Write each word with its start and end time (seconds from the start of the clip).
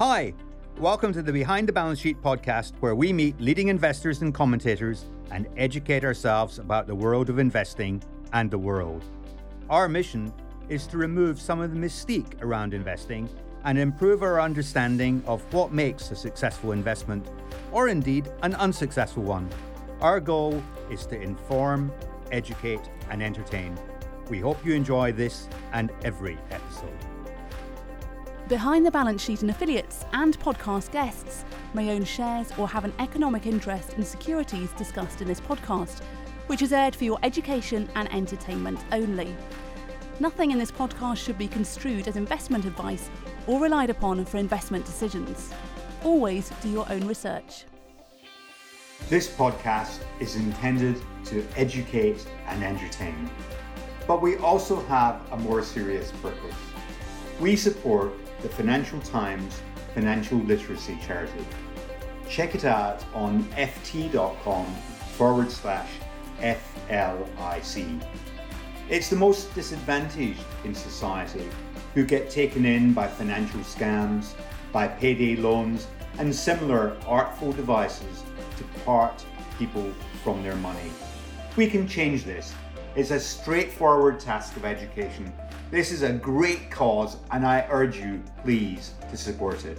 Hi, 0.00 0.32
welcome 0.78 1.12
to 1.12 1.20
the 1.20 1.30
Behind 1.30 1.68
the 1.68 1.74
Balance 1.74 1.98
Sheet 1.98 2.22
podcast, 2.22 2.72
where 2.80 2.94
we 2.94 3.12
meet 3.12 3.38
leading 3.38 3.68
investors 3.68 4.22
and 4.22 4.32
commentators 4.32 5.04
and 5.30 5.46
educate 5.58 6.06
ourselves 6.06 6.58
about 6.58 6.86
the 6.86 6.94
world 6.94 7.28
of 7.28 7.38
investing 7.38 8.02
and 8.32 8.50
the 8.50 8.56
world. 8.56 9.04
Our 9.68 9.90
mission 9.90 10.32
is 10.70 10.86
to 10.86 10.96
remove 10.96 11.38
some 11.38 11.60
of 11.60 11.74
the 11.74 11.78
mystique 11.78 12.40
around 12.40 12.72
investing 12.72 13.28
and 13.64 13.78
improve 13.78 14.22
our 14.22 14.40
understanding 14.40 15.22
of 15.26 15.42
what 15.52 15.70
makes 15.70 16.10
a 16.10 16.16
successful 16.16 16.72
investment, 16.72 17.28
or 17.70 17.88
indeed 17.88 18.32
an 18.42 18.54
unsuccessful 18.54 19.24
one. 19.24 19.50
Our 20.00 20.18
goal 20.18 20.62
is 20.90 21.04
to 21.08 21.20
inform, 21.20 21.92
educate, 22.32 22.88
and 23.10 23.22
entertain. 23.22 23.78
We 24.30 24.40
hope 24.40 24.64
you 24.64 24.72
enjoy 24.72 25.12
this 25.12 25.46
and 25.74 25.90
every 26.04 26.38
episode. 26.50 27.09
Behind 28.50 28.84
the 28.84 28.90
balance 28.90 29.22
sheet 29.22 29.42
and 29.42 29.50
affiliates 29.52 30.04
and 30.12 30.36
podcast 30.40 30.90
guests 30.90 31.44
may 31.72 31.92
own 31.92 32.02
shares 32.02 32.52
or 32.58 32.66
have 32.66 32.84
an 32.84 32.92
economic 32.98 33.46
interest 33.46 33.92
in 33.92 34.02
securities 34.02 34.72
discussed 34.72 35.22
in 35.22 35.28
this 35.28 35.40
podcast, 35.40 36.02
which 36.48 36.60
is 36.60 36.72
aired 36.72 36.96
for 36.96 37.04
your 37.04 37.20
education 37.22 37.88
and 37.94 38.12
entertainment 38.12 38.80
only. 38.90 39.36
Nothing 40.18 40.50
in 40.50 40.58
this 40.58 40.72
podcast 40.72 41.18
should 41.18 41.38
be 41.38 41.46
construed 41.46 42.08
as 42.08 42.16
investment 42.16 42.64
advice 42.64 43.08
or 43.46 43.60
relied 43.60 43.88
upon 43.88 44.24
for 44.24 44.38
investment 44.38 44.84
decisions. 44.84 45.52
Always 46.02 46.50
do 46.60 46.70
your 46.70 46.90
own 46.90 47.06
research. 47.06 47.66
This 49.08 49.28
podcast 49.28 50.00
is 50.18 50.34
intended 50.34 51.00
to 51.26 51.46
educate 51.54 52.26
and 52.48 52.64
entertain, 52.64 53.30
but 54.08 54.20
we 54.20 54.38
also 54.38 54.84
have 54.86 55.20
a 55.30 55.36
more 55.36 55.62
serious 55.62 56.10
purpose. 56.20 56.56
We 57.38 57.54
support 57.54 58.12
the 58.42 58.48
Financial 58.48 59.00
Times 59.00 59.60
Financial 59.94 60.38
Literacy 60.38 60.98
Charity. 61.04 61.44
Check 62.28 62.54
it 62.54 62.64
out 62.64 63.04
on 63.14 63.44
ft.com 63.56 64.66
forward 65.16 65.50
slash 65.50 65.90
FLIC. 66.40 68.02
It's 68.88 69.10
the 69.10 69.16
most 69.16 69.54
disadvantaged 69.54 70.44
in 70.64 70.74
society 70.74 71.48
who 71.94 72.04
get 72.04 72.30
taken 72.30 72.64
in 72.64 72.92
by 72.92 73.06
financial 73.08 73.60
scams, 73.60 74.32
by 74.72 74.88
payday 74.88 75.36
loans, 75.36 75.86
and 76.18 76.34
similar 76.34 76.96
artful 77.06 77.52
devices 77.52 78.22
to 78.56 78.64
part 78.84 79.24
people 79.58 79.92
from 80.22 80.42
their 80.42 80.56
money. 80.56 80.90
We 81.56 81.66
can 81.66 81.86
change 81.86 82.24
this. 82.24 82.54
It's 82.96 83.10
a 83.10 83.20
straightforward 83.20 84.20
task 84.20 84.56
of 84.56 84.64
education 84.64 85.32
this 85.70 85.92
is 85.92 86.02
a 86.02 86.12
great 86.12 86.70
cause, 86.70 87.16
and 87.30 87.46
I 87.46 87.66
urge 87.70 87.96
you, 87.96 88.20
please, 88.42 88.94
to 89.08 89.16
support 89.16 89.64
it. 89.64 89.78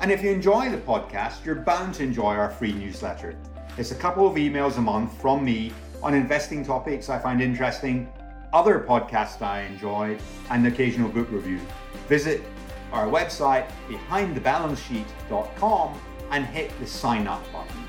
And 0.00 0.10
if 0.10 0.22
you 0.22 0.30
enjoy 0.30 0.70
the 0.70 0.78
podcast, 0.78 1.44
you're 1.44 1.56
bound 1.56 1.92
to 1.96 2.04
enjoy 2.04 2.34
our 2.34 2.48
free 2.50 2.72
newsletter. 2.72 3.36
It's 3.76 3.90
a 3.90 3.96
couple 3.96 4.26
of 4.26 4.36
emails 4.36 4.78
a 4.78 4.80
month 4.80 5.20
from 5.20 5.44
me 5.44 5.74
on 6.02 6.14
investing 6.14 6.64
topics 6.64 7.10
I 7.10 7.18
find 7.18 7.42
interesting, 7.42 8.10
other 8.54 8.80
podcasts 8.80 9.42
I 9.42 9.60
enjoy, 9.62 10.16
and 10.50 10.66
occasional 10.66 11.10
book 11.10 11.30
review. 11.30 11.60
Visit 12.08 12.42
our 12.90 13.08
website, 13.08 13.70
behindthebalancesheet.com, 13.88 16.00
and 16.30 16.46
hit 16.46 16.72
the 16.80 16.86
sign 16.86 17.26
up 17.26 17.42
button. 17.52 17.84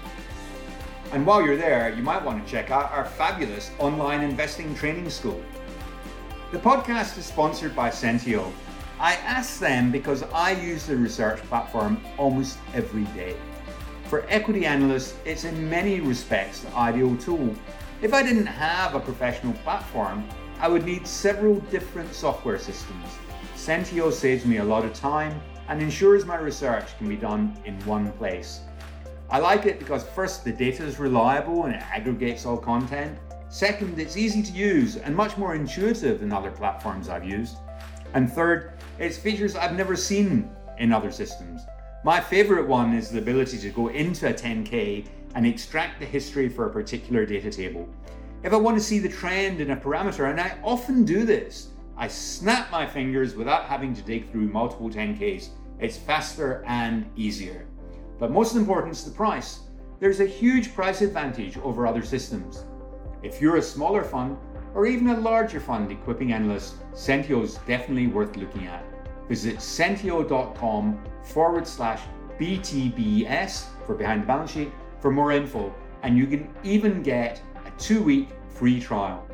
And 1.14 1.26
while 1.26 1.42
you're 1.42 1.56
there, 1.56 1.94
you 1.96 2.04
might 2.04 2.22
want 2.24 2.46
to 2.46 2.52
check 2.52 2.72
out 2.72 2.92
our 2.92 3.06
fabulous 3.06 3.72
online 3.80 4.20
investing 4.22 4.76
training 4.76 5.10
school. 5.10 5.42
The 6.52 6.58
podcast 6.58 7.16
is 7.20 7.28
sponsored 7.28 7.76
by 7.76 7.92
Sentieo. 7.92 8.52
I 9.00 9.14
ask 9.18 9.60
them 9.60 9.92
because 9.92 10.24
I 10.34 10.54
use 10.54 10.88
the 10.88 10.98
research 10.98 11.38
platform 11.44 12.02
almost 12.18 12.58
every 12.74 13.04
day. 13.14 13.36
For 14.06 14.26
equity 14.30 14.66
analysts, 14.66 15.14
it's 15.26 15.44
in 15.44 15.70
many 15.70 16.00
respects 16.00 16.62
the 16.62 16.76
ideal 16.76 17.16
tool. 17.18 17.54
If 18.02 18.16
I 18.16 18.24
didn't 18.24 18.48
have 18.48 18.96
a 18.96 19.00
professional 19.00 19.54
platform, 19.64 20.28
I 20.60 20.70
would 20.70 20.86
need 20.86 21.06
several 21.06 21.60
different 21.70 22.16
software 22.16 22.58
systems. 22.58 23.06
Sentieo 23.56 24.12
saves 24.12 24.44
me 24.44 24.58
a 24.58 24.64
lot 24.64 24.86
of 24.86 24.94
time 24.96 25.40
and 25.68 25.80
ensures 25.80 26.26
my 26.26 26.38
research 26.38 26.98
can 26.98 27.08
be 27.08 27.16
done 27.16 27.56
in 27.66 27.80
one 27.86 28.12
place. 28.14 28.62
I 29.30 29.38
like 29.38 29.68
it 29.68 29.78
because 29.78 30.04
first, 30.04 30.44
the 30.44 30.52
data 30.52 30.84
is 30.84 30.98
reliable 30.98 31.66
and 31.66 31.76
it 31.76 31.84
aggregates 31.92 32.48
all 32.48 32.58
content. 32.58 33.20
Second, 33.50 34.00
it's 34.00 34.16
easy 34.16 34.44
to 34.44 34.52
use 34.52 34.98
and 34.98 35.16
much 35.16 35.36
more 35.36 35.56
intuitive 35.56 36.20
than 36.20 36.32
other 36.32 36.52
platforms 36.52 37.10
I've 37.10 37.26
used. 37.26 37.58
And 38.14 38.32
third, 38.32 38.74
it's 39.00 39.18
features 39.18 39.56
I've 39.56 39.76
never 39.76 39.96
seen 39.96 40.48
in 40.78 40.94
other 40.94 41.12
systems. 41.12 41.62
My 42.04 42.22
favorite 42.22 42.68
one 42.68 42.94
is 42.94 43.10
the 43.10 43.18
ability 43.18 43.58
to 43.58 43.70
go 43.72 43.88
into 43.88 44.30
a 44.30 44.34
10K 44.34 45.08
and 45.34 45.48
extract 45.48 46.00
the 46.00 46.06
history 46.06 46.48
for 46.48 46.68
a 46.68 46.70
particular 46.72 47.26
data 47.26 47.50
table. 47.50 47.90
If 48.44 48.54
I 48.54 48.58
want 48.58 48.78
to 48.78 48.84
see 48.84 49.00
the 49.00 49.10
trend 49.10 49.62
in 49.62 49.72
a 49.72 49.76
parameter, 49.76 50.30
and 50.30 50.40
I 50.40 50.56
often 50.64 51.04
do 51.04 51.26
this, 51.26 51.70
I 51.98 52.08
snap 52.08 52.70
my 52.72 52.86
fingers 52.86 53.36
without 53.36 53.66
having 53.66 53.96
to 53.96 54.02
dig 54.04 54.32
through 54.32 54.48
multiple 54.48 54.92
10Ks. 54.92 55.50
It's 55.80 55.98
faster 55.98 56.64
and 56.68 57.10
easier. 57.16 57.66
But 58.20 58.32
most 58.32 58.56
important 58.56 58.94
is 58.94 59.04
the 59.04 59.12
price. 59.12 59.62
There's 60.00 60.20
a 60.20 60.26
huge 60.26 60.74
price 60.76 61.02
advantage 61.02 61.58
over 61.58 61.88
other 61.88 62.04
systems. 62.04 62.64
If 63.22 63.42
you're 63.42 63.58
a 63.58 63.62
smaller 63.62 64.04
fund 64.04 64.38
or 64.74 64.86
even 64.86 65.10
a 65.10 65.20
larger 65.20 65.60
fund 65.60 65.92
equipping 65.92 66.32
analysts, 66.32 66.76
Sentieo 66.94 67.44
is 67.44 67.56
definitely 67.68 68.08
worth 68.08 68.38
looking 68.38 68.68
at. 68.68 68.84
Visit 69.28 69.58
sentieo.com 69.58 71.04
forward 71.24 71.68
slash 71.68 72.02
BTBS 72.40 73.66
for 73.86 73.96
behind 73.96 74.24
the 74.24 74.26
balance 74.26 74.52
sheet 74.52 74.72
for 75.00 75.12
more 75.12 75.32
info, 75.32 75.74
and 76.04 76.18
you 76.18 76.28
can 76.28 76.50
even 76.64 77.04
get 77.04 77.42
a 77.66 77.72
two 77.80 78.02
week 78.02 78.30
free 78.48 78.80
trial. 78.80 79.28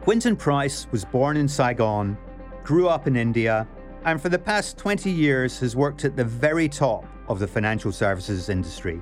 Quintin 0.00 0.36
Price 0.36 0.86
was 0.90 1.04
born 1.04 1.36
in 1.36 1.48
Saigon, 1.48 2.18
grew 2.64 2.88
up 2.88 3.06
in 3.06 3.16
India, 3.16 3.66
and 4.04 4.20
for 4.20 4.28
the 4.28 4.38
past 4.38 4.76
20 4.76 5.10
years 5.10 5.58
has 5.60 5.76
worked 5.76 6.04
at 6.04 6.16
the 6.16 6.24
very 6.24 6.68
top 6.68 7.06
of 7.28 7.38
the 7.38 7.46
financial 7.46 7.92
services 7.92 8.48
industry. 8.48 9.00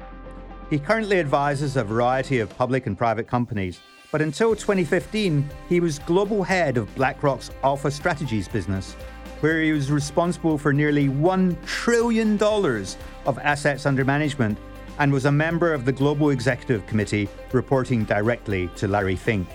He 0.71 0.79
currently 0.79 1.21
advises 1.21 1.77
a 1.77 1.85
variety 1.85 2.41
of 2.41 2.57
public 2.57 2.87
and 2.87 2.97
private 2.97 3.29
companies, 3.29 3.81
but 4.11 4.23
until 4.23 4.57
2015, 4.57 5.49
he 5.69 5.79
was 5.79 5.99
global 6.01 6.43
head 6.43 6.79
of 6.79 6.93
BlackRock's 6.95 7.51
Alpha 7.63 7.91
Strategies 7.91 8.49
business, 8.49 8.95
where 9.41 9.61
he 9.61 9.73
was 9.73 9.91
responsible 9.91 10.57
for 10.57 10.73
nearly 10.73 11.09
$1 11.09 11.67
trillion 11.67 12.43
of 12.43 13.39
assets 13.39 13.85
under 13.85 14.05
management 14.05 14.57
and 14.99 15.13
was 15.13 15.27
a 15.27 15.33
member 15.33 15.75
of 15.75 15.85
the 15.85 15.93
Global 15.93 16.31
Executive 16.31 16.87
Committee 16.87 17.29
reporting 17.53 18.05
directly 18.05 18.71
to 18.77 18.89
Larry 18.89 19.17
Fink. 19.17 19.47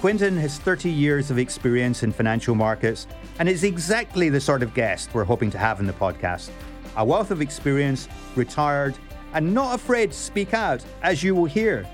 Quintin 0.00 0.36
has 0.36 0.58
30 0.58 0.90
years 0.90 1.30
of 1.30 1.38
experience 1.38 2.02
in 2.02 2.12
financial 2.12 2.54
markets 2.54 3.06
and 3.38 3.48
is 3.48 3.64
exactly 3.64 4.28
the 4.28 4.40
sort 4.40 4.62
of 4.62 4.72
guest 4.72 5.10
we're 5.12 5.24
hoping 5.24 5.50
to 5.50 5.58
have 5.58 5.80
in 5.80 5.86
the 5.86 5.92
podcast. 5.92 6.50
A 6.96 7.04
wealth 7.04 7.30
of 7.30 7.40
experience, 7.40 8.08
retired, 8.36 8.94
and 9.34 9.52
not 9.52 9.74
afraid 9.74 10.12
to 10.12 10.16
speak 10.16 10.54
out, 10.54 10.84
as 11.02 11.22
you 11.22 11.34
will 11.34 11.44
hear. 11.44 11.86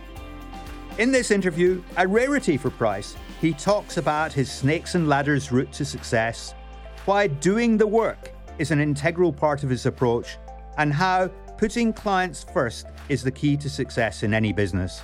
In 0.99 1.11
this 1.11 1.31
interview, 1.31 1.83
a 1.97 2.07
rarity 2.07 2.57
for 2.57 2.71
Price, 2.71 3.17
he 3.41 3.53
talks 3.53 3.97
about 3.97 4.33
his 4.33 4.51
snakes 4.51 4.95
and 4.95 5.09
ladders 5.09 5.51
route 5.51 5.73
to 5.73 5.85
success, 5.85 6.55
why 7.07 7.27
doing 7.27 7.77
the 7.77 7.87
work 7.87 8.33
is 8.59 8.71
an 8.71 8.81
integral 8.81 9.33
part 9.33 9.65
of 9.65 9.71
his 9.71 9.87
approach, 9.87 10.37
and 10.77 10.93
how 10.93 11.29
putting 11.57 11.93
clients 11.93 12.45
first 12.45 12.87
is 13.09 13.23
the 13.23 13.31
key 13.31 13.57
to 13.57 13.71
success 13.71 14.23
in 14.23 14.35
any 14.35 14.53
business. 14.53 15.03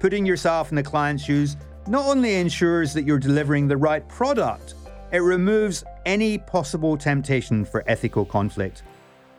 Putting 0.00 0.26
yourself 0.26 0.70
in 0.70 0.76
the 0.76 0.82
client's 0.82 1.24
shoes 1.24 1.56
not 1.86 2.06
only 2.06 2.34
ensures 2.34 2.92
that 2.92 3.04
you're 3.04 3.18
delivering 3.18 3.66
the 3.66 3.76
right 3.76 4.06
product, 4.08 4.74
it 5.12 5.18
removes 5.18 5.84
any 6.04 6.36
possible 6.38 6.96
temptation 6.96 7.64
for 7.64 7.82
ethical 7.86 8.24
conflict. 8.24 8.82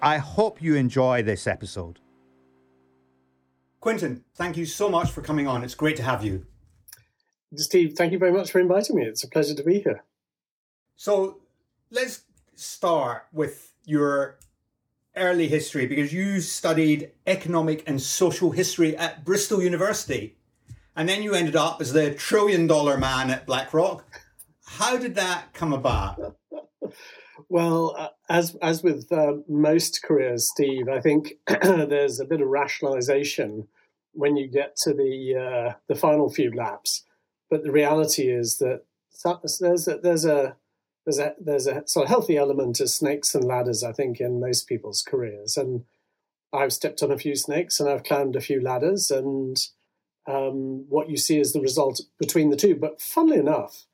I 0.02 0.18
hope 0.18 0.62
you 0.62 0.76
enjoy 0.76 1.22
this 1.24 1.46
episode. 1.46 2.00
Quintin, 3.80 4.24
thank 4.36 4.58
you 4.58 4.66
so 4.66 4.90
much 4.90 5.12
for 5.12 5.22
coming 5.22 5.48
on. 5.48 5.64
It's 5.64 5.76
great 5.76 5.96
to 5.98 6.04
have 6.04 6.24
you. 6.24 6.46
Steve, 7.56 7.94
thank 7.98 8.12
you 8.12 8.20
very 8.20 8.32
much 8.32 8.52
for 8.52 8.60
inviting 8.60 8.96
me. 8.96 9.04
It's 9.04 9.24
a 9.24 9.30
pleasure 9.30 9.56
to 9.56 9.64
be 9.64 9.80
here. 9.80 10.04
So 10.96 11.40
let's 11.90 12.24
start 12.56 13.28
with 13.32 13.74
your 13.86 14.38
early 15.16 15.48
history 15.48 15.88
because 15.88 16.14
you 16.14 16.42
studied 16.42 17.12
economic 17.26 17.84
and 17.88 18.02
social 18.02 18.52
history 18.52 18.96
at 18.98 19.26
Bristol 19.26 19.62
University 19.64 20.38
and 20.96 21.08
then 21.08 21.24
you 21.24 21.34
ended 21.34 21.56
up 21.56 21.80
as 21.80 21.94
the 21.94 22.14
trillion 22.14 22.68
dollar 22.68 22.98
man 22.98 23.30
at 23.30 23.46
BlackRock. 23.46 24.04
How 24.66 24.98
did 24.98 25.16
that 25.16 25.54
come 25.54 25.72
about? 25.72 26.36
Well, 27.48 27.96
uh, 27.98 28.10
as 28.30 28.56
as 28.62 28.84
with 28.84 29.12
uh, 29.12 29.38
most 29.48 30.04
careers, 30.04 30.50
Steve, 30.50 30.90
I 30.90 31.00
think 31.00 31.34
there's 31.48 32.20
a 32.20 32.26
bit 32.26 32.42
of 32.42 32.48
rationalisation 32.48 33.68
when 34.14 34.36
you 34.36 34.48
get 34.48 34.76
to 34.78 34.94
the 34.94 35.36
uh, 35.36 35.74
the 35.88 35.96
final 35.96 36.30
few 36.30 36.52
laps. 36.54 37.04
But 37.50 37.64
the 37.64 37.72
reality 37.72 38.30
is 38.30 38.58
that 38.58 38.84
there's 39.60 39.88
a, 39.88 39.98
there's 39.98 40.26
a 40.26 40.56
there's 41.06 41.20
a 41.20 41.36
there's 41.40 41.68
a 41.68 41.84
sort 41.88 42.06
of 42.06 42.10
healthy 42.10 42.38
element 42.38 42.80
of 42.80 42.90
snakes 42.90 43.34
and 43.34 43.44
ladders, 43.46 43.84
I 43.84 43.92
think, 43.92 44.20
in 44.20 44.40
most 44.40 44.68
people's 44.68 45.02
careers. 45.02 45.58
And 45.58 45.86
I've 46.54 46.74
stepped 46.74 47.02
on 47.04 47.12
a 47.12 47.18
few 47.18 47.36
snakes 47.36 47.80
and 47.80 47.90
I've 47.90 48.04
climbed 48.04 48.36
a 48.36 48.42
few 48.42 48.62
ladders, 48.62 49.12
and 49.12 49.58
um, 50.28 50.86
what 50.90 51.10
you 51.10 51.18
see 51.18 51.40
is 51.40 51.54
the 51.54 51.62
result 51.62 52.02
between 52.20 52.50
the 52.50 52.58
two. 52.58 52.76
But 52.76 53.02
funnily 53.02 53.38
enough, 53.38 53.86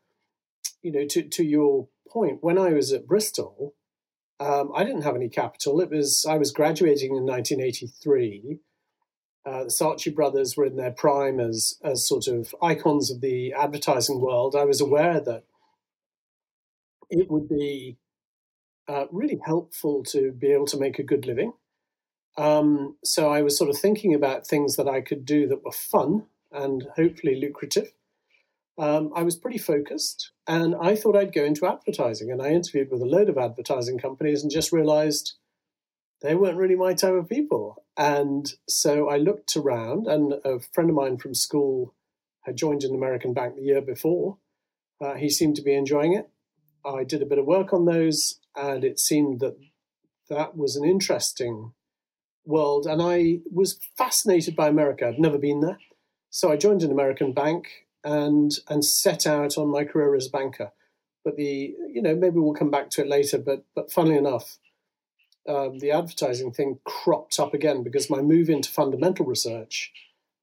you 0.82 0.92
know, 0.92 1.06
to 1.06 1.22
to 1.24 1.44
your 1.44 1.88
point, 2.16 2.38
when 2.42 2.58
I 2.58 2.72
was 2.72 2.94
at 2.94 3.06
Bristol, 3.06 3.76
um, 4.40 4.72
I 4.74 4.86
didn't 4.86 5.02
have 5.02 5.16
any 5.16 5.28
capital. 5.28 5.82
It 5.82 5.90
was 5.90 6.26
I 6.28 6.38
was 6.38 6.52
graduating 6.52 7.12
in 7.16 7.26
1983. 7.26 8.60
Uh, 9.46 9.66
the 9.66 9.70
Saatchi 9.70 10.16
brothers 10.16 10.56
were 10.56 10.66
in 10.66 10.78
their 10.78 10.92
prime 10.92 11.40
as 11.40 11.78
as 11.84 12.08
sort 12.08 12.28
of 12.28 12.56
icons 12.62 13.12
of 13.12 13.20
the 13.20 13.54
advertising 13.54 14.22
world. 14.22 14.56
I 14.56 14.64
was 14.64 14.80
aware 14.82 15.20
that 15.20 15.44
it 17.10 17.30
would 17.30 17.50
be 17.50 17.98
uh, 18.88 19.06
really 19.12 19.40
helpful 19.46 20.04
to 20.06 20.32
be 20.32 20.48
able 20.48 20.68
to 20.68 20.80
make 20.80 20.98
a 21.00 21.04
good 21.04 21.26
living. 21.26 21.54
Um, 22.38 22.98
so 23.04 23.30
I 23.30 23.42
was 23.42 23.58
sort 23.58 23.70
of 23.70 23.78
thinking 23.78 24.14
about 24.14 24.48
things 24.48 24.76
that 24.78 24.88
I 24.88 25.02
could 25.02 25.26
do 25.26 25.48
that 25.48 25.64
were 25.64 25.72
fun 25.72 26.26
and 26.52 26.88
hopefully 26.96 27.40
lucrative. 27.40 27.92
Um, 28.78 29.12
I 29.16 29.24
was 29.24 29.38
pretty 29.38 29.58
focused 29.58 30.32
and 30.48 30.76
I 30.82 30.96
thought 30.96 31.16
I'd 31.16 31.34
go 31.34 31.46
into 31.46 31.66
advertising. 31.66 32.30
And 32.32 32.42
I 32.42 32.50
interviewed 32.50 32.92
with 32.92 33.02
a 33.02 33.06
load 33.06 33.30
of 33.30 33.38
advertising 33.38 34.00
companies 34.00 34.44
and 34.44 34.52
just 34.52 34.74
realized 34.74 35.36
they 36.22 36.36
weren't 36.36 36.58
really 36.58 36.76
my 36.76 36.94
type 36.94 37.14
of 37.14 37.30
people. 37.30 37.84
And 37.98 38.52
so 38.68 39.10
I 39.10 39.18
looked 39.18 39.56
around, 39.56 40.08
and 40.08 40.34
a 40.44 40.60
friend 40.60 40.90
of 40.90 40.96
mine 40.96 41.18
from 41.18 41.34
school 41.34 41.94
had 42.42 42.58
joined 42.58 42.84
an 42.84 42.96
American 42.96 43.34
bank 43.34 43.56
the 43.56 43.62
year 43.62 43.82
before. 43.82 44.38
Uh, 45.00 45.14
he 45.14 45.30
seemed 45.30 45.56
to 45.58 45.62
be 45.62 45.74
enjoying 45.74 46.14
it. 46.14 46.30
I 46.86 47.04
did 47.04 47.22
a 47.22 47.26
bit 47.26 47.38
of 47.38 47.46
work 47.46 47.74
on 47.74 47.86
those, 47.86 48.40
and 48.56 48.84
it 48.84 49.00
seemed 49.00 49.40
that 49.42 49.58
that 50.30 50.58
was 50.58 50.76
an 50.76 50.86
interesting 50.86 51.74
world. 52.46 52.86
And 52.86 53.02
I 53.02 53.40
was 53.52 53.80
fascinated 53.98 54.56
by 54.56 54.68
America. 54.68 55.08
I'd 55.08 55.20
never 55.20 55.38
been 55.38 55.62
there. 55.62 55.78
So 56.30 56.52
I 56.52 56.58
joined 56.58 56.84
an 56.84 56.92
American 56.92 57.34
bank 57.34 57.85
and 58.06 58.52
and 58.70 58.86
set 58.86 59.28
out 59.28 59.58
on 59.58 59.68
my 59.68 59.84
career 59.84 60.16
as 60.16 60.28
a 60.28 60.30
banker. 60.30 60.72
But 61.26 61.36
the 61.36 61.76
you 61.92 62.02
know 62.02 62.16
maybe 62.16 62.38
we'll 62.38 62.54
come 62.54 62.72
back 62.72 62.90
to 62.92 63.02
it 63.02 63.08
later. 63.08 63.40
But 63.40 63.66
but 63.76 63.92
funnily 63.92 64.16
enough, 64.16 64.58
um, 65.50 65.80
the 65.80 65.92
advertising 65.92 66.54
thing 66.54 66.80
cropped 66.86 67.40
up 67.40 67.54
again 67.54 67.84
because 67.84 68.10
my 68.10 68.22
move 68.22 68.50
into 68.50 68.72
fundamental 68.72 69.26
research 69.26 69.92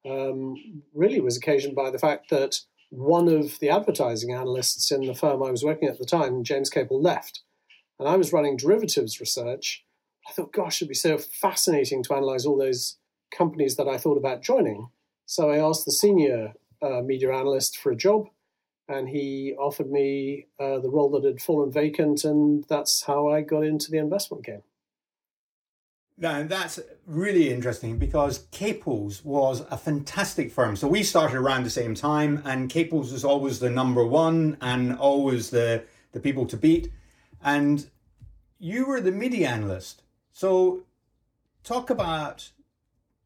um, 0.04 0.82
really 0.92 1.20
was 1.20 1.36
occasioned 1.36 1.76
by 1.76 1.90
the 1.90 1.98
fact 1.98 2.28
that 2.30 2.56
one 2.90 3.28
of 3.28 3.58
the 3.60 3.70
advertising 3.70 4.32
analysts 4.32 4.90
in 4.90 5.06
the 5.06 5.14
firm 5.14 5.42
I 5.42 5.50
was 5.50 5.64
working 5.64 5.88
at 5.88 5.98
the 5.98 6.04
time, 6.04 6.44
James 6.44 6.68
Capel, 6.68 7.00
left. 7.00 7.40
And 7.98 8.08
I 8.08 8.16
was 8.16 8.32
running 8.32 8.56
derivatives 8.56 9.20
research. 9.20 9.84
I 10.28 10.32
thought, 10.32 10.52
gosh, 10.52 10.82
it'd 10.82 10.88
be 10.88 10.94
so 10.94 11.16
fascinating 11.16 12.02
to 12.02 12.14
analyze 12.14 12.44
all 12.44 12.58
those 12.58 12.98
companies 13.34 13.76
that 13.76 13.88
I 13.88 13.96
thought 13.96 14.18
about 14.18 14.42
joining. 14.42 14.88
So 15.24 15.50
I 15.50 15.58
asked 15.58 15.84
the 15.84 15.92
senior 15.92 16.52
uh, 16.82 17.02
media 17.02 17.32
analyst 17.32 17.78
for 17.78 17.92
a 17.92 17.96
job, 17.96 18.26
and 18.88 19.08
he 19.08 19.54
offered 19.58 19.90
me 19.90 20.46
uh, 20.58 20.78
the 20.78 20.90
role 20.90 21.10
that 21.10 21.24
had 21.24 21.40
fallen 21.40 21.70
vacant, 21.70 22.24
and 22.24 22.64
that's 22.68 23.02
how 23.02 23.28
I 23.28 23.42
got 23.42 23.64
into 23.64 23.90
the 23.90 23.98
investment 23.98 24.44
game. 24.44 24.62
Now, 26.18 26.42
that's 26.44 26.78
really 27.06 27.50
interesting 27.50 27.98
because 27.98 28.46
Capels 28.52 29.24
was 29.24 29.64
a 29.70 29.76
fantastic 29.78 30.52
firm. 30.52 30.76
So 30.76 30.86
we 30.86 31.02
started 31.02 31.36
around 31.36 31.64
the 31.64 31.70
same 31.70 31.94
time, 31.94 32.42
and 32.44 32.70
Capels 32.70 33.12
was 33.12 33.24
always 33.24 33.58
the 33.58 33.70
number 33.70 34.06
one 34.06 34.56
and 34.60 34.96
always 34.96 35.50
the, 35.50 35.84
the 36.12 36.20
people 36.20 36.46
to 36.46 36.56
beat. 36.56 36.92
And 37.42 37.88
you 38.58 38.86
were 38.86 39.00
the 39.00 39.10
media 39.10 39.48
analyst. 39.48 40.02
So 40.32 40.84
talk 41.64 41.90
about 41.90 42.52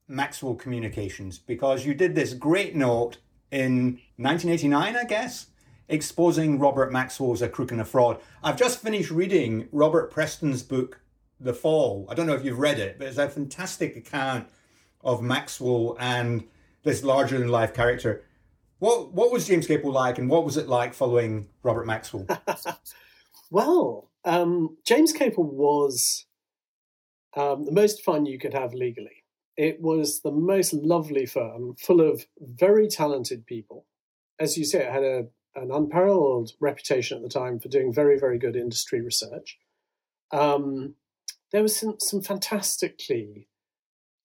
Maxwell 0.08 0.54
Communications 0.54 1.38
because 1.38 1.84
you 1.84 1.92
did 1.92 2.14
this 2.14 2.32
great 2.32 2.74
note 2.74 3.18
in 3.50 4.00
1989, 4.16 4.96
I 4.96 5.04
guess, 5.04 5.46
exposing 5.88 6.58
Robert 6.58 6.92
Maxwell's 6.92 7.42
A 7.42 7.48
Crook 7.48 7.72
and 7.72 7.80
a 7.80 7.84
Fraud. 7.84 8.20
I've 8.42 8.56
just 8.56 8.80
finished 8.80 9.10
reading 9.10 9.68
Robert 9.72 10.10
Preston's 10.10 10.62
book, 10.62 11.00
the 11.38 11.54
Fall. 11.54 12.06
I 12.08 12.14
don't 12.14 12.26
know 12.26 12.34
if 12.34 12.44
you've 12.44 12.58
read 12.58 12.78
it, 12.78 12.98
but 12.98 13.08
it's 13.08 13.18
a 13.18 13.28
fantastic 13.28 13.96
account 13.96 14.48
of 15.02 15.22
Maxwell 15.22 15.96
and 16.00 16.44
this 16.82 17.02
larger 17.02 17.38
than 17.38 17.48
life 17.48 17.74
character. 17.74 18.24
What 18.78 19.12
what 19.12 19.32
was 19.32 19.46
James 19.46 19.66
Capel 19.66 19.92
like, 19.92 20.18
and 20.18 20.28
what 20.28 20.44
was 20.44 20.56
it 20.56 20.68
like 20.68 20.92
following 20.92 21.48
Robert 21.62 21.86
Maxwell? 21.86 22.26
well, 23.50 24.10
um, 24.24 24.76
James 24.84 25.12
Capel 25.12 25.44
was 25.44 26.26
um, 27.36 27.64
the 27.64 27.72
most 27.72 28.02
fun 28.02 28.26
you 28.26 28.38
could 28.38 28.52
have 28.52 28.74
legally. 28.74 29.24
It 29.56 29.80
was 29.80 30.20
the 30.20 30.30
most 30.30 30.72
lovely 30.74 31.26
firm, 31.26 31.76
full 31.76 32.00
of 32.00 32.26
very 32.38 32.88
talented 32.88 33.46
people. 33.46 33.86
As 34.38 34.58
you 34.58 34.64
say, 34.64 34.84
it 34.84 34.92
had 34.92 35.02
a, 35.02 35.26
an 35.54 35.70
unparalleled 35.70 36.52
reputation 36.60 37.16
at 37.16 37.22
the 37.22 37.28
time 37.28 37.58
for 37.58 37.68
doing 37.68 37.92
very, 37.92 38.18
very 38.18 38.38
good 38.38 38.56
industry 38.56 39.00
research. 39.00 39.58
Um, 40.30 40.94
there 41.52 41.62
was 41.62 41.76
some, 41.76 41.96
some 41.98 42.20
fantastically 42.20 43.48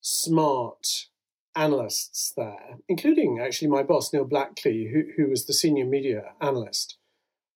smart 0.01 1.07
analysts 1.55 2.33
there, 2.35 2.77
including 2.89 3.39
actually 3.39 3.67
my 3.69 3.83
boss, 3.83 4.11
Neil 4.11 4.25
Blackley, 4.25 4.91
who, 4.91 5.03
who 5.15 5.29
was 5.29 5.45
the 5.45 5.53
senior 5.53 5.85
media 5.85 6.33
analyst. 6.41 6.97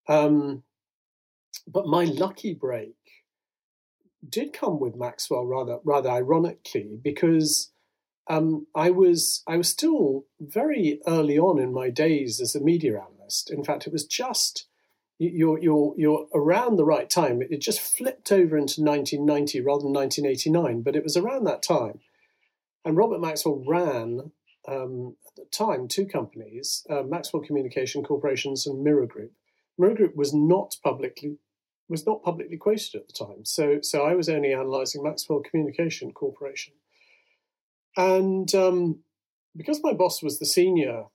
Um, 0.07 0.63
but 1.67 1.87
my 1.87 2.03
lucky 2.05 2.53
break 2.53 2.95
did 4.29 4.53
come 4.53 4.79
with 4.79 4.95
Maxwell 4.95 5.45
rather 5.45 5.79
rather 5.83 6.09
ironically 6.09 6.99
because 7.01 7.71
um, 8.27 8.67
I 8.75 8.89
was 8.89 9.43
I 9.47 9.57
was 9.57 9.69
still 9.69 10.25
very 10.39 10.99
early 11.07 11.37
on 11.37 11.59
in 11.59 11.73
my 11.73 11.89
days 11.89 12.41
as 12.41 12.55
a 12.55 12.63
media 12.63 12.99
analyst. 12.99 13.51
In 13.51 13.63
fact, 13.63 13.87
it 13.87 13.93
was 13.93 14.05
just 14.05 14.67
you're 15.19 15.59
you're 15.59 15.93
you're 15.97 16.27
around 16.33 16.75
the 16.75 16.85
right 16.85 17.09
time. 17.09 17.41
It 17.41 17.61
just 17.61 17.79
flipped 17.79 18.31
over 18.31 18.57
into 18.57 18.81
1990 18.81 19.61
rather 19.61 19.83
than 19.83 19.93
1989, 19.93 20.81
but 20.81 20.95
it 20.95 21.03
was 21.03 21.15
around 21.15 21.45
that 21.45 21.63
time. 21.63 21.99
And 22.83 22.97
Robert 22.97 23.21
Maxwell 23.21 23.63
ran 23.65 24.31
um, 24.67 25.15
at 25.27 25.35
the 25.35 25.45
time 25.51 25.87
two 25.87 26.05
companies, 26.05 26.85
uh, 26.89 27.03
Maxwell 27.03 27.43
Communication 27.43 28.03
Corporations 28.03 28.67
and 28.67 28.83
Mirror 28.83 29.07
Group. 29.07 29.31
Mirror 29.77 29.95
Group 29.95 30.15
was 30.15 30.33
not 30.33 30.75
publicly 30.83 31.37
was 31.87 32.05
not 32.05 32.23
publicly 32.23 32.57
quoted 32.57 32.95
at 32.95 33.07
the 33.07 33.13
time, 33.13 33.45
so 33.45 33.79
so 33.81 34.03
I 34.03 34.15
was 34.15 34.29
only 34.29 34.51
analysing 34.51 35.03
Maxwell 35.03 35.41
Communication 35.41 36.11
Corporation, 36.11 36.73
and 37.95 38.53
um, 38.55 38.99
because 39.55 39.81
my 39.83 39.93
boss 39.93 40.21
was 40.21 40.39
the 40.39 40.45
senior 40.45 41.05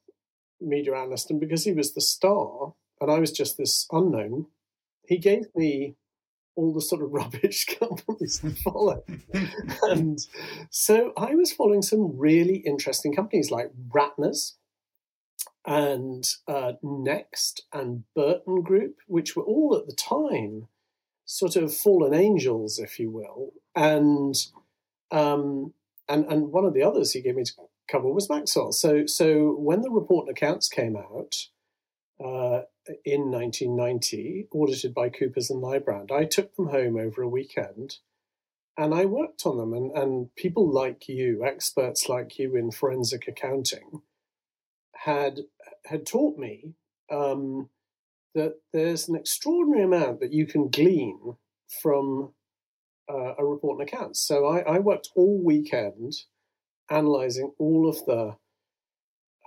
media 0.60 0.94
analyst 0.94 1.30
and 1.30 1.40
because 1.40 1.64
he 1.64 1.72
was 1.72 1.94
the 1.94 2.00
star, 2.00 2.74
and 3.00 3.10
I 3.10 3.18
was 3.18 3.32
just 3.32 3.56
this 3.56 3.86
unknown, 3.90 4.46
he 5.06 5.18
gave 5.18 5.46
me 5.54 5.96
all 6.56 6.72
the 6.72 6.80
sort 6.80 7.02
of 7.02 7.10
rubbish 7.12 7.66
companies 7.78 8.40
to 8.40 8.50
follow. 8.50 9.02
and 9.82 10.18
so 10.70 11.12
I 11.16 11.34
was 11.34 11.52
following 11.52 11.82
some 11.82 12.16
really 12.16 12.56
interesting 12.56 13.14
companies 13.14 13.50
like 13.50 13.70
Ratner's 13.88 14.56
and 15.66 16.24
uh, 16.48 16.72
Next 16.82 17.66
and 17.72 18.04
Burton 18.14 18.62
Group, 18.62 18.96
which 19.06 19.36
were 19.36 19.42
all 19.42 19.76
at 19.76 19.86
the 19.86 19.94
time 19.94 20.68
sort 21.24 21.56
of 21.56 21.74
fallen 21.74 22.14
angels, 22.14 22.78
if 22.78 22.98
you 22.98 23.10
will. 23.10 23.52
And 23.74 24.34
um, 25.10 25.74
and 26.08 26.24
and 26.26 26.52
one 26.52 26.64
of 26.64 26.74
the 26.74 26.82
others 26.82 27.12
he 27.12 27.22
gave 27.22 27.36
me 27.36 27.44
to 27.44 27.52
cover 27.90 28.10
was 28.10 28.30
Maxwell. 28.30 28.72
So 28.72 29.06
so 29.06 29.52
when 29.52 29.82
the 29.82 29.90
report 29.90 30.26
and 30.26 30.36
accounts 30.36 30.68
came 30.68 30.96
out, 30.96 31.36
uh, 32.22 32.62
in 33.04 33.30
1990, 33.30 34.48
audited 34.52 34.94
by 34.94 35.08
Coopers 35.08 35.50
and 35.50 35.62
Lybrand. 35.62 36.10
I 36.10 36.24
took 36.24 36.54
them 36.56 36.68
home 36.68 36.96
over 36.96 37.22
a 37.22 37.28
weekend 37.28 37.96
and 38.76 38.94
I 38.94 39.04
worked 39.06 39.46
on 39.46 39.56
them. 39.56 39.72
And, 39.72 39.90
and 39.92 40.34
people 40.36 40.70
like 40.70 41.08
you, 41.08 41.44
experts 41.44 42.08
like 42.08 42.38
you 42.38 42.56
in 42.56 42.70
forensic 42.70 43.26
accounting, 43.28 44.02
had 45.04 45.40
had 45.86 46.06
taught 46.06 46.38
me 46.38 46.74
um, 47.10 47.70
that 48.34 48.56
there's 48.72 49.08
an 49.08 49.16
extraordinary 49.16 49.82
amount 49.82 50.20
that 50.20 50.32
you 50.32 50.46
can 50.46 50.68
glean 50.68 51.36
from 51.82 52.34
uh, 53.10 53.34
a 53.38 53.44
report 53.44 53.80
and 53.80 53.88
accounts. 53.88 54.20
So 54.20 54.46
I, 54.46 54.60
I 54.60 54.78
worked 54.78 55.08
all 55.16 55.42
weekend 55.42 56.12
analyzing 56.90 57.52
all 57.58 57.88
of 57.88 58.04
the 58.04 58.36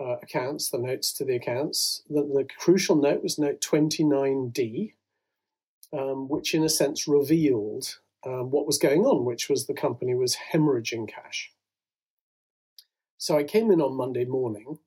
uh, 0.04 0.16
accounts, 0.24 0.70
the 0.70 0.80
notes 0.80 1.14
to 1.14 1.26
the 1.26 1.36
accounts. 1.36 2.02
The, 2.10 2.24
the 2.24 2.48
crucial 2.58 2.96
note 2.96 3.22
was 3.22 3.38
note 3.38 3.62
29D, 3.62 4.94
um, 5.94 6.28
which 6.28 6.56
in 6.56 6.64
a 6.64 6.70
sense 6.70 7.08
revealed 7.08 8.00
um, 8.26 8.50
what 8.50 8.66
was 8.66 8.80
going 8.80 9.06
on, 9.06 9.24
which 9.24 9.50
was 9.50 9.68
the 9.68 9.74
company 9.74 10.16
was 10.16 10.38
hemorrhaging 10.52 11.08
cash. 11.08 11.52
So 13.18 13.38
I 13.38 13.44
came 13.44 13.70
in 13.70 13.82
on 13.82 13.96
Monday 13.96 14.26
morning 14.26 14.80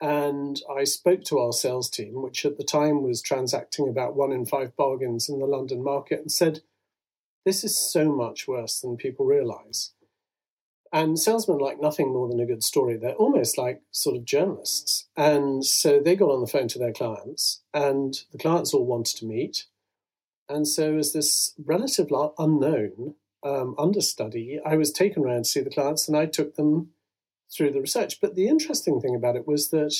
And 0.00 0.60
I 0.74 0.84
spoke 0.84 1.24
to 1.24 1.38
our 1.38 1.52
sales 1.52 1.90
team, 1.90 2.22
which 2.22 2.46
at 2.46 2.56
the 2.56 2.64
time 2.64 3.02
was 3.02 3.20
transacting 3.20 3.88
about 3.88 4.16
one 4.16 4.32
in 4.32 4.46
five 4.46 4.74
bargains 4.76 5.28
in 5.28 5.38
the 5.38 5.46
London 5.46 5.82
market, 5.82 6.20
and 6.20 6.32
said, 6.32 6.60
This 7.44 7.64
is 7.64 7.78
so 7.78 8.10
much 8.10 8.48
worse 8.48 8.80
than 8.80 8.96
people 8.96 9.26
realize. 9.26 9.92
And 10.92 11.18
salesmen 11.18 11.58
like 11.58 11.80
nothing 11.80 12.12
more 12.12 12.28
than 12.28 12.40
a 12.40 12.46
good 12.46 12.64
story. 12.64 12.96
They're 12.96 13.12
almost 13.12 13.56
like 13.56 13.82
sort 13.92 14.16
of 14.16 14.24
journalists. 14.24 15.06
And 15.16 15.64
so 15.64 16.00
they 16.00 16.16
got 16.16 16.30
on 16.30 16.40
the 16.40 16.48
phone 16.48 16.66
to 16.68 16.78
their 16.78 16.92
clients, 16.92 17.62
and 17.72 18.18
the 18.32 18.38
clients 18.38 18.74
all 18.74 18.86
wanted 18.86 19.16
to 19.18 19.26
meet. 19.26 19.66
And 20.48 20.66
so, 20.66 20.96
as 20.96 21.12
this 21.12 21.54
relative 21.64 22.08
unknown 22.38 23.14
um, 23.44 23.74
understudy, 23.78 24.60
I 24.64 24.76
was 24.76 24.90
taken 24.90 25.24
around 25.24 25.44
to 25.44 25.50
see 25.50 25.60
the 25.60 25.70
clients 25.70 26.08
and 26.08 26.16
I 26.16 26.26
took 26.26 26.56
them 26.56 26.90
through 27.54 27.72
the 27.72 27.80
research. 27.80 28.20
But 28.20 28.34
the 28.34 28.48
interesting 28.48 29.00
thing 29.00 29.14
about 29.14 29.36
it 29.36 29.46
was 29.46 29.70
that 29.70 29.96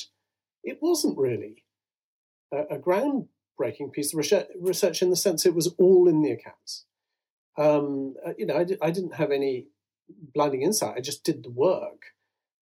it 0.63 0.79
wasn't 0.81 1.19
really 1.19 1.65
a, 2.53 2.77
a 2.77 2.79
groundbreaking 2.79 3.93
piece 3.93 4.15
of 4.15 4.19
research 4.61 5.03
in 5.03 5.11
the 5.11 5.17
sense 5.17 5.47
it 5.47 5.55
was 5.55 5.75
all 5.79 6.09
in 6.09 6.23
the 6.23 6.33
accounts. 6.33 6.85
Um, 7.59 8.15
uh, 8.25 8.33
you 8.39 8.47
know, 8.47 8.57
I, 8.57 8.67
I 8.87 8.91
didn't 8.91 9.15
have 9.15 9.31
any 9.31 9.67
blinding 10.35 10.63
insight. 10.63 10.97
I 10.97 11.01
just 11.01 11.25
did 11.25 11.43
the 11.43 11.51
work. 11.51 12.15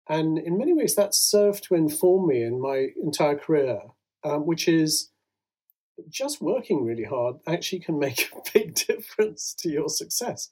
And 0.09 0.39
in 0.39 0.57
many 0.57 0.73
ways, 0.73 0.95
that 0.95 1.15
served 1.15 1.65
to 1.65 1.75
inform 1.75 2.29
me 2.29 2.43
in 2.43 2.61
my 2.61 2.89
entire 3.03 3.37
career, 3.37 3.81
um, 4.23 4.47
which 4.47 4.69
is 4.69 5.11
just 6.09 6.43
working 6.43 6.85
really 6.85 7.05
hard 7.05 7.37
actually 7.47 7.81
can 7.81 7.99
make 7.99 8.31
a 8.33 8.41
big 8.55 8.75
difference 8.75 9.55
to 9.55 9.71
your 9.71 9.89
success. 9.89 10.51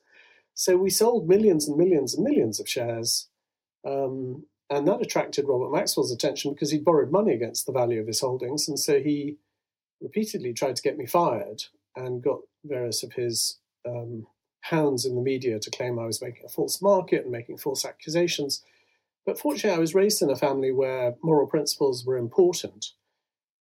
So 0.54 0.76
we 0.76 0.90
sold 0.90 1.28
millions 1.28 1.68
and 1.68 1.76
millions 1.76 2.14
and 2.14 2.24
millions 2.24 2.60
of 2.60 2.68
shares. 2.68 3.28
Um, 3.86 4.44
and 4.70 4.88
that 4.88 5.02
attracted 5.02 5.46
Robert 5.46 5.72
Maxwell's 5.72 6.12
attention 6.12 6.52
because 6.52 6.70
he'd 6.70 6.84
borrowed 6.84 7.12
money 7.12 7.32
against 7.32 7.66
the 7.66 7.72
value 7.72 8.00
of 8.00 8.06
his 8.06 8.20
holdings. 8.20 8.68
And 8.68 8.78
so 8.78 9.00
he 9.00 9.36
repeatedly 10.00 10.52
tried 10.52 10.76
to 10.76 10.82
get 10.82 10.96
me 10.96 11.06
fired 11.06 11.64
and 11.94 12.22
got 12.22 12.40
various 12.64 13.02
of 13.02 13.12
his 13.12 13.58
um, 13.86 14.26
hounds 14.62 15.04
in 15.04 15.14
the 15.14 15.22
media 15.22 15.58
to 15.58 15.70
claim 15.70 15.98
I 15.98 16.06
was 16.06 16.22
making 16.22 16.44
a 16.46 16.48
false 16.48 16.80
market 16.80 17.22
and 17.22 17.30
making 17.32 17.58
false 17.58 17.84
accusations. 17.84 18.62
But 19.26 19.38
fortunately, 19.38 19.76
I 19.76 19.80
was 19.80 19.94
raised 19.94 20.22
in 20.22 20.30
a 20.30 20.36
family 20.36 20.72
where 20.72 21.14
moral 21.22 21.46
principles 21.46 22.04
were 22.04 22.16
important. 22.16 22.92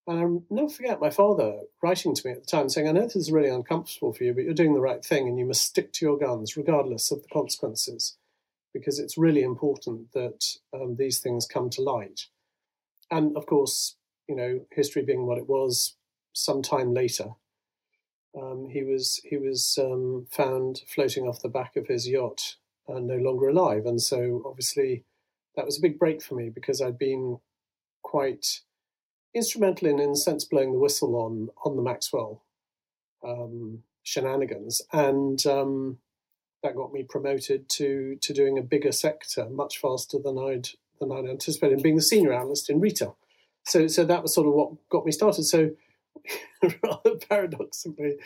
And 0.06 0.18
I'll 0.18 0.44
never 0.50 0.68
forget 0.68 1.00
my 1.00 1.10
father 1.10 1.60
writing 1.82 2.14
to 2.14 2.26
me 2.26 2.32
at 2.32 2.40
the 2.40 2.50
time 2.50 2.68
saying, 2.68 2.88
I 2.88 2.92
know 2.92 3.02
this 3.02 3.16
is 3.16 3.30
really 3.30 3.48
uncomfortable 3.48 4.12
for 4.12 4.24
you, 4.24 4.34
but 4.34 4.44
you're 4.44 4.54
doing 4.54 4.74
the 4.74 4.80
right 4.80 5.04
thing 5.04 5.28
and 5.28 5.38
you 5.38 5.44
must 5.44 5.64
stick 5.64 5.92
to 5.94 6.04
your 6.04 6.18
guns 6.18 6.56
regardless 6.56 7.12
of 7.12 7.22
the 7.22 7.28
consequences, 7.28 8.16
because 8.72 8.98
it's 8.98 9.18
really 9.18 9.42
important 9.42 10.12
that 10.12 10.56
um, 10.74 10.96
these 10.98 11.20
things 11.20 11.46
come 11.46 11.70
to 11.70 11.82
light. 11.82 12.26
And 13.10 13.36
of 13.36 13.46
course, 13.46 13.96
you 14.28 14.36
know, 14.36 14.60
history 14.70 15.02
being 15.02 15.26
what 15.26 15.38
it 15.38 15.48
was, 15.48 15.96
some 16.32 16.62
time 16.62 16.94
later, 16.94 17.30
um, 18.40 18.68
he 18.70 18.82
was 18.82 19.20
he 19.24 19.36
was 19.36 19.78
um, 19.80 20.26
found 20.30 20.80
floating 20.88 21.24
off 21.24 21.42
the 21.42 21.48
back 21.48 21.76
of 21.76 21.88
his 21.88 22.08
yacht 22.08 22.56
and 22.88 23.06
no 23.06 23.16
longer 23.16 23.48
alive. 23.48 23.84
And 23.84 24.00
so 24.00 24.42
obviously 24.46 25.04
that 25.56 25.66
was 25.66 25.78
a 25.78 25.82
big 25.82 25.98
break 25.98 26.22
for 26.22 26.34
me 26.34 26.48
because 26.48 26.80
I'd 26.80 26.98
been 26.98 27.38
quite 28.02 28.60
instrumental 29.34 29.88
in, 29.88 30.00
in 30.00 30.10
a 30.10 30.16
sense, 30.16 30.44
blowing 30.44 30.72
the 30.72 30.78
whistle 30.78 31.16
on 31.16 31.48
on 31.64 31.76
the 31.76 31.82
Maxwell 31.82 32.42
um, 33.22 33.82
shenanigans, 34.02 34.82
and 34.92 35.44
um, 35.46 35.98
that 36.62 36.76
got 36.76 36.92
me 36.92 37.02
promoted 37.02 37.68
to 37.70 38.16
to 38.20 38.32
doing 38.32 38.58
a 38.58 38.62
bigger 38.62 38.92
sector 38.92 39.48
much 39.48 39.78
faster 39.78 40.18
than 40.18 40.38
I'd 40.38 40.68
than 41.00 41.12
I'd 41.12 41.28
anticipated, 41.28 41.74
and 41.74 41.82
being 41.82 41.96
the 41.96 42.02
senior 42.02 42.32
analyst 42.32 42.70
in 42.70 42.80
retail. 42.80 43.16
So 43.64 43.86
so 43.86 44.04
that 44.04 44.22
was 44.22 44.34
sort 44.34 44.46
of 44.46 44.54
what 44.54 44.88
got 44.88 45.04
me 45.04 45.12
started. 45.12 45.44
So 45.44 45.70
rather 46.82 47.16
paradoxically, 47.28 48.16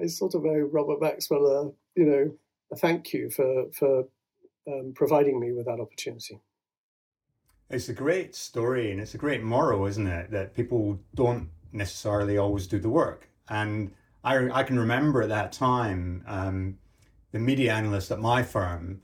I 0.00 0.06
sort 0.06 0.34
of 0.34 0.44
owe 0.44 0.68
Robert 0.72 1.00
Maxwell 1.00 1.46
a 1.46 1.98
you 1.98 2.06
know 2.06 2.36
a 2.72 2.76
thank 2.76 3.12
you 3.12 3.30
for 3.30 3.66
for 3.72 4.04
um, 4.66 4.92
providing 4.94 5.40
me 5.40 5.52
with 5.52 5.66
that 5.66 5.80
opportunity. 5.80 6.40
It's 7.68 7.88
a 7.88 7.94
great 7.94 8.34
story 8.34 8.90
and 8.90 9.00
it's 9.00 9.14
a 9.14 9.18
great 9.18 9.42
moral, 9.42 9.86
isn't 9.86 10.06
it? 10.06 10.32
That 10.32 10.54
people 10.54 10.98
don't 11.14 11.50
necessarily 11.72 12.36
always 12.36 12.66
do 12.66 12.80
the 12.80 12.88
work. 12.88 13.28
And 13.48 13.92
I, 14.24 14.50
I 14.50 14.62
can 14.64 14.78
remember 14.78 15.22
at 15.22 15.28
that 15.28 15.52
time, 15.52 16.24
um, 16.26 16.78
the 17.32 17.38
media 17.38 17.72
analyst 17.72 18.10
at 18.10 18.18
my 18.18 18.42
firm, 18.42 19.02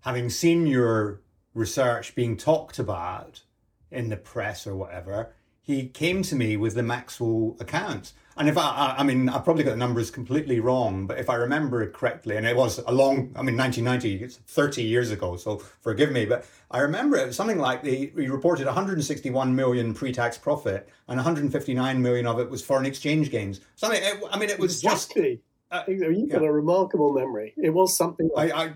having 0.00 0.30
seen 0.30 0.66
your 0.66 1.20
research 1.54 2.14
being 2.14 2.36
talked 2.36 2.78
about 2.78 3.42
in 3.90 4.08
the 4.08 4.16
press 4.16 4.66
or 4.66 4.74
whatever, 4.74 5.34
he 5.60 5.88
came 5.88 6.22
to 6.22 6.36
me 6.36 6.56
with 6.56 6.74
the 6.74 6.82
Maxwell 6.82 7.56
account 7.60 8.12
and 8.36 8.48
if 8.48 8.58
I, 8.58 8.96
I 8.98 9.02
mean, 9.04 9.28
I 9.28 9.38
probably 9.38 9.62
got 9.62 9.70
the 9.70 9.76
numbers 9.76 10.10
completely 10.10 10.58
wrong, 10.58 11.06
but 11.06 11.18
if 11.18 11.30
I 11.30 11.36
remember 11.36 11.82
it 11.82 11.92
correctly, 11.92 12.36
and 12.36 12.44
it 12.44 12.56
was 12.56 12.78
a 12.78 12.90
long, 12.90 13.32
I 13.36 13.42
mean, 13.42 13.56
1990, 13.56 14.24
it's 14.24 14.36
30 14.36 14.82
years 14.82 15.12
ago, 15.12 15.36
so 15.36 15.58
forgive 15.58 16.10
me, 16.10 16.26
but 16.26 16.44
I 16.70 16.80
remember 16.80 17.16
it 17.16 17.28
was 17.28 17.36
something 17.36 17.58
like 17.58 17.82
the, 17.82 18.10
he 18.16 18.28
reported 18.28 18.66
161 18.66 19.54
million 19.54 19.94
pre-tax 19.94 20.36
profit, 20.36 20.88
and 21.06 21.16
159 21.16 22.02
million 22.02 22.26
of 22.26 22.40
it 22.40 22.50
was 22.50 22.60
foreign 22.60 22.86
exchange 22.86 23.30
gains. 23.30 23.60
Something, 23.76 24.02
it, 24.02 24.20
I 24.30 24.38
mean, 24.38 24.50
it 24.50 24.58
was 24.58 24.82
exactly. 24.82 25.36
just. 25.36 25.42
Uh, 25.74 25.82
You've 25.88 26.30
got 26.30 26.42
a 26.42 26.52
remarkable 26.52 27.12
memory. 27.12 27.54
It 27.56 27.70
was 27.70 27.96
something. 27.96 28.30
Like... 28.34 28.52
I, 28.52 28.64
I 28.64 28.74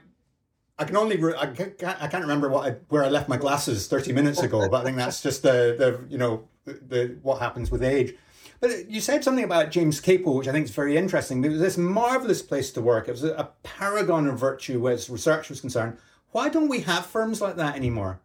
I 0.80 0.84
can 0.84 0.96
only 0.96 1.16
re- 1.16 1.34
I 1.36 1.46
can't, 1.46 1.74
I 1.82 2.06
can't 2.06 2.22
remember 2.22 2.48
what 2.48 2.68
I, 2.68 2.76
where 2.88 3.04
I 3.04 3.08
left 3.08 3.28
my 3.28 3.36
glasses 3.36 3.88
30 3.88 4.12
minutes 4.12 4.40
ago, 4.42 4.68
but 4.68 4.80
I 4.80 4.84
think 4.84 4.96
that's 4.96 5.20
just 5.20 5.42
the, 5.42 5.74
the 5.76 6.04
you 6.08 6.18
know 6.18 6.48
the, 6.64 6.72
the 6.74 7.18
what 7.22 7.40
happens 7.40 7.70
with 7.70 7.82
age. 7.82 8.14
But 8.60 8.88
you 8.88 9.00
said 9.00 9.22
something 9.22 9.44
about 9.44 9.70
James 9.70 10.00
Capel, 10.00 10.34
which 10.34 10.48
I 10.48 10.52
think 10.52 10.66
is 10.66 10.70
very 10.72 10.96
interesting. 10.96 11.44
It 11.44 11.50
was 11.50 11.60
this 11.60 11.78
marvelous 11.78 12.42
place 12.42 12.72
to 12.72 12.80
work. 12.80 13.08
It 13.08 13.12
was 13.12 13.24
a 13.24 13.50
paragon 13.62 14.26
of 14.26 14.38
virtue 14.38 14.88
as 14.88 15.08
research 15.08 15.48
was 15.48 15.60
concerned. 15.60 15.98
Why 16.30 16.48
don't 16.48 16.68
we 16.68 16.80
have 16.80 17.06
firms 17.06 17.40
like 17.40 17.56
that 17.56 17.76
anymore? 17.76 18.20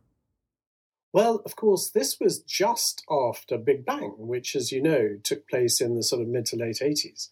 Well, 1.11 1.43
of 1.45 1.55
course, 1.55 1.91
this 1.91 2.19
was 2.19 2.39
just 2.39 3.03
after 3.09 3.59
Big 3.59 3.85
Bang, 3.85 4.15
which, 4.17 4.55
as 4.55 4.71
you 4.71 4.81
know, 4.81 5.17
took 5.23 5.47
place 5.47 5.79
in 5.79 5.95
the 5.95 6.01
sort 6.01 6.23
of 6.23 6.27
mid 6.27 6.47
to 6.47 6.55
late 6.55 6.79
80s. 6.81 7.29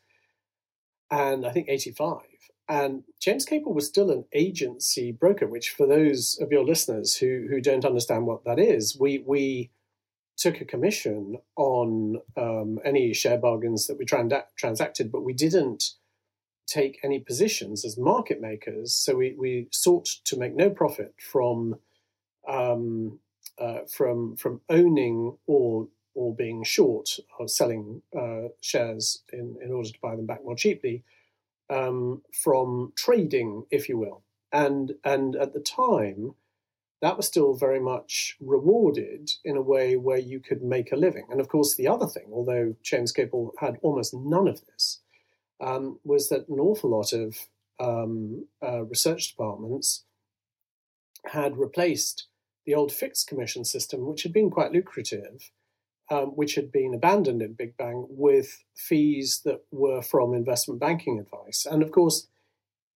And 1.12 1.46
I 1.46 1.52
think 1.52 1.68
85. 1.70 2.22
And 2.70 3.04
James 3.20 3.46
Capel 3.46 3.74
was 3.74 3.86
still 3.86 4.10
an 4.12 4.24
agency 4.34 5.12
broker, 5.12 5.46
which, 5.46 5.72
for 5.72 5.86
those 5.86 6.40
of 6.40 6.52
your 6.52 6.64
listeners 6.64 7.18
who, 7.18 7.48
who 7.50 7.60
don't 7.60 7.84
understand 7.84 8.26
what 8.26 8.46
that 8.46 8.60
is, 8.60 8.98
we, 8.98 9.20
we 9.28 9.72
took 10.38 10.62
a 10.62 10.66
commission 10.66 11.36
on 11.58 12.22
um, 12.38 12.80
any 12.86 13.14
share 13.14 13.38
bargains 13.38 13.88
that 13.88 13.98
we 13.98 14.06
trans- 14.06 14.34
transacted, 14.58 15.12
but 15.12 15.24
we 15.24 15.34
didn't 15.34 15.84
take 16.66 17.00
any 17.04 17.20
positions 17.20 17.84
as 17.84 17.98
market 17.98 18.40
makers. 18.40 18.94
So 18.94 19.18
we, 19.18 19.36
we 19.38 19.68
sought 19.72 20.06
to 20.26 20.38
make 20.38 20.56
no 20.56 20.70
profit 20.70 21.14
from 21.20 21.76
um, 22.48 23.20
uh, 23.58 23.82
from 23.90 24.36
from 24.36 24.62
owning 24.70 25.38
or 25.46 25.88
or 26.14 26.36
being 26.36 26.64
short 26.64 27.20
or 27.40 27.48
selling 27.48 28.02
uh, 28.18 28.50
shares 28.60 29.24
in, 29.32 29.58
in 29.64 29.72
order 29.72 29.90
to 29.90 30.00
buy 30.02 30.16
them 30.16 30.26
back 30.26 30.44
more 30.44 30.56
cheaply 30.56 31.04
um, 31.70 32.22
from 32.34 32.94
trading, 32.96 33.66
if 33.72 33.88
you 33.88 33.98
will. 33.98 34.24
And 34.52 34.96
and 35.04 35.36
at 35.36 35.54
the 35.54 35.62
time, 35.62 36.36
that 37.02 37.18
was 37.18 37.26
still 37.26 37.54
very 37.54 37.80
much 37.80 38.38
rewarded 38.42 39.32
in 39.44 39.58
a 39.58 39.62
way 39.62 39.96
where 39.96 40.18
you 40.18 40.40
could 40.40 40.62
make 40.62 40.92
a 40.92 40.98
living. 40.98 41.26
And 41.32 41.40
of 41.40 41.48
course, 41.48 41.76
the 41.76 41.88
other 41.88 42.06
thing, 42.06 42.26
although 42.32 42.76
James 42.84 43.12
Capel 43.12 43.54
had 43.60 43.78
almost 43.82 44.14
none 44.14 44.48
of 44.48 44.62
this, 44.68 45.00
um, 45.62 46.00
was 46.04 46.30
that 46.30 46.48
an 46.50 46.60
awful 46.60 46.90
lot 46.90 47.14
of 47.14 47.38
um, 47.80 48.46
uh, 48.62 48.84
research 48.84 49.30
departments 49.30 50.04
had 51.26 51.58
replaced 51.58 52.28
the 52.66 52.76
old 52.76 52.92
fixed 52.92 53.28
commission 53.28 53.66
system, 53.66 54.06
which 54.06 54.24
had 54.24 54.34
been 54.34 54.50
quite 54.52 54.72
lucrative, 54.72 55.52
um, 56.12 56.28
which 56.36 56.56
had 56.56 56.72
been 56.72 56.94
abandoned 56.94 57.42
in 57.42 57.54
Big 57.54 57.76
Bang, 57.78 58.06
with 58.10 58.64
fees 58.76 59.42
that 59.46 59.62
were 59.72 60.02
from 60.02 60.34
investment 60.34 60.80
banking 60.80 61.20
advice. 61.20 61.66
And 61.66 61.82
of 61.82 61.92
course, 61.92 62.28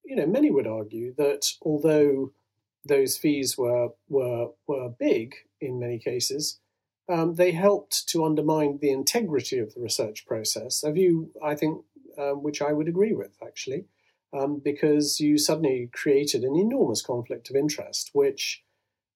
you 0.03 0.15
know, 0.15 0.27
many 0.27 0.51
would 0.51 0.67
argue 0.67 1.15
that 1.17 1.47
although 1.63 2.31
those 2.85 3.17
fees 3.17 3.57
were 3.57 3.89
were 4.07 4.49
were 4.67 4.89
big 4.89 5.35
in 5.59 5.79
many 5.79 5.97
cases. 5.97 6.59
Um, 7.07 7.35
they 7.35 7.51
helped 7.51 8.07
to 8.09 8.25
undermine 8.25 8.79
the 8.81 8.91
integrity 8.91 9.59
of 9.59 9.73
the 9.73 9.81
research 9.81 10.25
process. 10.25 10.83
A 10.83 10.91
view, 10.91 11.31
I 11.43 11.53
think, 11.53 11.83
um, 12.17 12.41
which 12.41 12.63
I 12.63 12.73
would 12.73 12.87
agree 12.87 13.13
with 13.13 13.37
actually, 13.45 13.85
um, 14.33 14.59
because 14.63 15.19
you 15.19 15.37
suddenly 15.37 15.89
created 15.93 16.43
an 16.43 16.55
enormous 16.55 17.03
conflict 17.03 17.49
of 17.49 17.55
interest, 17.55 18.09
which 18.13 18.63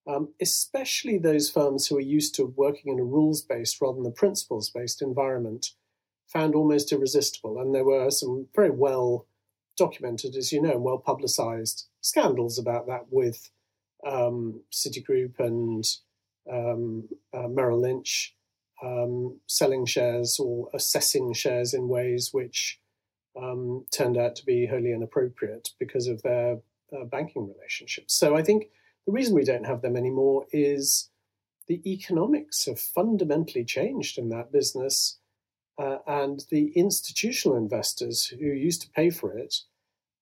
um, 0.10 0.30
especially 0.42 1.18
those 1.18 1.51
firms 1.51 1.88
who 1.88 1.98
are 1.98 2.01
used 2.01 2.34
to 2.36 2.54
working 2.58 2.92
in 2.92 3.00
a 3.00 3.04
rules 3.04 3.42
based 3.44 3.80
rather 3.80 3.98
than 3.98 4.08
a 4.08 4.12
principles 4.12 4.70
based 4.70 5.01
environment 5.01 5.68
found 6.28 6.56
almost 6.56 6.92
irresistible. 6.92 7.60
And 7.60 7.75
there 7.75 7.86
were 7.86 8.10
some 8.10 8.48
very 8.56 8.72
well 8.72 9.28
documented, 9.78 10.36
as 10.36 10.51
you 10.51 10.62
know, 10.62 10.72
and 10.72 10.84
well 10.84 10.98
publicized 10.98 11.86
scandals 12.01 12.58
about 12.58 12.88
that 12.88 13.06
with 13.12 13.51
um, 14.06 14.62
Citigroup 14.72 15.39
and 15.39 15.86
um, 16.51 17.08
uh, 17.34 17.48
Merrill 17.48 17.82
Lynch 17.82 18.36
um, 18.84 19.39
selling 19.48 19.86
shares 19.86 20.39
or 20.39 20.70
assessing 20.74 21.34
shares 21.34 21.74
in 21.74 21.88
ways 21.88 22.30
which 22.32 22.80
um, 23.39 23.86
turned 23.92 24.18
out 24.18 24.36
to 24.38 24.46
be 24.46 24.66
wholly 24.66 24.92
inappropriate 24.92 25.70
because 25.80 26.08
of 26.08 26.22
their 26.24 26.58
uh, 26.94 27.04
banking 27.06 27.48
relationships. 27.48 28.16
So 28.16 28.36
I 28.36 28.42
think 28.42 28.72
the 29.10 29.13
reason 29.13 29.34
we 29.34 29.44
don't 29.44 29.66
have 29.66 29.82
them 29.82 29.98
anymore 29.98 30.46
is 30.51 31.10
the 31.68 31.82
economics 31.92 32.68
have 32.68 32.80
fundamentally 32.80 33.66
changed 33.66 34.20
in 34.20 34.30
that 34.30 34.51
business. 34.51 35.18
Uh, 35.80 35.98
and 36.06 36.44
the 36.51 36.68
institutional 36.75 37.58
investors 37.58 38.28
who 38.28 38.46
used 38.46 38.84
to 38.84 38.89
pay 38.92 39.10
for 39.10 39.36
it, 39.36 39.62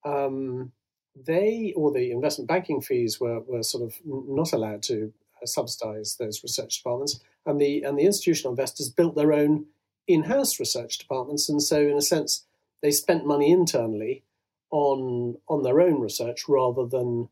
um, 0.06 0.72
they 1.14 1.74
or 1.76 1.92
the 1.92 2.10
investment 2.10 2.48
banking 2.48 2.80
fees 2.80 3.20
were, 3.20 3.40
were 3.40 3.62
sort 3.62 3.84
of 3.84 3.94
not 4.06 4.54
allowed 4.54 4.82
to 4.84 5.12
uh, 5.42 5.44
subsidize 5.44 6.16
those 6.18 6.42
research 6.42 6.78
departments, 6.78 7.20
and 7.44 7.60
the 7.60 7.82
and 7.82 7.98
the 7.98 8.06
institutional 8.06 8.52
investors 8.52 8.88
built 8.88 9.16
their 9.16 9.34
own 9.34 9.66
in-house 10.06 10.58
research 10.58 10.96
departments, 10.96 11.46
and 11.50 11.62
so 11.62 11.78
in 11.78 11.98
a 11.98 12.00
sense 12.02 12.46
they 12.80 12.90
spent 12.90 13.26
money 13.26 13.50
internally 13.50 14.22
on 14.70 15.36
on 15.46 15.62
their 15.62 15.82
own 15.82 16.00
research 16.00 16.48
rather 16.48 16.86
than 16.86 17.28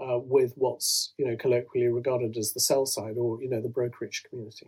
uh, 0.00 0.18
with 0.18 0.54
what's 0.56 1.14
you 1.18 1.26
know 1.26 1.36
colloquially 1.36 1.88
regarded 1.88 2.36
as 2.36 2.52
the 2.52 2.60
sell 2.60 2.86
side 2.86 3.16
or 3.16 3.42
you 3.42 3.48
know 3.48 3.60
the 3.60 3.68
brokerage 3.68 4.24
community. 4.28 4.66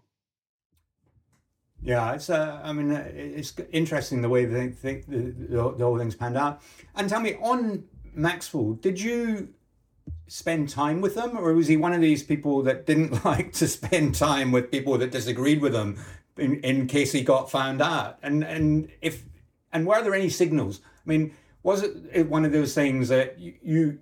Yeah, 1.82 2.12
it's. 2.14 2.30
Uh, 2.30 2.60
I 2.62 2.72
mean, 2.72 2.92
uh, 2.92 3.08
it's 3.12 3.54
interesting 3.72 4.22
the 4.22 4.28
way 4.28 4.44
they 4.44 4.68
think 4.68 5.06
the, 5.08 5.18
the, 5.18 5.74
the 5.76 5.84
whole 5.84 5.98
thing's 5.98 6.14
panned 6.14 6.36
out. 6.36 6.62
And 6.94 7.08
tell 7.08 7.20
me, 7.20 7.34
on 7.42 7.84
Maxwell, 8.14 8.74
did 8.74 9.00
you 9.00 9.48
spend 10.28 10.68
time 10.68 11.00
with 11.00 11.16
them, 11.16 11.36
or 11.36 11.52
was 11.54 11.66
he 11.66 11.76
one 11.76 11.92
of 11.92 12.00
these 12.00 12.22
people 12.22 12.62
that 12.62 12.86
didn't 12.86 13.24
like 13.24 13.52
to 13.54 13.66
spend 13.66 14.14
time 14.14 14.52
with 14.52 14.70
people 14.70 14.96
that 14.98 15.10
disagreed 15.10 15.60
with 15.60 15.74
him 15.74 15.98
in, 16.36 16.60
in 16.60 16.86
case 16.86 17.10
he 17.12 17.22
got 17.22 17.50
found 17.50 17.82
out? 17.82 18.18
And 18.22 18.44
and 18.44 18.88
if 19.00 19.24
and 19.72 19.84
were 19.84 20.02
there 20.02 20.14
any 20.14 20.28
signals? 20.28 20.80
I 20.84 21.08
mean, 21.08 21.34
was 21.64 21.82
it 21.82 22.28
one 22.28 22.44
of 22.44 22.52
those 22.52 22.74
things 22.74 23.08
that 23.08 23.40
you 23.40 23.54
you 23.62 23.98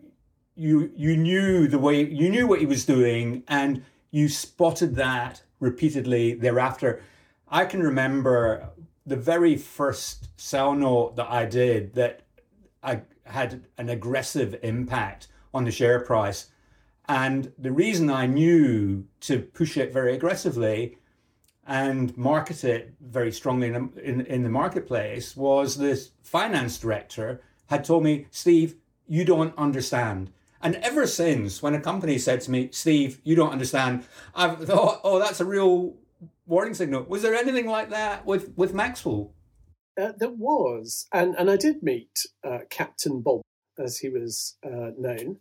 you 0.61 0.93
you 0.95 1.17
knew 1.17 1.67
the 1.67 1.79
way 1.79 2.05
you 2.05 2.29
knew 2.29 2.47
what 2.47 2.61
he 2.61 2.67
was 2.67 2.85
doing 2.85 3.43
and 3.49 3.83
you 4.11 4.29
spotted 4.29 4.95
that 4.97 5.43
repeatedly 5.59 6.35
thereafter? 6.35 7.03
I 7.49 7.65
can 7.65 7.83
remember 7.83 8.69
the 9.07 9.17
very 9.17 9.57
first 9.57 10.29
sell 10.39 10.75
note 10.75 11.17
that 11.17 11.31
I 11.31 11.47
did 11.47 11.95
that 11.95 12.23
I 12.83 13.03
had 13.25 13.65
an 13.79 13.89
aggressive 13.89 14.59
impact 14.63 15.29
on 15.55 15.65
the 15.65 15.71
share 15.71 16.01
price. 16.01 16.51
And 17.09 17.53
the 17.59 17.73
reason 17.73 18.11
I 18.11 18.27
knew 18.27 19.07
to 19.21 19.41
push 19.41 19.77
it 19.77 19.93
very 19.93 20.15
aggressively 20.15 20.99
and 21.67 22.17
market 22.17 22.65
it 22.65 22.95
very 23.01 23.33
strongly 23.33 23.69
in, 23.69 23.93
in, 24.03 24.21
in 24.27 24.43
the 24.43 24.49
marketplace 24.49 25.37
was 25.37 25.77
this 25.77 26.11
finance 26.23 26.79
director 26.79 27.41
had 27.67 27.85
told 27.85 28.05
me, 28.05 28.27
Steve, 28.31 28.77
you 29.07 29.25
don't 29.25 29.57
understand. 29.57 30.31
And 30.63 30.77
ever 30.77 31.07
since, 31.07 31.63
when 31.63 31.75
a 31.75 31.81
company 31.81 32.19
said 32.19 32.41
to 32.43 32.51
me, 32.51 32.69
Steve, 32.73 33.21
you 33.25 33.35
don't 33.35 33.53
understand, 33.53 34.05
I've 34.35 34.65
thought, 34.67 35.01
oh, 35.05 35.19
that's 35.19 35.41
a 35.41 35.45
real 35.45 35.97
warning 36.47 36.75
signal. 36.75 37.05
Was 37.05 37.23
there 37.23 37.35
anything 37.35 37.67
like 37.67 37.91
that 37.91 38.27
with, 38.27 38.53
with 38.57 38.75
Maxwell? 38.75 39.33
Uh, 40.01 40.13
there 40.19 40.31
was. 40.31 41.07
And, 41.13 41.35
and 41.37 41.51
I 41.51 41.57
did 41.57 41.83
meet 41.83 42.27
uh, 42.47 42.61
Captain 42.69 43.23
Bob, 43.23 43.41
as 43.79 43.99
he 43.99 44.09
was 44.09 44.57
uh, 44.65 44.91
known. 44.99 45.39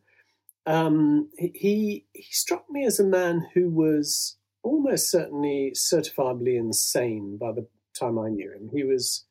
Um, 0.66 1.30
he, 1.38 2.06
he 2.14 2.28
struck 2.32 2.66
me 2.70 2.86
as 2.86 3.00
a 3.00 3.04
man 3.04 3.48
who 3.54 3.70
was 3.70 4.38
almost 4.64 5.10
certainly 5.10 5.74
certifiably 5.76 6.58
insane 6.58 7.38
by 7.38 7.52
the 7.52 7.68
time 7.98 8.20
I 8.20 8.30
knew 8.30 8.52
him. 8.52 8.70
He 8.74 8.84
was 8.84 9.26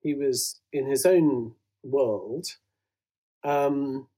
he 0.00 0.14
was 0.14 0.60
in 0.72 0.86
his 0.86 1.06
own 1.06 1.54
world. 1.82 2.46
Um, 3.42 4.08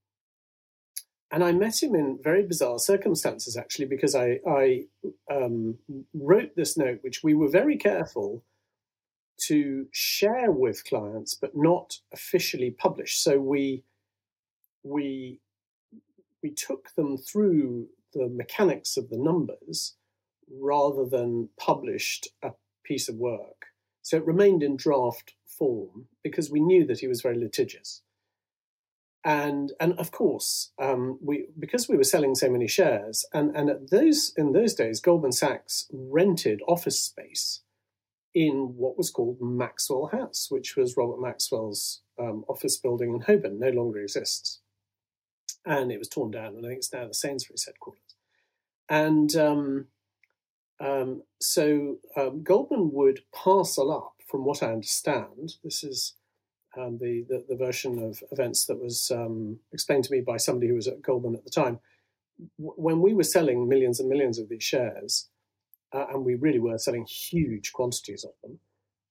and 1.30 1.42
I 1.42 1.52
met 1.52 1.82
him 1.82 1.94
in 1.94 2.18
very 2.22 2.44
bizarre 2.44 2.78
circumstances, 2.78 3.56
actually, 3.56 3.86
because 3.86 4.14
I, 4.14 4.38
I 4.46 4.84
um, 5.30 5.78
wrote 6.14 6.54
this 6.54 6.76
note, 6.76 7.00
which 7.02 7.22
we 7.24 7.34
were 7.34 7.48
very 7.48 7.76
careful 7.76 8.44
to 9.38 9.86
share 9.92 10.50
with 10.50 10.84
clients, 10.84 11.34
but 11.34 11.56
not 11.56 11.98
officially 12.12 12.70
publish. 12.70 13.18
So 13.18 13.38
we 13.38 13.84
we 14.82 15.40
we 16.42 16.50
took 16.50 16.94
them 16.94 17.18
through 17.18 17.88
the 18.14 18.28
mechanics 18.28 18.96
of 18.96 19.10
the 19.10 19.18
numbers 19.18 19.96
rather 20.48 21.04
than 21.04 21.48
published 21.58 22.28
a 22.42 22.52
piece 22.84 23.08
of 23.08 23.16
work. 23.16 23.66
So 24.02 24.16
it 24.16 24.26
remained 24.26 24.62
in 24.62 24.76
draft 24.76 25.34
form 25.44 26.06
because 26.22 26.50
we 26.50 26.60
knew 26.60 26.86
that 26.86 27.00
he 27.00 27.08
was 27.08 27.20
very 27.20 27.36
litigious. 27.36 28.02
And, 29.24 29.72
and 29.80 29.98
of 29.98 30.12
course, 30.12 30.70
um, 30.80 31.18
we 31.20 31.48
because 31.58 31.88
we 31.88 31.96
were 31.96 32.04
selling 32.04 32.36
so 32.36 32.48
many 32.48 32.68
shares, 32.68 33.26
and, 33.32 33.56
and 33.56 33.68
at 33.68 33.90
those 33.90 34.32
in 34.36 34.52
those 34.52 34.74
days, 34.74 35.00
Goldman 35.00 35.32
Sachs 35.32 35.88
rented 35.92 36.60
office 36.68 37.02
space 37.02 37.62
in 38.36 38.74
what 38.76 38.96
was 38.96 39.10
called 39.10 39.38
Maxwell 39.40 40.10
House, 40.12 40.48
which 40.50 40.76
was 40.76 40.96
Robert 40.96 41.20
Maxwell's 41.20 42.02
um, 42.20 42.44
office 42.48 42.76
building 42.76 43.14
in 43.14 43.20
Holborn, 43.22 43.58
no 43.58 43.70
longer 43.70 44.00
exists. 44.00 44.60
And 45.64 45.90
it 45.90 45.98
was 45.98 46.08
torn 46.08 46.30
down, 46.30 46.54
and 46.54 46.64
I 46.64 46.68
think 46.68 46.78
it's 46.78 46.92
now 46.92 47.08
the 47.08 47.14
Sainsbury's 47.14 47.64
headquarters. 47.64 48.14
And 48.88 49.34
um, 49.34 49.86
um, 50.78 51.22
so 51.40 51.96
um, 52.16 52.42
Goldman 52.44 52.90
would 52.92 53.20
parcel 53.34 53.90
up, 53.90 54.12
from 54.30 54.44
what 54.44 54.62
I 54.62 54.72
understand, 54.72 55.54
this 55.64 55.82
is 55.82 56.14
um, 56.76 56.98
the, 56.98 57.24
the, 57.28 57.44
the 57.48 57.56
version 57.56 58.02
of 58.02 58.22
events 58.30 58.66
that 58.66 58.80
was 58.80 59.10
um, 59.10 59.58
explained 59.72 60.04
to 60.04 60.12
me 60.12 60.20
by 60.20 60.36
somebody 60.36 60.68
who 60.68 60.74
was 60.74 60.88
at 60.88 61.02
Goldman 61.02 61.34
at 61.34 61.44
the 61.44 61.50
time. 61.50 61.78
When 62.58 63.00
we 63.00 63.14
were 63.14 63.22
selling 63.22 63.68
millions 63.68 63.98
and 63.98 64.08
millions 64.08 64.38
of 64.38 64.48
these 64.48 64.62
shares, 64.62 65.28
uh, 65.92 66.06
and 66.12 66.24
we 66.24 66.34
really 66.34 66.58
were 66.58 66.78
selling 66.78 67.06
huge 67.06 67.72
quantities 67.72 68.24
of 68.24 68.32
them, 68.42 68.58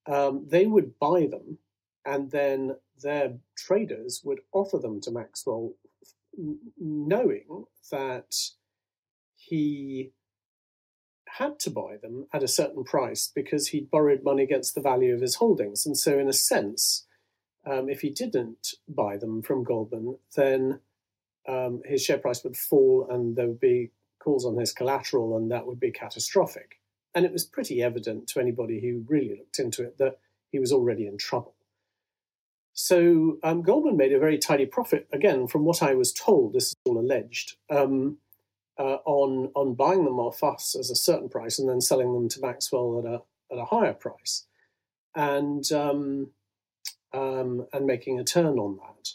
um, 0.08 0.46
they 0.48 0.68
would 0.68 1.00
buy 1.00 1.28
them, 1.30 1.58
and 2.06 2.30
then 2.30 2.76
their 3.02 3.34
traders 3.58 4.22
would 4.24 4.40
offer 4.54 4.78
them 4.78 5.02
to 5.02 5.12
Maxwell, 5.12 5.74
knowing 6.78 7.66
that 7.92 8.36
he 9.36 10.12
had 11.38 11.60
to 11.60 11.70
buy 11.70 11.98
them 12.02 12.28
at 12.34 12.44
a 12.44 12.48
certain 12.48 12.84
price 12.84 13.30
because 13.34 13.68
he'd 13.68 13.92
borrowed 13.92 14.24
money 14.24 14.44
against 14.44 14.76
the 14.76 14.82
value 14.82 15.14
of 15.14 15.22
his 15.22 15.36
holdings. 15.36 15.86
And 15.86 15.98
so, 15.98 16.18
in 16.18 16.30
a 16.30 16.34
sense, 16.34 17.05
um, 17.66 17.90
if 17.90 18.02
he 18.02 18.10
didn't 18.10 18.76
buy 18.88 19.18
them 19.18 19.42
from 19.42 19.64
Goldman, 19.64 20.18
then 20.36 20.80
um, 21.48 21.82
his 21.86 22.04
share 22.04 22.18
price 22.18 22.44
would 22.44 22.58
fall 22.58 23.08
and 23.10 23.36
there 23.36 23.48
would 23.48 23.60
be 23.60 23.92
calls 24.20 24.46
on 24.46 24.58
his 24.58 24.74
collateral, 24.74 25.38
and 25.38 25.52
that 25.52 25.68
would 25.68 25.80
be 25.80 25.92
catastrophic. 25.92 26.80
And 27.14 27.26
it 27.26 27.32
was 27.32 27.46
pretty 27.46 27.82
evident 27.82 28.28
to 28.30 28.40
anybody 28.40 28.82
who 28.82 29.06
really 29.08 29.38
looked 29.38 29.60
into 29.60 29.84
it 29.84 29.98
that 30.00 30.18
he 30.52 30.60
was 30.60 30.72
already 30.72 31.06
in 31.08 31.18
trouble. 31.18 31.54
So 32.74 33.38
um, 33.44 33.62
Goldman 33.62 33.96
made 33.96 34.12
a 34.12 34.20
very 34.20 34.38
tidy 34.38 34.66
profit, 34.66 35.08
again, 35.14 35.48
from 35.48 35.64
what 35.64 35.82
I 35.82 35.94
was 35.94 36.12
told, 36.12 36.54
this 36.54 36.70
is 36.70 36.76
all 36.86 37.00
alleged, 37.00 37.56
um, 37.70 38.18
uh, 38.78 38.98
on 39.06 39.52
on 39.56 39.76
buying 39.76 40.04
them 40.04 40.20
off 40.20 40.44
us 40.44 40.76
as 40.78 40.90
a 40.90 40.96
certain 40.96 41.30
price 41.30 41.58
and 41.58 41.70
then 41.70 41.80
selling 41.80 42.14
them 42.14 42.28
to 42.28 42.42
Maxwell 42.42 43.00
at 43.00 43.06
a 43.06 43.22
at 43.54 43.62
a 43.62 43.66
higher 43.66 43.94
price, 43.94 44.46
and 45.16 45.72
um, 45.72 46.32
um, 47.16 47.66
and 47.74 47.86
making 47.86 48.20
a 48.20 48.24
turn 48.24 48.60
on 48.60 48.78
that. 48.78 49.10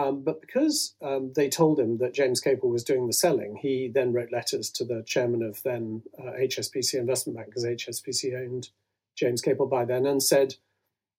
Um, 0.00 0.22
but 0.22 0.42
because 0.42 0.94
um, 1.00 1.32
they 1.34 1.48
told 1.48 1.80
him 1.80 1.98
that 1.98 2.12
James 2.12 2.40
Capel 2.40 2.68
was 2.68 2.84
doing 2.84 3.06
the 3.06 3.14
selling, 3.14 3.56
he 3.56 3.88
then 3.88 4.12
wrote 4.12 4.32
letters 4.32 4.68
to 4.72 4.84
the 4.84 5.02
chairman 5.06 5.42
of 5.42 5.62
then 5.62 6.02
uh, 6.18 6.32
HSBC 6.32 6.94
Investment 6.94 7.38
Bank, 7.38 7.48
because 7.48 7.64
HSBC 7.64 8.38
owned 8.38 8.68
James 9.16 9.40
Capel 9.40 9.66
by 9.66 9.86
then, 9.86 10.04
and 10.04 10.22
said, 10.22 10.56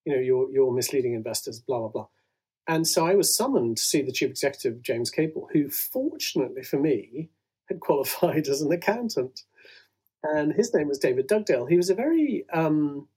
you 0.06 0.14
know, 0.14 0.22
you're, 0.22 0.52
you're 0.52 0.72
misleading 0.72 1.14
investors, 1.14 1.60
blah, 1.60 1.80
blah, 1.80 1.88
blah. 1.88 2.08
And 2.68 2.88
so 2.88 3.08
I 3.08 3.16
was 3.16 3.36
summoned 3.36 3.78
to 3.78 3.84
see 3.84 4.02
the 4.02 4.12
chief 4.12 4.30
executive, 4.30 4.84
James 4.84 5.10
Capel, 5.10 5.50
who, 5.54 5.70
fortunately 5.70 6.64
for 6.64 6.78
me, 6.78 7.30
had 7.68 7.80
qualified 7.82 8.48
as 8.48 8.62
an 8.62 8.72
accountant. 8.72 9.44
And 10.24 10.54
his 10.54 10.74
name 10.74 10.88
was 10.88 11.00
David 11.00 11.28
Dugdale. 11.28 11.66
He 11.66 11.78
was 11.78 11.90
a 11.90 11.96
very 11.96 12.46
um, 12.54 13.08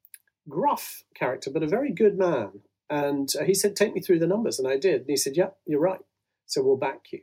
gruff 0.49 1.05
character, 1.15 1.51
but 1.51 1.63
a 1.63 1.69
very 1.69 1.93
good 1.93 2.17
man. 2.17 2.61
And 2.91 3.33
uh, 3.41 3.45
he 3.45 3.55
said, 3.55 3.77
"Take 3.77 3.95
me 3.95 4.01
through 4.01 4.19
the 4.19 4.27
numbers," 4.27 4.59
and 4.59 4.69
I 4.69 4.77
did. 4.77 5.03
And 5.03 5.11
he 5.11 5.17
said, 5.17 5.37
"Yeah, 5.37 5.51
you're 5.65 5.81
right. 5.81 6.01
So 6.47 6.63
we'll 6.63 6.77
back 6.77 7.13
you." 7.13 7.21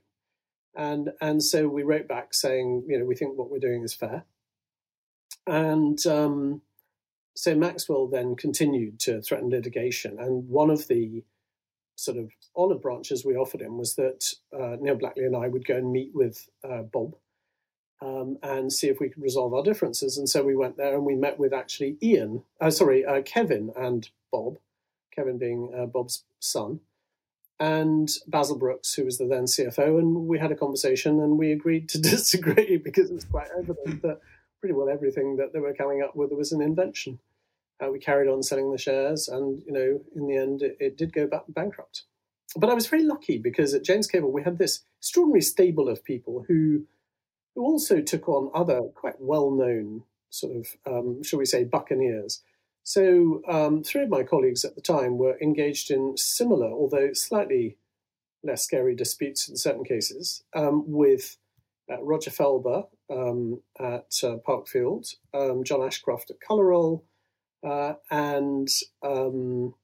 And 0.76 1.12
and 1.20 1.44
so 1.44 1.68
we 1.68 1.84
wrote 1.84 2.08
back 2.08 2.34
saying, 2.34 2.86
you 2.88 2.98
know, 2.98 3.06
we 3.06 3.16
think 3.16 3.38
what 3.38 3.52
we're 3.52 3.60
doing 3.60 3.84
is 3.84 3.94
fair. 3.94 4.26
And 5.46 6.06
um, 6.06 6.62
so 7.36 7.56
Maxwell 7.56 8.08
then 8.08 8.36
continued 8.36 9.00
to 9.02 9.22
threaten 9.22 9.50
litigation, 9.50 10.18
and 10.20 10.48
one 10.48 10.70
of 10.70 10.88
the 10.88 11.24
sort 11.96 12.18
of 12.18 12.32
olive 12.56 12.82
branches 12.82 13.26
we 13.26 13.36
offered 13.36 13.62
him 13.62 13.78
was 13.78 13.96
that 13.96 14.34
uh, 14.58 14.78
Neil 14.80 14.96
Blackley 14.96 15.26
and 15.26 15.36
I 15.36 15.48
would 15.48 15.66
go 15.66 15.78
and 15.78 15.92
meet 15.92 16.12
with 16.14 16.48
uh, 16.64 16.84
Bob 16.84 17.16
um, 18.02 18.38
and 18.44 18.72
see 18.72 18.88
if 18.88 19.00
we 19.00 19.10
could 19.10 19.24
resolve 19.24 19.54
our 19.54 19.64
differences. 19.64 20.18
And 20.18 20.30
so 20.30 20.44
we 20.44 20.56
went 20.56 20.78
there 20.78 20.94
and 20.94 21.06
we 21.06 21.16
met 21.16 21.40
with 21.40 21.54
actually 21.54 21.98
Ian, 22.04 22.44
uh, 22.62 22.70
sorry, 22.70 23.04
uh, 23.04 23.24
Kevin 23.24 23.72
and 23.76 24.08
Bob, 24.32 24.60
Kevin 25.18 25.38
being 25.38 25.74
uh, 25.78 25.86
Bob's 25.86 26.24
son, 26.40 26.80
and 27.60 28.10
Basil 28.28 28.58
Brookes, 28.58 28.94
who 28.94 29.06
was 29.06 29.18
the 29.18 29.26
then 29.26 29.46
CFO. 29.46 30.00
And 30.00 30.28
we 30.28 30.38
had 30.38 30.52
a 30.52 30.56
conversation 30.56 31.20
and 31.20 31.38
we 31.38 31.52
agreed 31.52 31.90
to 31.90 31.98
disagree 32.02 32.78
because 32.78 33.10
it 33.10 33.16
was 33.16 33.26
quite 33.26 33.48
evident 33.58 34.02
that 34.04 34.20
pretty 34.60 34.74
well 34.74 34.90
everything 34.90 35.38
that 35.38 35.54
they 35.54 35.60
were 35.60 35.74
coming 35.74 36.02
up 36.02 36.16
with 36.16 36.32
was 36.32 36.52
an 36.52 36.62
invention. 36.62 37.20
Uh, 37.84 37.92
we 37.92 38.00
carried 38.00 38.30
on 38.30 38.42
selling 38.42 38.72
the 38.72 38.78
shares, 38.78 39.28
and 39.28 39.62
you 39.66 39.72
know, 39.72 40.02
in 40.16 40.28
the 40.28 40.36
end, 40.36 40.64
it, 40.64 40.78
it 40.80 40.98
did 40.98 41.14
go 41.14 41.28
back 41.28 41.44
bankrupt. 41.48 42.04
But 42.56 42.70
I 42.70 42.74
was 42.74 42.88
very 42.88 43.04
lucky 43.04 43.38
because 43.38 43.74
at 43.74 43.84
James 43.84 44.08
Capel 44.08 44.32
we 44.32 44.42
had 44.42 44.58
this 44.58 44.84
extraordinary 45.00 45.42
stable 45.42 45.88
of 45.90 46.04
people 46.04 46.46
who 46.48 46.86
who 47.54 47.64
also 47.64 48.02
took 48.02 48.28
on 48.30 48.50
other 48.54 48.82
quite 48.96 49.20
well-known 49.20 50.04
sort 50.30 50.56
of, 50.56 50.68
um, 50.86 51.24
shall 51.24 51.40
we 51.40 51.46
say, 51.46 51.64
buccaneers. 51.64 52.42
So 52.88 53.42
um, 53.50 53.84
three 53.84 54.04
of 54.04 54.10
my 54.10 54.24
colleagues 54.24 54.64
at 54.64 54.76
the 54.76 54.82
time 54.82 55.18
were 55.18 55.38
engaged 55.42 55.92
in 55.92 56.16
similar, 56.16 56.72
although 56.72 57.12
slightly 57.12 57.76
less 58.46 58.64
scary 58.64 58.96
disputes 58.96 59.50
in 59.50 59.58
certain 59.58 59.84
cases, 59.84 60.46
um, 60.56 60.86
with 60.88 61.36
uh, 61.92 62.02
Roger 62.02 62.32
Felber 62.32 62.88
um, 63.10 63.62
at 63.78 64.14
uh, 64.24 64.38
Parkfield, 64.48 65.16
um, 65.34 65.66
John 65.66 65.84
Ashcroft 65.84 66.32
at 66.32 66.38
Coloroll, 66.40 67.04
uh, 67.62 67.96
and 68.10 68.70
um, 69.04 69.76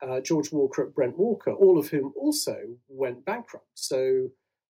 uh, 0.00 0.20
George 0.20 0.52
Walker 0.52 0.84
at 0.84 0.94
Brent 0.94 1.18
Walker, 1.18 1.50
all 1.50 1.80
of 1.80 1.88
whom 1.88 2.12
also 2.16 2.58
went 2.88 3.24
bankrupt. 3.24 3.66
So 3.74 4.28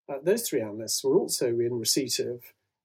uh, 0.08 0.16
those 0.22 0.48
three 0.48 0.62
analysts 0.62 1.04
were 1.04 1.18
also 1.18 1.48
in 1.48 1.78
receipt 1.78 2.20
of 2.20 2.40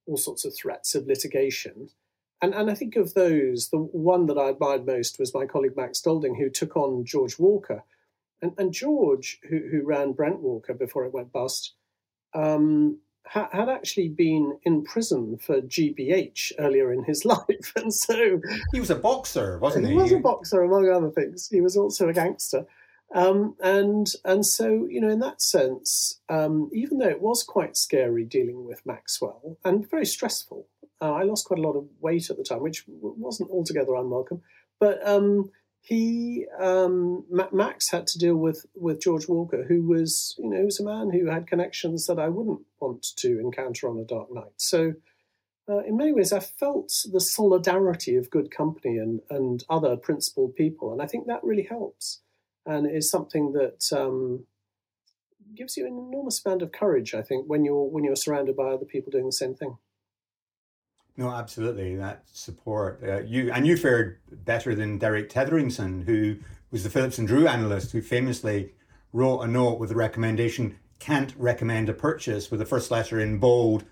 all 0.05 0.17
sorts 0.17 0.43
of 0.43 0.53
threats 0.53 0.95
of 0.95 1.07
litigation. 1.07 1.91
And, 2.41 2.53
and 2.53 2.69
I 2.69 2.75
think 2.75 2.95
of 2.95 3.13
those, 3.13 3.69
the 3.69 3.77
one 3.77 4.25
that 4.27 4.37
I 4.37 4.49
admired 4.49 4.85
most 4.85 5.19
was 5.19 5.33
my 5.33 5.45
colleague 5.45 5.77
Max 5.77 6.01
Golding, 6.01 6.35
who 6.35 6.49
took 6.49 6.75
on 6.75 7.05
George 7.05 7.39
Walker. 7.39 7.83
And, 8.41 8.53
and 8.57 8.73
George, 8.73 9.39
who, 9.49 9.59
who 9.71 9.83
ran 9.85 10.11
Brent 10.11 10.41
Walker 10.41 10.73
before 10.73 11.05
it 11.05 11.13
went 11.13 11.31
bust, 11.31 11.73
um, 12.33 12.99
ha- 13.25 13.49
had 13.51 13.69
actually 13.69 14.09
been 14.09 14.59
in 14.63 14.83
prison 14.83 15.37
for 15.37 15.61
GBH 15.61 16.53
earlier 16.59 16.91
in 16.91 17.03
his 17.03 17.25
life. 17.25 17.73
And 17.75 17.93
so. 17.93 18.41
He 18.73 18.79
was 18.79 18.89
a 18.89 18.95
boxer, 18.95 19.57
wasn't 19.59 19.85
he? 19.87 19.93
He 19.93 19.97
was 19.97 20.11
a 20.11 20.19
boxer, 20.19 20.61
among 20.61 20.89
other 20.89 21.11
things. 21.11 21.47
He 21.49 21.61
was 21.61 21.77
also 21.77 22.09
a 22.09 22.13
gangster. 22.13 22.65
Um, 23.13 23.55
and 23.61 24.11
and 24.25 24.45
so 24.45 24.87
you 24.89 24.99
know, 24.99 25.09
in 25.09 25.19
that 25.19 25.41
sense, 25.41 26.19
um, 26.27 26.69
even 26.73 26.97
though 26.97 27.07
it 27.07 27.21
was 27.21 27.43
quite 27.43 27.77
scary 27.77 28.25
dealing 28.25 28.65
with 28.65 28.85
Maxwell 28.85 29.57
and 29.63 29.89
very 29.89 30.05
stressful, 30.05 30.67
uh, 31.05 31.13
I 31.13 31.23
lost 31.23 31.45
quite 31.45 31.59
a 31.59 31.63
lot 31.63 31.75
of 31.75 31.85
weight 31.99 32.29
at 32.29 32.37
the 32.37 32.43
time, 32.43 32.61
which 32.61 32.83
wasn't 32.87 33.51
altogether 33.51 33.95
unwelcome. 33.95 34.41
But 34.79 35.07
um, 35.07 35.51
he 35.81 36.45
um, 36.59 37.25
Max 37.29 37.91
had 37.91 38.07
to 38.07 38.19
deal 38.19 38.35
with 38.35 38.65
with 38.75 39.01
George 39.01 39.27
Walker, 39.27 39.65
who 39.67 39.83
was 39.83 40.35
you 40.37 40.49
know 40.49 40.65
was 40.65 40.79
a 40.79 40.83
man 40.83 41.11
who 41.11 41.27
had 41.27 41.47
connections 41.47 42.07
that 42.07 42.19
I 42.19 42.29
wouldn't 42.29 42.61
want 42.79 43.05
to 43.17 43.39
encounter 43.39 43.89
on 43.89 43.99
a 43.99 44.05
dark 44.05 44.33
night. 44.33 44.53
So. 44.57 44.93
Uh, 45.67 45.79
in 45.79 45.97
many 45.97 46.11
ways, 46.11 46.31
I 46.31 46.41
felt 46.41 46.93
the 47.11 47.19
solidarity 47.19 48.15
of 48.17 48.29
good 48.29 48.51
company 48.51 48.99
and, 48.99 49.21
and 49.31 49.63
other 49.67 49.97
principled 49.97 50.53
people, 50.53 50.93
and 50.93 51.01
I 51.01 51.07
think 51.07 51.25
that 51.25 51.43
really 51.43 51.63
helps 51.63 52.21
and 52.67 52.85
is 52.85 53.09
something 53.09 53.53
that 53.53 53.91
um, 53.91 54.45
gives 55.55 55.75
you 55.75 55.87
an 55.87 55.97
enormous 55.97 56.45
amount 56.45 56.61
of 56.61 56.71
courage. 56.71 57.15
I 57.15 57.23
think 57.23 57.45
when 57.47 57.65
you're 57.65 57.89
when 57.89 58.03
you're 58.03 58.15
surrounded 58.15 58.55
by 58.55 58.65
other 58.65 58.85
people 58.85 59.09
doing 59.09 59.25
the 59.25 59.31
same 59.31 59.55
thing. 59.55 59.77
No, 61.17 61.29
absolutely. 61.31 61.95
That 61.95 62.23
support 62.31 63.01
uh, 63.03 63.21
you 63.21 63.51
and 63.51 63.65
you 63.65 63.77
fared 63.77 64.19
better 64.31 64.75
than 64.75 64.97
Derek 64.97 65.29
Terrington, 65.29 66.03
who 66.03 66.37
was 66.71 66.83
the 66.83 66.89
Phillips 66.89 67.17
and 67.17 67.27
Drew 67.27 67.47
analyst, 67.47 67.91
who 67.91 68.01
famously 68.01 68.73
wrote 69.13 69.39
a 69.39 69.47
note 69.47 69.79
with 69.79 69.89
the 69.89 69.95
recommendation 69.95 70.77
"can't 70.99 71.33
recommend 71.37 71.87
a 71.87 71.93
purchase" 71.93 72.51
with 72.51 72.59
the 72.59 72.65
first 72.65 72.91
letter 72.91 73.19
in 73.19 73.37
bold, 73.37 73.85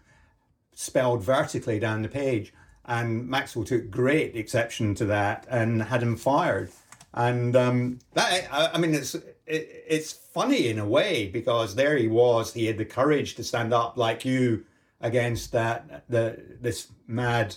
spelled 0.74 1.24
vertically 1.24 1.80
down 1.80 2.02
the 2.02 2.10
page. 2.10 2.54
And 2.86 3.30
Maxwell 3.30 3.64
took 3.64 3.90
great 3.90 4.36
exception 4.36 4.94
to 4.96 5.06
that 5.06 5.48
and 5.50 5.84
had 5.84 6.04
him 6.04 6.18
fired 6.18 6.70
and 7.14 7.56
um, 7.56 8.00
that 8.14 8.48
I, 8.52 8.78
mean 8.78 8.94
it's 8.94 9.14
it, 9.16 9.30
it's 9.46 10.12
funny 10.12 10.68
in 10.68 10.80
a 10.80 10.88
way 10.88 11.28
because 11.28 11.76
there 11.76 11.96
he 11.96 12.08
was 12.08 12.54
he 12.54 12.66
had 12.66 12.78
the 12.78 12.86
courage 12.86 13.36
to 13.36 13.44
stand 13.44 13.74
up 13.74 13.98
like 13.98 14.26
you 14.26 14.66
against 15.04 15.52
that 15.52 16.06
the 16.10 16.42
this 16.60 16.88
mad 17.06 17.56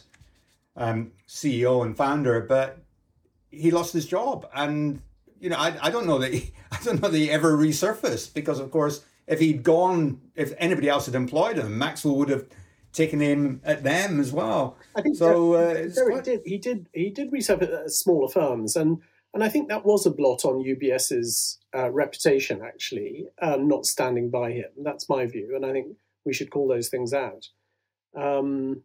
um, 0.77 1.13
CEO 1.27 1.83
and 1.85 1.97
founder 1.97 2.41
but 2.41 2.79
he 3.51 3.71
lost 3.71 3.95
his 3.95 4.05
job 4.05 4.47
and 4.55 5.01
you 5.41 5.49
know 5.49 5.57
I, 5.57 5.79
I 5.81 5.91
don't 5.91 6.07
know 6.07 6.19
that 6.19 6.35
he, 6.35 6.53
I 6.73 6.79
don't 6.83 7.01
know 7.01 7.09
that 7.09 7.17
he 7.17 7.31
ever 7.31 7.57
resurfaced 7.57 8.35
because 8.35 8.59
of 8.59 8.71
course 8.71 9.05
if 9.27 9.41
he'd 9.41 9.63
gone 9.63 10.21
if 10.35 10.53
anybody 10.59 10.89
else 10.89 11.07
had 11.07 11.15
employed 11.15 11.57
him 11.57 11.79
Maxwell 11.79 12.17
would 12.17 12.29
have 12.29 12.47
taken 12.93 13.21
him 13.21 13.61
at 13.65 13.85
them 13.85 14.19
as 14.21 14.33
well 14.33 14.77
I 14.95 15.03
think 15.03 15.17
so 15.17 15.55
uh, 15.55 15.89
quite... 16.09 16.25
did 16.25 16.43
he 16.45 16.59
did 16.59 16.89
he 16.93 17.11
did 17.11 17.31
resurface 17.31 17.85
at 17.85 17.91
smaller 17.93 18.29
firms 18.29 18.75
and 18.75 19.01
and 19.37 19.45
I 19.45 19.51
think 19.51 19.69
that 19.69 19.85
was 19.85 20.07
a 20.07 20.11
blot 20.11 20.47
on 20.47 20.65
UBS's 20.65 21.59
uh, 21.75 21.91
reputation, 21.91 22.63
actually, 22.65 23.27
um, 23.43 23.69
not 23.69 23.85
standing 23.85 24.31
by 24.31 24.53
him. 24.53 24.71
That's 24.83 25.11
my 25.11 25.27
view. 25.27 25.53
And 25.55 25.67
I 25.67 25.73
think 25.73 25.89
we 26.27 26.35
should 26.35 26.51
call 26.51 26.69
those 26.69 26.89
things 26.89 27.15
out. 27.15 27.49
Um, 28.17 28.83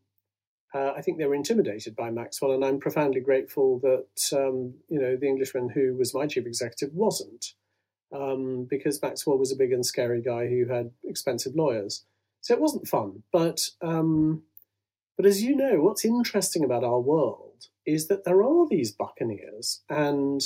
uh, 0.73 0.93
I 0.95 1.01
think 1.01 1.17
they 1.17 1.25
were 1.25 1.35
intimidated 1.35 1.95
by 1.95 2.11
Maxwell, 2.11 2.53
and 2.53 2.63
I'm 2.63 2.79
profoundly 2.79 3.19
grateful 3.19 3.79
that 3.79 4.37
um, 4.37 4.75
you 4.87 5.01
know 5.01 5.17
the 5.17 5.27
Englishman 5.27 5.69
who 5.69 5.95
was 5.95 6.13
my 6.13 6.27
chief 6.27 6.45
executive 6.45 6.95
wasn't, 6.95 7.53
um, 8.15 8.67
because 8.69 9.01
Maxwell 9.01 9.37
was 9.37 9.51
a 9.51 9.57
big 9.57 9.73
and 9.73 9.85
scary 9.85 10.21
guy 10.21 10.47
who 10.47 10.67
had 10.67 10.91
expensive 11.03 11.55
lawyers. 11.55 12.05
So 12.39 12.53
it 12.53 12.61
wasn't 12.61 12.87
fun. 12.87 13.23
But 13.33 13.69
um, 13.81 14.43
but 15.17 15.25
as 15.25 15.43
you 15.43 15.55
know, 15.55 15.81
what's 15.81 16.05
interesting 16.05 16.63
about 16.63 16.85
our 16.85 16.99
world 16.99 17.67
is 17.85 18.07
that 18.07 18.23
there 18.23 18.41
are 18.41 18.67
these 18.69 18.91
buccaneers, 18.91 19.81
and 19.89 20.41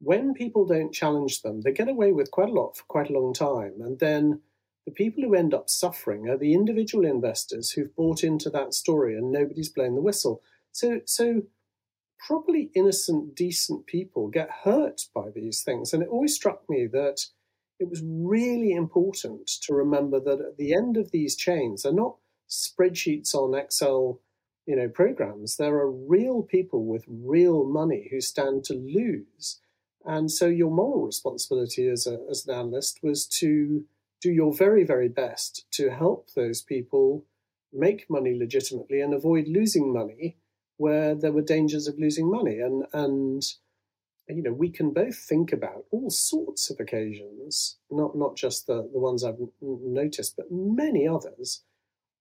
when 0.00 0.32
people 0.32 0.64
don't 0.64 0.94
challenge 0.94 1.42
them, 1.42 1.60
they 1.60 1.72
get 1.72 1.88
away 1.88 2.12
with 2.12 2.30
quite 2.30 2.48
a 2.48 2.52
lot 2.52 2.76
for 2.76 2.84
quite 2.84 3.10
a 3.10 3.12
long 3.12 3.34
time. 3.34 3.74
And 3.80 3.98
then 3.98 4.40
the 4.90 5.04
people 5.04 5.22
who 5.22 5.34
end 5.34 5.54
up 5.54 5.70
suffering 5.70 6.28
are 6.28 6.36
the 6.36 6.52
individual 6.52 7.04
investors 7.04 7.70
who've 7.70 7.94
bought 7.94 8.24
into 8.24 8.50
that 8.50 8.74
story 8.74 9.16
and 9.16 9.30
nobody's 9.30 9.68
blown 9.68 9.94
the 9.94 10.00
whistle. 10.00 10.42
So, 10.72 11.00
so 11.04 11.42
properly 12.18 12.70
innocent, 12.74 13.36
decent 13.36 13.86
people 13.86 14.28
get 14.28 14.50
hurt 14.64 15.02
by 15.14 15.30
these 15.32 15.62
things. 15.62 15.92
And 15.92 16.02
it 16.02 16.08
always 16.08 16.34
struck 16.34 16.68
me 16.68 16.88
that 16.92 17.24
it 17.78 17.88
was 17.88 18.02
really 18.04 18.72
important 18.72 19.46
to 19.62 19.74
remember 19.74 20.18
that 20.20 20.40
at 20.40 20.56
the 20.56 20.74
end 20.74 20.96
of 20.96 21.12
these 21.12 21.36
chains, 21.36 21.82
they're 21.82 21.92
not 21.92 22.16
spreadsheets 22.48 23.34
on 23.34 23.54
Excel 23.54 24.20
you 24.66 24.76
know 24.76 24.88
programs 24.88 25.56
there 25.56 25.74
are 25.76 25.90
real 25.90 26.42
people 26.42 26.84
with 26.84 27.04
real 27.08 27.64
money 27.64 28.08
who 28.10 28.20
stand 28.20 28.62
to 28.62 28.74
lose 28.74 29.58
and 30.04 30.30
so 30.30 30.46
your 30.46 30.70
moral 30.70 31.06
responsibility 31.06 31.88
as, 31.88 32.06
a, 32.06 32.18
as 32.30 32.46
an 32.46 32.54
analyst 32.54 33.00
was 33.02 33.26
to 33.26 33.84
do 34.20 34.30
your 34.30 34.52
very 34.54 34.84
very 34.84 35.08
best 35.08 35.66
to 35.72 35.90
help 35.90 36.30
those 36.34 36.62
people 36.62 37.24
make 37.72 38.10
money 38.10 38.36
legitimately 38.36 39.00
and 39.00 39.14
avoid 39.14 39.46
losing 39.48 39.92
money 39.92 40.36
where 40.76 41.14
there 41.14 41.32
were 41.32 41.42
dangers 41.42 41.86
of 41.86 41.98
losing 41.98 42.30
money. 42.30 42.58
And 42.58 42.84
and 42.92 43.42
you 44.28 44.42
know 44.42 44.52
we 44.52 44.70
can 44.70 44.92
both 44.92 45.16
think 45.16 45.52
about 45.52 45.84
all 45.90 46.08
sorts 46.08 46.70
of 46.70 46.78
occasions 46.78 47.78
not 47.90 48.16
not 48.16 48.36
just 48.36 48.68
the 48.68 48.88
the 48.92 49.00
ones 49.00 49.24
i've 49.24 49.40
noticed 49.60 50.36
but 50.36 50.46
many 50.52 51.08
others 51.08 51.64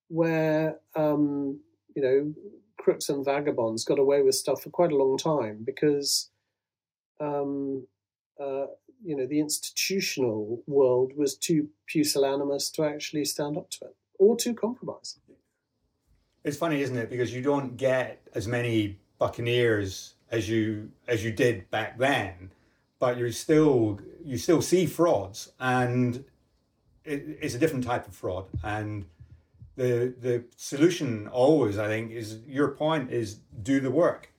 where 0.07 0.79
um, 0.95 1.59
you 1.95 2.01
know, 2.01 2.33
crooks 2.77 3.09
and 3.09 3.25
vagabonds 3.25 3.83
got 3.83 3.99
away 3.99 4.21
with 4.21 4.35
stuff 4.35 4.63
for 4.63 4.69
quite 4.69 4.91
a 4.91 4.97
long 4.97 5.17
time 5.17 5.63
because, 5.65 6.29
um, 7.19 7.85
uh, 8.41 8.65
you 9.03 9.15
know, 9.15 9.25
the 9.25 9.39
institutional 9.39 10.62
world 10.67 11.13
was 11.15 11.35
too 11.35 11.69
pusillanimous 11.88 12.71
to 12.73 12.83
actually 12.83 13.25
stand 13.25 13.57
up 13.57 13.69
to 13.71 13.85
it 13.85 13.95
or 14.17 14.35
too 14.35 14.53
compromised. 14.53 15.19
It's 16.43 16.57
funny, 16.57 16.81
isn't 16.81 16.97
it? 16.97 17.09
Because 17.09 17.33
you 17.33 17.41
don't 17.41 17.75
get 17.77 18.21
as 18.33 18.47
many 18.47 18.99
buccaneers 19.17 20.15
as 20.31 20.47
you 20.47 20.91
as 21.07 21.23
you 21.23 21.31
did 21.31 21.69
back 21.69 21.97
then, 21.97 22.51
but 22.97 23.17
you 23.17 23.31
still 23.31 23.99
you 24.23 24.38
still 24.38 24.62
see 24.62 24.85
frauds, 24.85 25.51
and 25.59 26.23
it, 27.03 27.38
it's 27.41 27.55
a 27.55 27.59
different 27.59 27.83
type 27.83 28.07
of 28.07 28.15
fraud, 28.15 28.45
and 28.63 29.05
the 29.75 30.13
the 30.19 30.43
solution 30.55 31.27
always, 31.27 31.77
I 31.77 31.88
think, 31.88 32.12
is 32.12 32.39
your 32.47 32.69
point 32.69 33.12
is 33.12 33.35
do 33.63 33.79
the 33.79 33.91
work. 33.91 34.31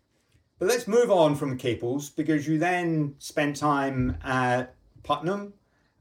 But 0.60 0.68
let's 0.68 0.86
move 0.86 1.10
on 1.10 1.36
from 1.36 1.56
Capels 1.56 2.14
because 2.14 2.46
you 2.46 2.58
then 2.58 3.14
spent 3.18 3.56
time 3.56 4.18
at 4.22 4.74
Putnam 5.02 5.54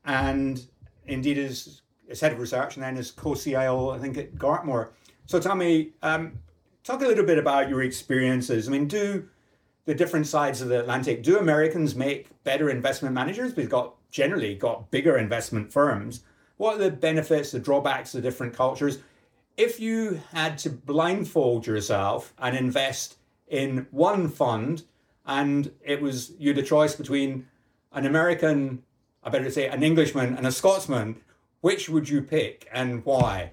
and 0.03 0.61
indeed 1.05 1.37
as, 1.37 1.81
as 2.09 2.19
head 2.19 2.33
of 2.33 2.39
research 2.39 2.75
and 2.75 2.83
then 2.83 2.97
as 2.97 3.09
co-CIO, 3.09 3.91
I 3.91 3.99
think, 3.99 4.17
at 4.17 4.35
Gartmore. 4.35 4.89
So 5.27 5.39
tell 5.39 5.55
me, 5.55 5.91
um, 6.03 6.39
talk 6.83 7.01
a 7.01 7.07
little 7.07 7.25
bit 7.25 7.37
about 7.37 7.69
your 7.69 7.83
experiences. 7.83 8.67
I 8.67 8.71
mean, 8.71 8.89
do 8.89 9.29
the 9.85 9.95
different 9.95 10.27
sides 10.27 10.59
of 10.59 10.67
the 10.67 10.81
Atlantic, 10.81 11.23
do 11.23 11.39
Americans 11.39 11.95
make 11.95 12.27
better 12.43 12.69
investment 12.69 13.15
managers? 13.15 13.55
We've 13.55 13.69
got 13.69 13.95
generally 14.11 14.55
got 14.55 14.91
bigger 14.91 15.17
investment 15.17 15.71
firms. 15.71 16.23
What 16.57 16.75
are 16.75 16.79
the 16.79 16.91
benefits, 16.91 17.51
the 17.51 17.59
drawbacks, 17.59 18.11
the 18.11 18.19
different 18.19 18.53
cultures? 18.53 18.99
If 19.55 19.79
you 19.79 20.19
had 20.33 20.57
to 20.59 20.69
blindfold 20.69 21.65
yourself 21.65 22.33
and 22.37 22.57
invest 22.57 23.18
in 23.49 23.87
one 23.91 24.29
fund, 24.29 24.83
and 25.25 25.71
it 25.83 26.01
was 26.01 26.31
you 26.37 26.49
had 26.49 26.57
a 26.57 26.63
choice 26.63 26.95
between 26.95 27.47
an 27.91 28.05
American, 28.05 28.83
I 29.23 29.29
better 29.29 29.49
say, 29.49 29.67
an 29.67 29.83
Englishman 29.83 30.35
and 30.35 30.45
a 30.45 30.51
Scotsman, 30.51 31.17
which 31.61 31.89
would 31.89 32.07
you 32.07 32.21
pick 32.21 32.67
and 32.71 33.03
why? 33.03 33.51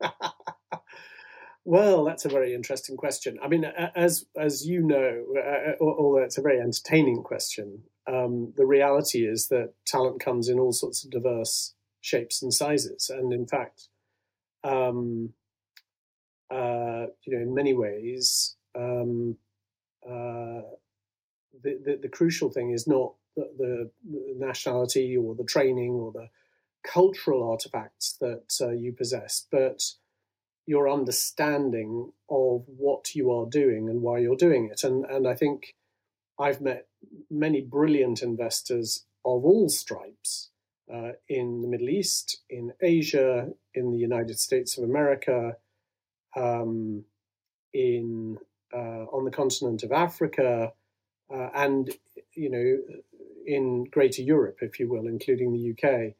well, 1.64 2.04
that's 2.04 2.24
a 2.24 2.28
very 2.28 2.54
interesting 2.54 2.96
question. 2.96 3.38
I 3.42 3.48
mean, 3.48 3.64
as 3.64 4.26
as 4.36 4.66
you 4.66 4.82
know, 4.82 5.24
although 5.80 6.22
it's 6.22 6.38
a 6.38 6.42
very 6.42 6.60
entertaining 6.60 7.22
question, 7.22 7.82
um, 8.06 8.52
the 8.56 8.66
reality 8.66 9.26
is 9.26 9.48
that 9.48 9.74
talent 9.86 10.20
comes 10.20 10.48
in 10.48 10.58
all 10.58 10.72
sorts 10.72 11.04
of 11.04 11.10
diverse 11.10 11.74
shapes 12.00 12.42
and 12.42 12.52
sizes, 12.52 13.10
and 13.10 13.32
in 13.32 13.46
fact, 13.46 13.88
um, 14.64 15.34
uh, 16.50 17.06
you 17.24 17.36
know, 17.36 17.42
in 17.42 17.54
many 17.54 17.74
ways, 17.74 18.56
um, 18.74 19.36
uh, 20.06 20.62
the, 21.62 21.78
the, 21.84 21.98
the 22.02 22.08
crucial 22.08 22.50
thing 22.50 22.70
is 22.70 22.86
not 22.86 23.14
the, 23.36 23.48
the, 23.58 23.90
nationality 24.36 25.16
or 25.16 25.34
the 25.34 25.44
training 25.44 25.92
or 25.92 26.12
the 26.12 26.28
cultural 26.82 27.48
artifacts 27.48 28.16
that 28.20 28.52
uh, 28.60 28.70
you 28.70 28.92
possess, 28.92 29.46
but 29.50 29.82
your 30.66 30.88
understanding 30.88 32.12
of 32.28 32.64
what 32.66 33.14
you 33.14 33.30
are 33.32 33.46
doing 33.46 33.88
and 33.88 34.02
why 34.02 34.18
you're 34.18 34.36
doing 34.36 34.68
it. 34.70 34.84
And 34.84 35.04
and 35.06 35.26
I 35.26 35.34
think 35.34 35.74
I've 36.38 36.60
met 36.60 36.86
many 37.30 37.60
brilliant 37.60 38.22
investors 38.22 39.04
of 39.24 39.44
all 39.44 39.68
stripes 39.68 40.50
uh, 40.92 41.12
in 41.28 41.62
the 41.62 41.68
Middle 41.68 41.88
East, 41.88 42.42
in 42.50 42.72
Asia, 42.80 43.48
in 43.74 43.90
the 43.92 43.98
United 43.98 44.38
States 44.38 44.76
of 44.76 44.84
America, 44.84 45.56
um, 46.36 47.04
in 47.72 48.38
uh, 48.72 49.06
on 49.12 49.24
the 49.24 49.30
continent 49.30 49.82
of 49.82 49.92
Africa, 49.92 50.72
uh, 51.32 51.48
and 51.54 51.90
you 52.34 52.50
know 52.50 52.78
in 53.46 53.84
Greater 53.84 54.22
Europe, 54.22 54.58
if 54.60 54.78
you 54.78 54.88
will, 54.88 55.06
including 55.06 55.52
the 55.52 55.72
UK. 55.72 56.14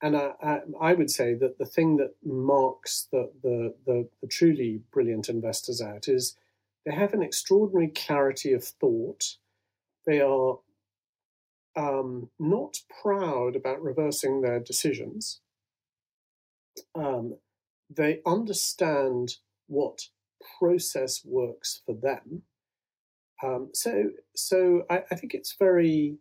And 0.00 0.16
I, 0.16 0.62
I, 0.80 0.94
would 0.94 1.10
say 1.10 1.34
that 1.34 1.58
the 1.58 1.64
thing 1.64 1.96
that 1.98 2.14
marks 2.24 3.06
the, 3.12 3.30
the, 3.42 3.74
the, 3.86 4.08
the 4.20 4.26
truly 4.26 4.80
brilliant 4.92 5.28
investors 5.28 5.80
out 5.80 6.08
is 6.08 6.36
they 6.84 6.92
have 6.92 7.14
an 7.14 7.22
extraordinary 7.22 7.86
clarity 7.88 8.52
of 8.52 8.64
thought. 8.64 9.36
They 10.04 10.20
are 10.20 10.58
um, 11.76 12.30
not 12.40 12.80
proud 13.02 13.54
about 13.54 13.82
reversing 13.82 14.40
their 14.40 14.58
decisions. 14.58 15.40
Um, 16.96 17.36
they 17.88 18.20
understand 18.26 19.36
what 19.68 20.08
process 20.58 21.22
works 21.24 21.82
for 21.84 21.94
them. 21.94 22.42
Um, 23.42 23.70
so, 23.74 24.10
so 24.36 24.84
I, 24.88 25.02
I, 25.10 25.16
think 25.16 25.34
it's 25.34 25.56
very 25.58 26.18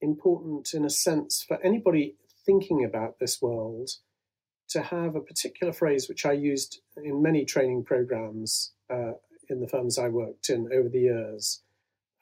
important, 0.00 0.74
in 0.74 0.84
a 0.84 0.90
sense, 0.90 1.44
for 1.46 1.62
anybody 1.62 2.16
thinking 2.44 2.84
about 2.84 3.20
this 3.20 3.40
world 3.40 3.90
to 4.70 4.82
have 4.82 5.14
a 5.14 5.20
particular 5.20 5.72
phrase 5.72 6.08
which 6.08 6.26
I 6.26 6.32
used 6.32 6.80
in 6.96 7.22
many 7.22 7.44
training 7.44 7.84
programs 7.84 8.72
uh, 8.88 9.12
in 9.48 9.60
the 9.60 9.68
firms 9.68 9.98
I 9.98 10.08
worked 10.08 10.48
in 10.48 10.68
over 10.72 10.88
the 10.88 11.00
years 11.00 11.62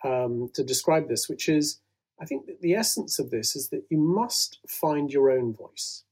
um, 0.05 0.51
to 0.55 0.62
describe 0.62 1.09
this, 1.09 1.29
which 1.29 1.49
is 1.49 1.81
I 2.21 2.25
think 2.25 2.47
that 2.47 2.61
the 2.61 2.75
essence 2.75 3.19
of 3.19 3.31
this 3.31 3.55
is 3.55 3.69
that 3.69 3.85
you 3.91 3.99
must 3.99 4.59
find 4.67 5.11
your 5.11 5.31
own 5.31 5.55
voice. 5.55 6.05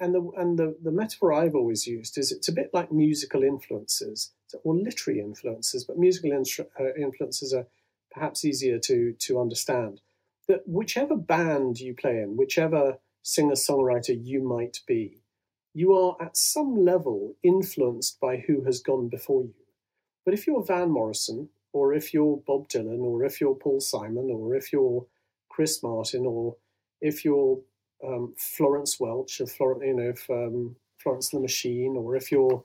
And 0.00 0.14
the 0.14 0.30
and 0.36 0.58
the, 0.58 0.76
the 0.82 0.90
metaphor 0.90 1.32
I've 1.32 1.54
always 1.54 1.86
used 1.86 2.18
is 2.18 2.32
it's 2.32 2.48
a 2.48 2.52
bit 2.52 2.70
like 2.72 2.90
musical 2.90 3.44
influences 3.44 4.32
or 4.64 4.74
literary 4.74 5.20
influences, 5.20 5.84
but 5.84 5.98
musical 5.98 6.32
uh, 6.32 6.94
influences 6.98 7.54
are 7.54 7.66
perhaps 8.10 8.44
easier 8.44 8.78
to 8.80 9.12
to 9.12 9.40
understand. 9.40 10.00
That 10.48 10.62
whichever 10.66 11.16
band 11.16 11.78
you 11.78 11.94
play 11.94 12.20
in, 12.20 12.36
whichever 12.36 12.98
singer 13.22 13.54
songwriter 13.54 14.18
you 14.20 14.42
might 14.42 14.80
be, 14.86 15.22
you 15.72 15.94
are 15.94 16.16
at 16.20 16.36
some 16.36 16.84
level 16.84 17.36
influenced 17.42 18.20
by 18.20 18.38
who 18.38 18.64
has 18.64 18.80
gone 18.80 19.08
before 19.08 19.42
you. 19.44 19.54
But 20.24 20.34
if 20.34 20.46
you're 20.46 20.64
Van 20.64 20.90
Morrison, 20.90 21.48
or 21.72 21.94
if 21.94 22.12
you're 22.12 22.42
Bob 22.46 22.68
Dylan, 22.68 23.00
or 23.00 23.24
if 23.24 23.40
you're 23.40 23.54
Paul 23.54 23.80
Simon, 23.80 24.30
or 24.30 24.54
if 24.54 24.72
you're 24.72 25.06
Chris 25.48 25.82
Martin, 25.82 26.26
or 26.26 26.56
if 27.00 27.24
you're 27.24 27.60
um, 28.06 28.34
Florence 28.36 28.98
Welch, 28.98 29.40
or 29.40 29.46
Florence, 29.46 29.84
you 29.84 29.94
know, 29.94 30.10
if, 30.10 30.28
um, 30.30 30.76
Florence 30.98 31.30
the 31.30 31.40
Machine, 31.40 31.96
or 31.96 32.16
if 32.16 32.30
you're 32.30 32.64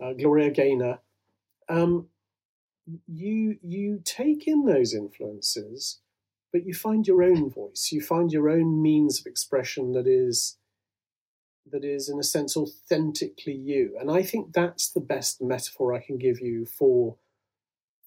uh, 0.00 0.12
Gloria 0.12 0.50
Gaynor, 0.50 0.98
um, 1.68 2.08
you 3.06 3.58
you 3.62 4.00
take 4.04 4.46
in 4.46 4.64
those 4.64 4.94
influences, 4.94 6.00
but 6.52 6.66
you 6.66 6.74
find 6.74 7.06
your 7.06 7.22
own 7.22 7.50
voice. 7.50 7.90
You 7.92 8.00
find 8.00 8.32
your 8.32 8.48
own 8.48 8.82
means 8.82 9.20
of 9.20 9.26
expression 9.26 9.92
that 9.92 10.06
is 10.06 10.56
that 11.70 11.84
is, 11.84 12.08
in 12.08 12.18
a 12.18 12.24
sense, 12.24 12.56
authentically 12.56 13.54
you. 13.54 13.96
And 14.00 14.10
I 14.10 14.22
think 14.22 14.52
that's 14.52 14.90
the 14.90 15.00
best 15.00 15.40
metaphor 15.40 15.94
I 15.94 16.00
can 16.00 16.18
give 16.18 16.40
you 16.40 16.66
for 16.66 17.16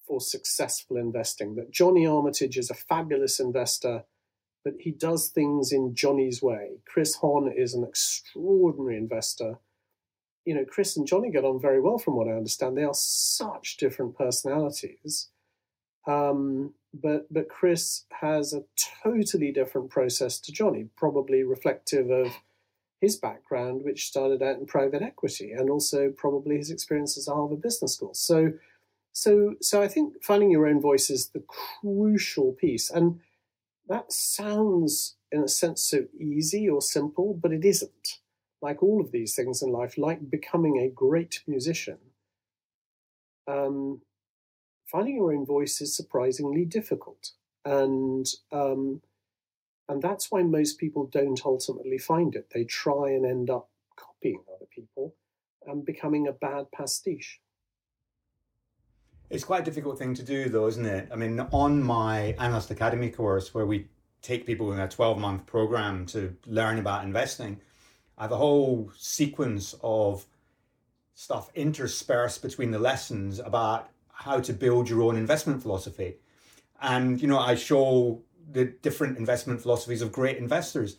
for 0.06 0.20
successful 0.20 0.98
investing. 0.98 1.56
That 1.56 1.72
Johnny 1.72 2.06
Armitage 2.06 2.58
is 2.58 2.70
a 2.70 2.76
fabulous 2.76 3.40
investor, 3.40 4.04
but 4.64 4.74
he 4.80 4.92
does 4.92 5.30
things 5.30 5.72
in 5.72 5.96
Johnny's 5.96 6.42
way. 6.42 6.78
Chris 6.86 7.16
Hohn 7.16 7.52
is 7.56 7.74
an 7.74 7.84
extraordinary 7.84 8.98
investor. 8.98 9.60
You 10.46 10.56
know, 10.56 10.66
Chris 10.66 10.98
and 10.98 11.08
Johnny 11.08 11.32
get 11.32 11.46
on 11.46 11.62
very 11.62 11.82
well, 11.82 11.98
from 11.98 12.16
what 12.16 12.28
I 12.28 12.32
understand. 12.32 12.78
They 12.78 12.84
are 12.84 12.94
such 12.94 13.78
different 13.78 14.18
personalities. 14.18 15.30
Um, 16.06 16.74
but 16.94 17.32
but 17.32 17.50
Chris 17.50 18.04
has 18.22 18.54
a 18.54 18.64
totally 19.04 19.52
different 19.52 19.90
process 19.90 20.40
to 20.42 20.52
Johnny, 20.52 20.90
probably 20.96 21.44
reflective 21.44 22.10
of 22.10 22.28
his 23.02 23.16
background, 23.18 23.84
which 23.84 24.06
started 24.06 24.42
out 24.42 24.58
in 24.60 24.66
private 24.66 25.02
equity, 25.02 25.52
and 25.52 25.70
also 25.70 26.10
probably 26.10 26.58
his 26.58 26.72
experiences 26.72 27.28
at 27.28 27.34
Harvard 27.34 27.62
Business 27.62 27.96
School. 27.96 28.14
So, 28.14 28.54
so, 29.12 29.56
so 29.62 29.82
I 29.82 29.88
think 29.88 30.24
finding 30.24 30.52
your 30.52 30.68
own 30.68 30.80
voice 30.80 31.10
is 31.10 31.28
the 31.28 31.44
crucial 31.82 32.54
piece, 32.54 32.90
and 32.90 33.20
that 33.88 34.12
sounds, 34.12 35.16
in 35.32 35.44
a 35.44 35.48
sense, 35.48 35.84
so 35.84 36.06
easy 36.20 36.70
or 36.70 36.82
simple, 36.82 37.34
but 37.34 37.52
it 37.52 37.66
isn't. 37.66 38.20
Like 38.62 38.82
all 38.82 39.02
of 39.02 39.12
these 39.12 39.36
things 39.36 39.62
in 39.62 39.70
life, 39.72 39.98
like 39.98 40.30
becoming 40.30 40.78
a 40.78 40.90
great 40.90 41.42
musician, 41.48 41.98
um, 43.48 44.02
finding 44.86 45.18
your 45.18 45.34
own 45.34 45.46
voice 45.46 45.82
is 45.82 45.96
surprisingly 45.96 46.64
difficult, 46.64 47.32
and 47.66 48.26
um, 48.54 49.02
and 49.90 50.02
that's 50.02 50.32
why 50.32 50.44
most 50.44 50.80
people 50.80 51.10
don't 51.12 51.46
ultimately 51.46 51.98
find 51.98 52.36
it. 52.36 52.48
They 52.54 52.64
try 52.64 53.10
and 53.12 53.26
end 53.26 53.50
up 53.50 53.70
copying 53.98 54.44
other 54.56 54.66
people 54.74 55.16
and 55.66 55.86
becoming 55.86 56.28
a 56.28 56.32
bad 56.32 56.72
pastiche. 56.72 57.42
It's 59.34 59.44
quite 59.44 59.64
a 59.64 59.66
difficult 59.66 59.98
thing 59.98 60.14
to 60.14 60.22
do, 60.22 60.48
though, 60.48 60.68
isn't 60.68 60.86
it? 60.86 61.10
I 61.12 61.16
mean, 61.16 61.40
on 61.40 61.82
my 61.82 62.36
Analyst 62.38 62.70
Academy 62.70 63.10
course, 63.10 63.52
where 63.52 63.66
we 63.66 63.88
take 64.22 64.46
people 64.46 64.72
in 64.72 64.80
a 64.80 64.88
12 64.88 65.18
month 65.18 65.48
program 65.48 66.06
to 66.08 66.36
learn 66.46 66.78
about 66.78 67.04
investing, 67.04 67.60
I 68.16 68.26
have 68.26 68.32
a 68.32 68.38
whole 68.38 68.92
sequence 68.96 69.74
of 69.82 70.28
stuff 71.16 71.50
interspersed 71.56 72.44
between 72.44 72.70
the 72.70 72.78
lessons 72.78 73.40
about 73.40 73.90
how 74.12 74.40
to 74.40 74.54
build 74.54 74.88
your 74.88 75.02
own 75.02 75.18
investment 75.18 75.64
philosophy. 75.64 76.18
And, 76.80 77.20
you 77.20 77.28
know, 77.28 77.40
I 77.40 77.56
show 77.56 78.22
the 78.52 78.66
different 78.66 79.18
investment 79.18 79.62
philosophies 79.62 80.04
of 80.04 80.12
great 80.12 80.38
investors. 80.38 80.98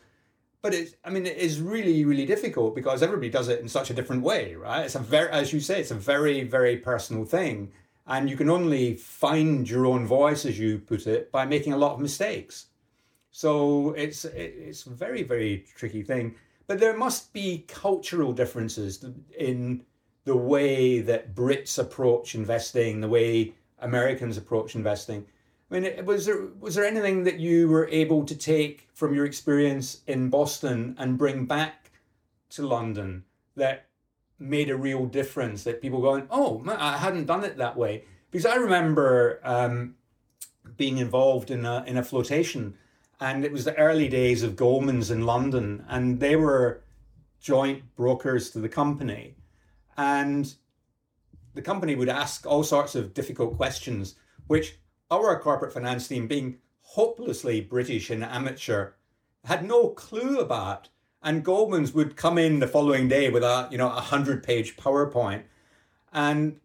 But 0.61 0.75
it's, 0.75 0.97
I 1.05 1.11
mean, 1.11 1.25
it 1.27 1.37
is 1.37 1.61
really, 1.61 2.05
really 2.05 2.27
difficult 2.27 2.75
because 2.75 3.01
everybody 3.01 3.29
does 3.29 3.47
it 3.47 3.61
in 3.61 3.69
such 3.69 3.91
a 3.91 3.95
different 3.95 4.23
way, 4.23 4.57
right? 4.57 4.87
It's 4.87 4.97
a 4.97 4.99
very, 4.99 5.31
as 5.31 5.53
you 5.53 5.61
say, 5.61 5.79
it's 5.79 5.93
a 5.93 5.95
very, 5.95 6.43
very 6.43 6.79
personal 6.79 7.25
thing. 7.25 7.71
And 8.07 8.29
you 8.29 8.37
can 8.37 8.51
only 8.51 8.97
find 8.97 9.69
your 9.69 9.87
own 9.87 10.07
voice, 10.07 10.45
as 10.45 10.59
you 10.59 10.79
put 10.79 11.07
it, 11.07 11.33
by 11.33 11.47
making 11.47 11.73
a 11.73 11.79
lot 11.79 11.95
of 11.95 12.01
mistakes. 12.01 12.67
So 13.31 13.91
it's 13.93 14.25
it's 14.25 14.87
a 14.87 14.91
very, 14.91 15.23
very 15.23 15.65
tricky 15.75 16.03
thing. 16.03 16.35
But 16.67 16.81
there 16.81 16.97
must 16.97 17.33
be 17.33 17.65
cultural 17.67 18.33
differences 18.33 19.05
in 19.37 19.85
the 20.25 20.37
way 20.37 21.01
that 21.01 21.35
Brits 21.35 21.79
approach 21.79 22.35
investing, 22.35 23.01
the 23.01 23.09
way 23.09 23.55
Americans 23.79 24.37
approach 24.37 24.75
investing. 24.75 25.27
I 25.71 25.81
mean, 25.81 26.05
was 26.05 26.27
there 26.27 26.47
was 26.61 26.75
there 26.75 26.85
anything 26.85 27.25
that 27.25 27.41
you 27.41 27.69
were 27.69 27.89
able 27.89 28.25
to 28.25 28.37
take 28.37 28.89
from 28.95 29.15
your 29.15 29.25
experience 29.25 30.01
in 30.07 30.31
Boston 30.31 30.95
and 30.99 31.19
bring 31.19 31.47
back 31.47 31.91
to 32.51 32.67
London 32.67 33.25
that 33.57 33.87
made 34.39 34.71
a 34.71 34.77
real 34.77 35.07
difference 35.07 35.65
that 35.65 35.81
people 35.81 36.01
going, 36.01 36.27
oh, 36.31 36.59
man, 36.59 36.77
I 36.77 36.97
hadn't 36.97 37.27
done 37.27 37.45
it 37.45 37.57
that 37.59 37.77
way. 37.77 38.05
Because 38.31 38.47
I 38.47 38.57
remember 38.57 39.41
um, 39.45 39.95
being 40.77 40.99
involved 40.99 41.51
in 41.51 41.65
a, 41.65 41.85
in 41.87 41.97
a 41.97 42.03
flotation 42.03 42.75
and 43.21 43.45
it 43.45 43.53
was 43.53 43.65
the 43.65 43.77
early 43.79 44.09
days 44.09 44.43
of 44.43 44.57
Goldman's 44.57 45.11
in 45.11 45.25
London 45.25 45.85
and 45.89 46.19
they 46.19 46.37
were 46.37 46.83
joint 47.41 47.95
brokers 47.95 48.51
to 48.51 48.59
the 48.59 48.69
company. 48.69 49.37
And 49.97 50.53
the 51.55 51.63
company 51.63 51.95
would 51.95 52.09
ask 52.09 52.47
all 52.47 52.65
sorts 52.65 52.95
of 52.95 53.15
difficult 53.15 53.57
questions, 53.57 54.17
which 54.47 54.79
our 55.11 55.39
corporate 55.39 55.73
finance 55.73 56.09
team, 56.09 56.27
being 56.27 56.59
hopelessly 56.81 57.61
British 57.61 58.11
and 58.11 58.25
amateur, 58.25 58.93
had 59.45 59.65
no 59.65 59.91
clue 59.91 60.41
about. 60.41 60.89
And 61.25 61.43
Goldman's 61.43 61.93
would 61.95 62.17
come 62.17 62.39
in 62.39 62.61
the 62.61 62.69
following 62.69 63.09
day 63.09 63.31
with 63.31 63.43
a 63.43 63.67
you 63.71 63.79
know 63.79 63.89
a 63.89 64.01
hundred 64.01 64.43
page 64.43 64.77
PowerPoint, 64.77 65.45
and 66.13 66.61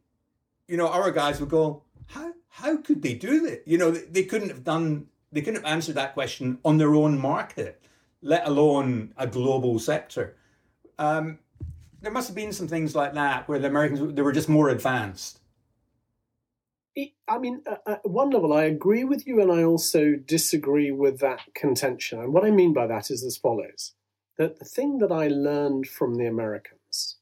you 0.67 0.77
know 0.77 0.89
our 0.89 1.11
guys 1.11 1.39
would 1.39 1.49
go, 1.49 1.83
how 2.07 2.33
how 2.49 2.77
could 2.77 3.01
they 3.01 3.13
do 3.13 3.39
that? 3.47 3.63
You 3.65 3.77
know 3.77 3.89
they 3.89 4.23
couldn't 4.23 4.49
have 4.49 4.63
done 4.63 5.07
they 5.31 5.41
couldn't 5.41 5.63
have 5.63 5.71
answered 5.71 5.95
that 5.95 6.13
question 6.13 6.59
on 6.65 6.77
their 6.77 6.93
own 6.93 7.17
market, 7.17 7.81
let 8.21 8.45
alone 8.47 9.13
a 9.17 9.27
global 9.27 9.79
sector. 9.79 10.35
Um, 10.97 11.39
there 12.01 12.11
must 12.11 12.27
have 12.27 12.35
been 12.35 12.53
some 12.53 12.67
things 12.67 12.95
like 12.95 13.13
that 13.13 13.47
where 13.47 13.59
the 13.59 13.67
Americans 13.67 14.13
they 14.13 14.21
were 14.21 14.31
just 14.31 14.49
more 14.49 14.69
advanced. 14.69 15.39
I 17.29 17.37
mean, 17.37 17.61
at 17.87 18.01
one 18.03 18.31
level, 18.31 18.51
I 18.51 18.63
agree 18.63 19.05
with 19.05 19.25
you, 19.25 19.39
and 19.39 19.51
I 19.51 19.63
also 19.63 20.15
disagree 20.15 20.91
with 20.91 21.19
that 21.19 21.39
contention. 21.53 22.19
And 22.19 22.33
what 22.33 22.43
I 22.43 22.51
mean 22.51 22.73
by 22.73 22.87
that 22.87 23.09
is 23.09 23.23
as 23.23 23.37
follows: 23.37 23.93
that 24.39 24.57
the 24.57 24.65
thing 24.65 24.97
that 24.97 25.11
I 25.11 25.27
learned 25.27 25.87
from 25.87 26.15
the 26.15 26.25
Americans, 26.25 27.17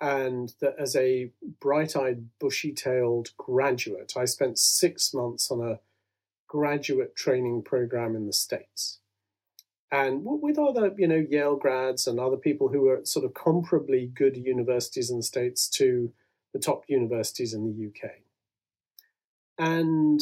and 0.00 0.54
that 0.60 0.76
as 0.78 0.94
a 0.94 1.32
bright-eyed, 1.60 2.28
bushy-tailed 2.38 3.30
graduate, 3.36 4.12
I 4.16 4.26
spent 4.26 4.58
six 4.58 5.12
months 5.12 5.50
on 5.50 5.60
a 5.60 5.80
graduate 6.46 7.16
training 7.16 7.62
program 7.62 8.14
in 8.14 8.26
the 8.26 8.32
states 8.32 9.00
and 9.94 10.22
with 10.24 10.58
other, 10.58 10.92
you 10.98 11.06
know, 11.06 11.24
Yale 11.30 11.54
grads 11.54 12.08
and 12.08 12.18
other 12.18 12.36
people 12.36 12.68
who 12.68 12.80
were 12.80 13.04
sort 13.04 13.24
of 13.24 13.32
comparably 13.32 14.12
good 14.12 14.36
universities 14.36 15.08
in 15.08 15.18
the 15.18 15.22
States 15.22 15.68
to 15.68 16.12
the 16.52 16.58
top 16.58 16.82
universities 16.88 17.54
in 17.54 17.64
the 17.64 17.86
UK. 17.86 18.10
And 19.56 20.20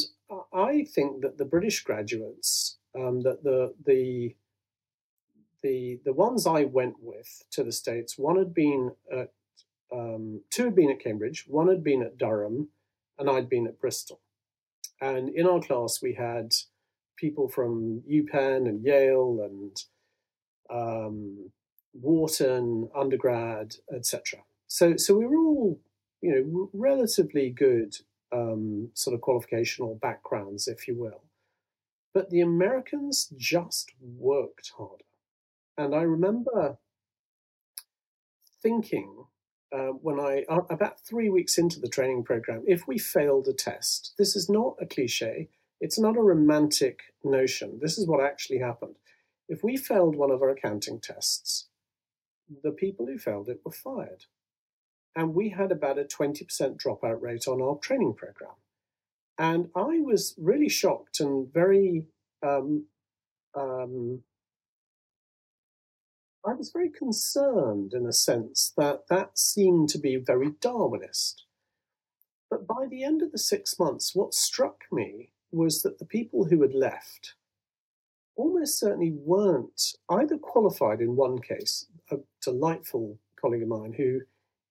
I 0.53 0.85
think 0.85 1.23
that 1.23 1.39
the 1.39 1.45
British 1.45 1.83
graduates, 1.83 2.77
um, 2.95 3.21
that 3.21 3.43
the 3.43 3.73
the 3.83 4.35
the 5.63 5.99
the 6.05 6.13
ones 6.13 6.45
I 6.45 6.65
went 6.65 6.95
with 7.01 7.43
to 7.51 7.63
the 7.63 7.71
States, 7.71 8.17
one 8.17 8.37
had 8.37 8.53
been 8.53 8.91
at 9.11 9.31
um, 9.91 10.41
two 10.49 10.65
had 10.65 10.75
been 10.75 10.91
at 10.91 10.99
Cambridge, 10.99 11.45
one 11.47 11.67
had 11.67 11.83
been 11.83 12.01
at 12.01 12.17
Durham, 12.17 12.69
and 13.17 13.29
I'd 13.29 13.49
been 13.49 13.67
at 13.67 13.79
Bristol. 13.79 14.19
And 15.01 15.29
in 15.29 15.47
our 15.47 15.59
class, 15.59 16.01
we 16.01 16.13
had 16.13 16.53
people 17.17 17.47
from 17.47 18.01
UPenn 18.09 18.67
and 18.67 18.83
Yale 18.83 19.39
and 19.43 19.83
um, 20.69 21.51
Wharton 21.93 22.89
undergrad, 22.95 23.75
etc. 23.93 24.39
So, 24.67 24.95
so 24.97 25.15
we 25.15 25.25
were 25.25 25.37
all, 25.37 25.79
you 26.21 26.31
know, 26.31 26.69
relatively 26.73 27.49
good 27.49 27.95
um, 28.31 28.89
sort 28.93 29.13
of 29.13 29.21
qualificational 29.21 29.99
backgrounds, 29.99 30.67
if 30.67 30.87
you 30.87 30.95
will. 30.95 31.23
But 32.13 32.29
the 32.29 32.41
Americans 32.41 33.31
just 33.37 33.91
worked 34.01 34.71
harder, 34.77 35.03
and 35.77 35.95
I 35.95 36.01
remember 36.01 36.77
thinking 38.61 39.25
uh, 39.71 39.87
when 39.87 40.19
I 40.19 40.45
uh, 40.47 40.61
about 40.69 40.99
three 40.99 41.29
weeks 41.29 41.57
into 41.57 41.79
the 41.79 41.89
training 41.89 42.23
program, 42.23 42.63
if 42.67 42.87
we 42.87 42.97
failed 42.97 43.47
a 43.47 43.53
test, 43.53 44.13
this 44.17 44.35
is 44.35 44.49
not 44.49 44.75
a 44.79 44.85
cliche. 44.85 45.49
It's 45.81 45.99
not 45.99 46.15
a 46.15 46.21
romantic 46.21 47.01
notion. 47.23 47.79
This 47.81 47.97
is 47.97 48.07
what 48.07 48.23
actually 48.23 48.59
happened. 48.59 48.95
If 49.49 49.63
we 49.63 49.75
failed 49.75 50.15
one 50.15 50.31
of 50.31 50.41
our 50.41 50.49
accounting 50.49 50.99
tests, 51.01 51.67
the 52.63 52.71
people 52.71 53.05
who 53.05 53.17
failed 53.17 53.49
it 53.49 53.59
were 53.65 53.71
fired. 53.71 54.25
And 55.15 55.35
we 55.35 55.49
had 55.49 55.71
about 55.71 55.99
a 55.99 56.03
20% 56.03 56.47
dropout 56.81 57.21
rate 57.21 57.47
on 57.47 57.61
our 57.61 57.77
training 57.77 58.13
program. 58.13 58.55
And 59.37 59.69
I 59.75 59.99
was 59.99 60.35
really 60.37 60.69
shocked 60.69 61.19
and 61.19 61.51
very, 61.51 62.05
um, 62.41 62.85
um, 63.55 64.23
I 66.45 66.53
was 66.53 66.71
very 66.71 66.89
concerned 66.89 67.93
in 67.93 68.05
a 68.05 68.11
sense 68.11 68.73
that 68.75 69.07
that 69.09 69.37
seemed 69.37 69.89
to 69.89 69.97
be 69.97 70.17
very 70.17 70.49
Darwinist. 70.51 71.43
But 72.49 72.67
by 72.67 72.85
the 72.89 73.03
end 73.03 73.21
of 73.21 73.31
the 73.31 73.37
six 73.37 73.79
months, 73.79 74.13
what 74.13 74.33
struck 74.33 74.81
me 74.91 75.31
was 75.51 75.83
that 75.83 75.99
the 75.99 76.05
people 76.05 76.45
who 76.45 76.61
had 76.61 76.73
left 76.73 77.35
almost 78.35 78.77
certainly 78.77 79.11
weren't 79.11 79.93
either 80.09 80.37
qualified 80.37 80.99
in 80.99 81.15
one 81.15 81.39
case, 81.39 81.85
a 82.11 82.17
delightful 82.41 83.19
colleague 83.39 83.61
of 83.61 83.69
mine 83.69 83.93
who 83.93 84.21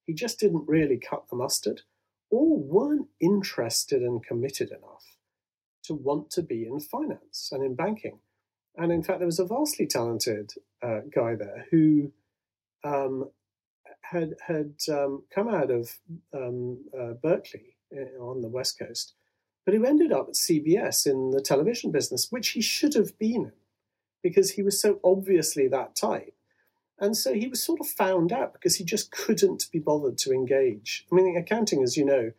he 0.05 0.13
just 0.13 0.39
didn't 0.41 0.69
really 0.69 0.99
cut 0.99 1.29
the 1.31 1.37
mustard, 1.37 1.83
or 2.31 2.59
weren't 2.59 3.09
interested 3.21 4.03
and 4.03 4.25
committed 4.25 4.71
enough 4.71 5.17
to 5.85 5.95
want 5.95 6.31
to 6.31 6.43
be 6.43 6.67
in 6.67 6.81
finance 6.81 7.51
and 7.53 7.65
in 7.65 7.75
banking. 7.75 8.19
And 8.77 8.93
in 8.93 9.03
fact, 9.03 9.21
there 9.21 9.27
was 9.27 9.39
a 9.39 9.47
vastly 9.47 9.87
talented 9.87 10.53
uh, 10.83 11.01
guy 11.14 11.35
there 11.35 11.66
who 11.71 12.12
um, 12.85 13.31
had 14.03 14.35
had 14.47 14.75
um, 14.90 15.23
come 15.35 15.49
out 15.49 15.71
of 15.71 15.99
um, 16.35 16.85
uh, 16.99 17.12
Berkeley 17.23 17.77
eh, 17.97 18.18
on 18.21 18.40
the 18.40 18.49
West 18.49 18.79
Coast 18.79 19.14
but 19.64 19.75
who 19.75 19.85
ended 19.85 20.12
up 20.12 20.29
at 20.29 20.35
CBS 20.35 21.07
in 21.07 21.31
the 21.31 21.40
television 21.40 21.92
business, 21.92 22.31
which 22.31 22.51
he 22.51 22.61
should 22.61 22.95
have 22.95 23.18
been 23.18 23.45
in 23.45 23.53
because 24.23 24.53
he 24.53 24.62
was 24.62 24.81
so 24.81 25.01
obviously 25.05 25.68
that 25.68 25.95
type. 25.95 26.35
And 26.99 27.16
so 27.16 27.35
he 27.35 27.49
was 27.49 27.62
sort 27.62 27.81
of 27.81 27.88
found 27.88 28.33
out 28.33 28.53
because 28.53 28.77
he 28.77 28.85
just 28.85 29.11
couldn't 29.11 29.66
be 29.73 29.79
bothered 29.79 30.18
to 30.18 30.33
engage. 30.33 31.07
I 31.11 31.14
mean, 31.14 31.37
accounting, 31.37 31.83
as 31.83 31.97
you 31.97 32.05
know, 32.05 32.33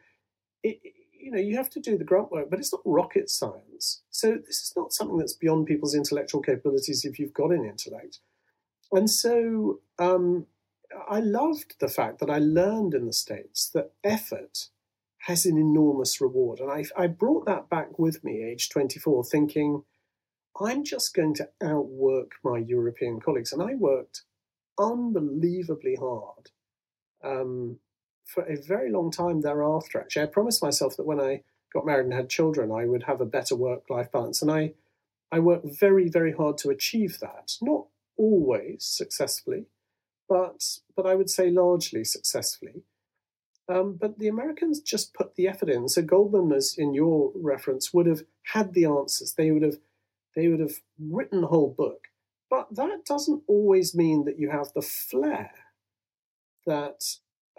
it, 0.64 0.80
you 1.20 1.32
know, 1.32 1.40
you 1.40 1.58
have 1.58 1.70
to 1.72 1.80
do 1.80 1.98
the 1.98 2.04
grunt 2.04 2.32
work, 2.32 2.50
but 2.50 2.60
it's 2.60 2.72
not 2.72 2.82
rocket 2.86 3.30
science. 3.30 4.02
So 4.10 4.36
this 4.36 4.62
is 4.62 4.74
not 4.76 4.94
something 4.94 5.18
that's 5.18 5.34
beyond 5.34 5.66
people's 5.66 5.96
intellectual 5.96 6.42
capabilities 6.42 7.04
if 7.04 7.20
you've 7.20 7.34
got 7.34 7.52
an 7.52 7.66
intellect. 7.66 8.20
And 8.94 9.10
so 9.10 9.82
um, 9.98 10.46
I 11.10 11.20
loved 11.20 11.76
the 11.80 11.88
fact 11.88 12.20
that 12.20 12.30
I 12.30 12.38
learned 12.38 12.94
in 12.94 13.08
the 13.08 13.14
States 13.14 13.70
that 13.70 13.92
effort 14.04 14.70
has 15.26 15.46
an 15.46 15.58
enormous 15.58 16.22
reward. 16.22 16.60
And 16.60 16.70
I, 16.70 16.84
I 16.96 17.08
brought 17.08 17.46
that 17.46 17.70
back 17.70 17.98
with 17.98 18.24
me, 18.24 18.44
age 18.44 18.70
24, 18.70 19.24
thinking, 19.24 19.84
I'm 20.62 20.84
just 20.84 21.16
going 21.16 21.34
to 21.36 21.50
outwork 21.64 22.34
my 22.44 22.60
European 22.60 23.20
colleagues. 23.20 23.52
And 23.52 23.62
I 23.62 23.74
worked 23.74 24.24
unbelievably 24.78 25.96
hard 25.96 26.52
um, 27.24 27.78
for 28.26 28.44
a 28.44 28.58
very 28.58 28.92
long 28.92 29.12
time 29.12 29.42
thereafter. 29.42 30.00
Actually, 30.00 30.24
I 30.24 30.28
promised 30.28 30.62
myself 30.62 30.98
that 30.98 31.06
when 31.06 31.20
I 31.20 31.44
got 31.74 31.86
married 31.86 32.06
and 32.06 32.14
had 32.14 32.30
children, 32.30 32.72
I 32.72 32.86
would 32.86 33.04
have 33.04 33.22
a 33.22 33.26
better 33.26 33.56
work 33.56 33.90
life 33.90 34.12
balance. 34.12 34.42
And 34.42 34.52
I, 34.52 34.74
I 35.32 35.40
worked 35.40 35.80
very, 35.80 36.10
very 36.10 36.34
hard 36.34 36.58
to 36.60 36.70
achieve 36.70 37.20
that. 37.22 37.54
Not 37.62 37.88
always 38.18 38.84
successfully, 38.84 39.66
but, 40.28 40.64
but 40.96 41.06
I 41.06 41.16
would 41.16 41.30
say 41.30 41.50
largely 41.50 42.04
successfully. 42.04 42.84
Um, 43.70 43.98
but 44.00 44.20
the 44.20 44.28
Americans 44.28 44.82
just 44.82 45.14
put 45.14 45.36
the 45.36 45.48
effort 45.48 45.70
in. 45.70 45.88
So 45.88 46.02
Goldman, 46.02 46.52
as 46.52 46.76
in 46.78 46.94
your 46.94 47.32
reference, 47.36 47.94
would 47.94 48.08
have 48.08 48.24
had 48.52 48.74
the 48.74 48.86
answers. 48.86 49.34
They 49.34 49.52
would 49.52 49.64
have 49.64 49.78
they 50.36 50.48
would 50.48 50.60
have 50.60 50.82
written 51.00 51.42
the 51.42 51.48
whole 51.48 51.74
book. 51.78 52.08
But 52.50 52.76
that 52.76 53.06
doesn't 53.06 53.44
always 53.48 53.96
mean 53.96 54.26
that 54.26 54.40
you 54.40 54.50
have 54.50 54.74
the 54.74 54.82
flair 54.82 55.52
that, 56.66 57.04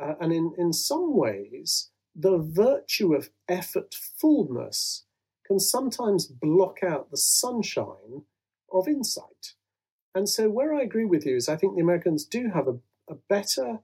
uh, 0.01 0.15
and 0.21 0.33
in, 0.33 0.55
in 0.59 0.73
some 0.73 1.17
ways, 1.17 1.91
the 2.15 2.39
virtue 2.39 3.15
of 3.15 3.31
effortfulness 3.51 5.03
can 5.47 5.59
sometimes 5.59 6.27
block 6.27 6.79
out 6.83 7.11
the 7.11 7.17
sunshine 7.17 8.23
of 8.73 8.89
insight. 8.89 9.55
And 10.15 10.29
so, 10.29 10.49
where 10.49 10.75
I 10.75 10.83
agree 10.83 11.05
with 11.05 11.27
you 11.27 11.37
is 11.37 11.49
I 11.49 11.57
think 11.57 11.75
the 11.75 11.83
Americans 11.83 12.25
do 12.25 12.51
have 12.51 12.69
a, 12.69 12.79
a 13.09 13.17
better 13.29 13.81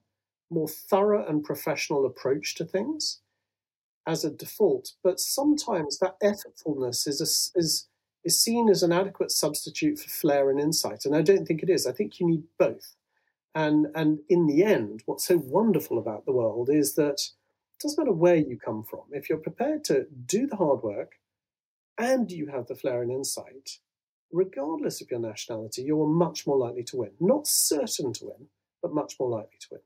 more 0.51 0.69
thorough 0.69 1.27
and 1.27 1.45
professional 1.45 2.05
approach 2.07 2.55
to 2.57 2.65
things 2.65 3.21
as 4.07 4.25
a 4.25 4.31
default, 4.31 4.93
but 5.03 5.21
sometimes 5.21 5.99
that 5.99 6.19
effortfulness 6.21 7.07
is 7.07 7.21
a, 7.21 7.59
is 7.59 7.87
is 8.23 8.39
seen 8.39 8.69
as 8.69 8.83
an 8.83 8.93
adequate 8.93 9.31
substitute 9.31 9.99
for 9.99 10.11
flair 10.11 10.51
and 10.51 10.61
insight, 10.61 11.05
and 11.05 11.17
I 11.17 11.23
don't 11.23 11.47
think 11.47 11.63
it 11.63 11.71
is. 11.71 11.87
I 11.87 11.93
think 11.93 12.21
you 12.21 12.27
need 12.27 12.45
both. 12.59 12.97
And 13.55 13.87
and 13.95 14.21
in 14.29 14.47
the 14.47 14.63
end, 14.65 15.03
what's 15.07 15.27
so 15.27 15.39
wonderful 15.39 15.99
about 15.99 16.27
the 16.27 16.33
world 16.33 16.69
is 16.69 16.95
that 16.95 17.21
it 17.21 17.83
doesn't 17.83 17.99
matter 17.99 18.13
where 18.13 18.37
you 18.37 18.59
come 18.59 18.85
from. 18.85 19.05
If 19.11 19.29
you're 19.29 19.39
prepared 19.39 19.85
to 19.85 20.07
do 20.27 20.47
the 20.47 20.57
hard 20.57 20.83
work 20.83 21.13
and 21.99 22.31
you 22.31 22.49
have 22.49 22.67
the 22.67 22.75
flair 22.75 23.03
and 23.03 23.11
insight, 23.11 23.79
regardless 24.33 25.01
of 25.01 25.11
your 25.11 25.21
nationality, 25.21 25.83
you're 25.83 26.07
much 26.07 26.47
more 26.47 26.57
likely 26.57 26.85
to 26.85 26.97
win. 26.99 27.11
Not 27.21 27.47
certain 27.47 28.13
to 28.15 28.27
win, 28.27 28.47
but 28.83 28.95
much 28.95 29.17
more 29.19 29.31
likely 29.31 29.59
to 29.61 29.67
win. 29.73 29.81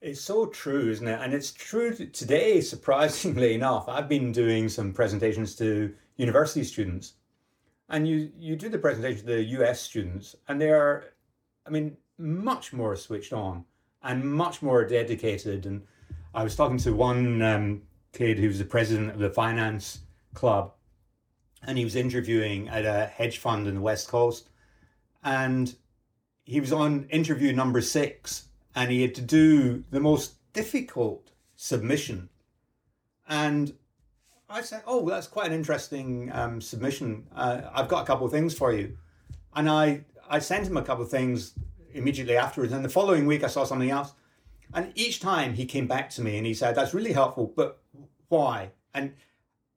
It's 0.00 0.20
so 0.20 0.46
true, 0.46 0.90
isn't 0.90 1.08
it? 1.08 1.18
And 1.22 1.32
it's 1.32 1.52
true 1.52 1.94
today, 1.94 2.60
surprisingly 2.60 3.54
enough. 3.60 3.88
I've 3.88 4.08
been 4.08 4.32
doing 4.32 4.68
some 4.68 4.92
presentations 4.92 5.54
to 5.56 5.94
university 6.16 6.64
students, 6.64 7.14
and 7.88 8.06
you, 8.06 8.30
you 8.38 8.56
do 8.56 8.68
the 8.68 8.78
presentation 8.78 9.26
to 9.26 9.36
the 9.36 9.44
US 9.60 9.80
students, 9.80 10.36
and 10.48 10.60
they 10.60 10.70
are, 10.70 11.14
I 11.66 11.70
mean, 11.70 11.96
much 12.18 12.72
more 12.72 12.96
switched 12.96 13.32
on 13.32 13.64
and 14.02 14.22
much 14.22 14.60
more 14.60 14.84
dedicated. 14.84 15.66
And 15.66 15.82
I 16.34 16.44
was 16.44 16.54
talking 16.54 16.78
to 16.78 16.92
one 16.92 17.40
um, 17.40 17.82
kid 18.12 18.38
who's 18.38 18.58
the 18.58 18.64
president 18.64 19.10
of 19.10 19.18
the 19.18 19.30
finance 19.30 20.00
club, 20.34 20.73
and 21.66 21.78
he 21.78 21.84
was 21.84 21.96
interviewing 21.96 22.68
at 22.68 22.84
a 22.84 23.06
hedge 23.06 23.38
fund 23.38 23.66
in 23.66 23.76
the 23.76 23.80
West 23.80 24.08
Coast. 24.08 24.48
And 25.22 25.74
he 26.44 26.60
was 26.60 26.72
on 26.72 27.06
interview 27.10 27.52
number 27.52 27.80
six 27.80 28.48
and 28.74 28.90
he 28.90 29.02
had 29.02 29.14
to 29.14 29.22
do 29.22 29.84
the 29.90 30.00
most 30.00 30.34
difficult 30.52 31.30
submission. 31.56 32.28
And 33.28 33.74
I 34.48 34.60
said, 34.62 34.82
Oh, 34.86 35.08
that's 35.08 35.26
quite 35.26 35.46
an 35.46 35.52
interesting 35.52 36.30
um, 36.32 36.60
submission. 36.60 37.26
Uh, 37.34 37.62
I've 37.72 37.88
got 37.88 38.02
a 38.02 38.06
couple 38.06 38.26
of 38.26 38.32
things 38.32 38.56
for 38.56 38.72
you. 38.72 38.96
And 39.54 39.70
I, 39.70 40.04
I 40.28 40.40
sent 40.40 40.66
him 40.66 40.76
a 40.76 40.82
couple 40.82 41.04
of 41.04 41.10
things 41.10 41.54
immediately 41.92 42.36
afterwards. 42.36 42.72
And 42.72 42.84
the 42.84 42.88
following 42.88 43.26
week, 43.26 43.44
I 43.44 43.46
saw 43.46 43.64
something 43.64 43.90
else. 43.90 44.12
And 44.74 44.92
each 44.96 45.20
time 45.20 45.54
he 45.54 45.64
came 45.64 45.86
back 45.86 46.10
to 46.10 46.22
me 46.22 46.36
and 46.36 46.46
he 46.46 46.54
said, 46.54 46.74
That's 46.74 46.92
really 46.92 47.12
helpful, 47.12 47.52
but 47.54 47.80
why? 48.28 48.70
And 48.92 49.14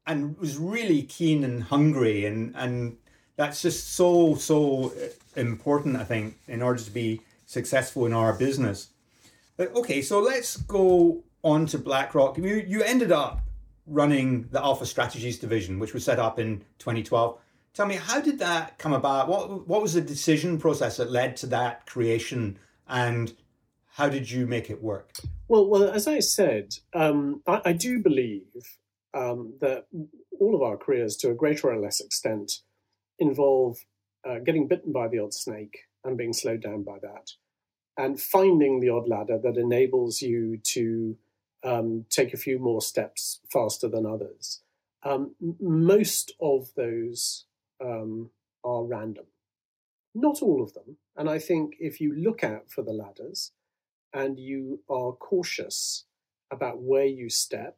and 0.07 0.37
was 0.37 0.57
really 0.57 1.03
keen 1.03 1.43
and 1.43 1.63
hungry 1.63 2.25
and 2.25 2.55
and 2.55 2.97
that's 3.35 3.61
just 3.61 3.93
so 3.93 4.35
so 4.35 4.91
important 5.35 5.95
i 5.95 6.03
think 6.03 6.39
in 6.47 6.61
order 6.61 6.81
to 6.81 6.91
be 6.91 7.21
successful 7.47 8.05
in 8.05 8.13
our 8.13 8.33
business. 8.33 8.89
But 9.55 9.73
okay 9.75 10.01
so 10.01 10.19
let's 10.19 10.57
go 10.57 11.23
on 11.43 11.65
to 11.67 11.77
blackrock. 11.77 12.37
You 12.37 12.63
you 12.67 12.83
ended 12.83 13.11
up 13.11 13.41
running 13.85 14.47
the 14.51 14.61
alpha 14.61 14.85
strategies 14.85 15.39
division 15.39 15.79
which 15.79 15.93
was 15.93 16.03
set 16.03 16.19
up 16.19 16.39
in 16.39 16.59
2012 16.79 17.39
tell 17.73 17.85
me 17.85 17.95
how 17.95 18.19
did 18.19 18.39
that 18.39 18.77
come 18.77 18.93
about? 18.93 19.27
What 19.27 19.67
what 19.67 19.81
was 19.81 19.93
the 19.93 20.01
decision 20.01 20.59
process 20.59 20.97
that 20.97 21.11
led 21.11 21.37
to 21.37 21.47
that 21.47 21.85
creation 21.85 22.59
and 22.87 23.33
how 23.85 24.09
did 24.09 24.29
you 24.29 24.45
make 24.45 24.69
it 24.69 24.81
work? 24.83 25.11
Well 25.47 25.67
well 25.67 25.89
as 25.89 26.07
i 26.07 26.19
said 26.19 26.75
um, 26.93 27.41
I, 27.47 27.61
I, 27.65 27.73
do 27.73 27.99
believe 27.99 28.43
um, 29.17 29.53
that 29.61 29.87
all 30.39 30.55
of 30.55 30.61
our 30.61 30.77
careers 30.77 31.17
to 31.17 31.31
a 31.31 31.33
greater 31.41 31.69
or 31.69 31.79
less 31.79 31.99
extent 31.99 32.61
involve 33.17 33.77
uh, 34.27 34.39
getting 34.39 34.67
bitten 34.67 34.91
by 34.91 35.07
the 35.07 35.19
odd 35.19 35.33
snake 35.33 35.75
and 36.03 36.17
being 36.17 36.33
slowed 36.33 36.61
down 36.61 36.83
by 36.83 36.97
that, 37.01 37.31
and 37.97 38.21
finding 38.21 38.79
the 38.79 38.89
odd 38.89 39.07
ladder 39.07 39.39
that 39.41 39.57
enables 39.57 40.21
you 40.21 40.57
to 40.63 41.17
um, 41.63 42.05
take 42.09 42.33
a 42.33 42.37
few 42.37 42.59
more 42.59 42.81
steps 42.81 43.39
faster 43.51 43.87
than 43.89 44.05
others. 44.05 44.61
Um, 45.03 45.35
most 45.59 46.33
of 46.39 46.69
those 46.75 47.45
um, 47.83 48.29
are 48.63 48.83
random, 48.83 49.25
not 50.13 50.41
all 50.41 50.61
of 50.61 50.73
them. 50.73 50.97
And 51.15 51.29
I 51.29 51.39
think 51.39 51.75
if 51.79 51.99
you 51.99 52.13
look 52.15 52.43
out 52.43 52.69
for 52.69 52.83
the 52.83 52.93
ladders 52.93 53.51
and 54.13 54.37
you 54.39 54.81
are 54.89 55.11
cautious 55.13 56.05
about 56.51 56.81
where 56.81 57.05
you 57.05 57.29
step, 57.29 57.77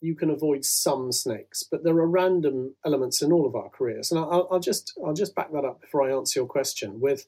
you 0.00 0.14
can 0.14 0.30
avoid 0.30 0.64
some 0.64 1.12
snakes, 1.12 1.62
but 1.62 1.84
there 1.84 1.96
are 1.98 2.06
random 2.06 2.74
elements 2.84 3.22
in 3.22 3.32
all 3.32 3.46
of 3.46 3.54
our 3.54 3.68
careers. 3.68 4.10
And 4.10 4.20
I'll, 4.20 4.48
I'll, 4.50 4.60
just 4.60 4.98
I'll 5.04 5.14
just 5.14 5.34
back 5.34 5.52
that 5.52 5.64
up 5.64 5.80
before 5.80 6.02
I 6.02 6.14
answer 6.14 6.40
your 6.40 6.46
question 6.46 7.00
with 7.00 7.26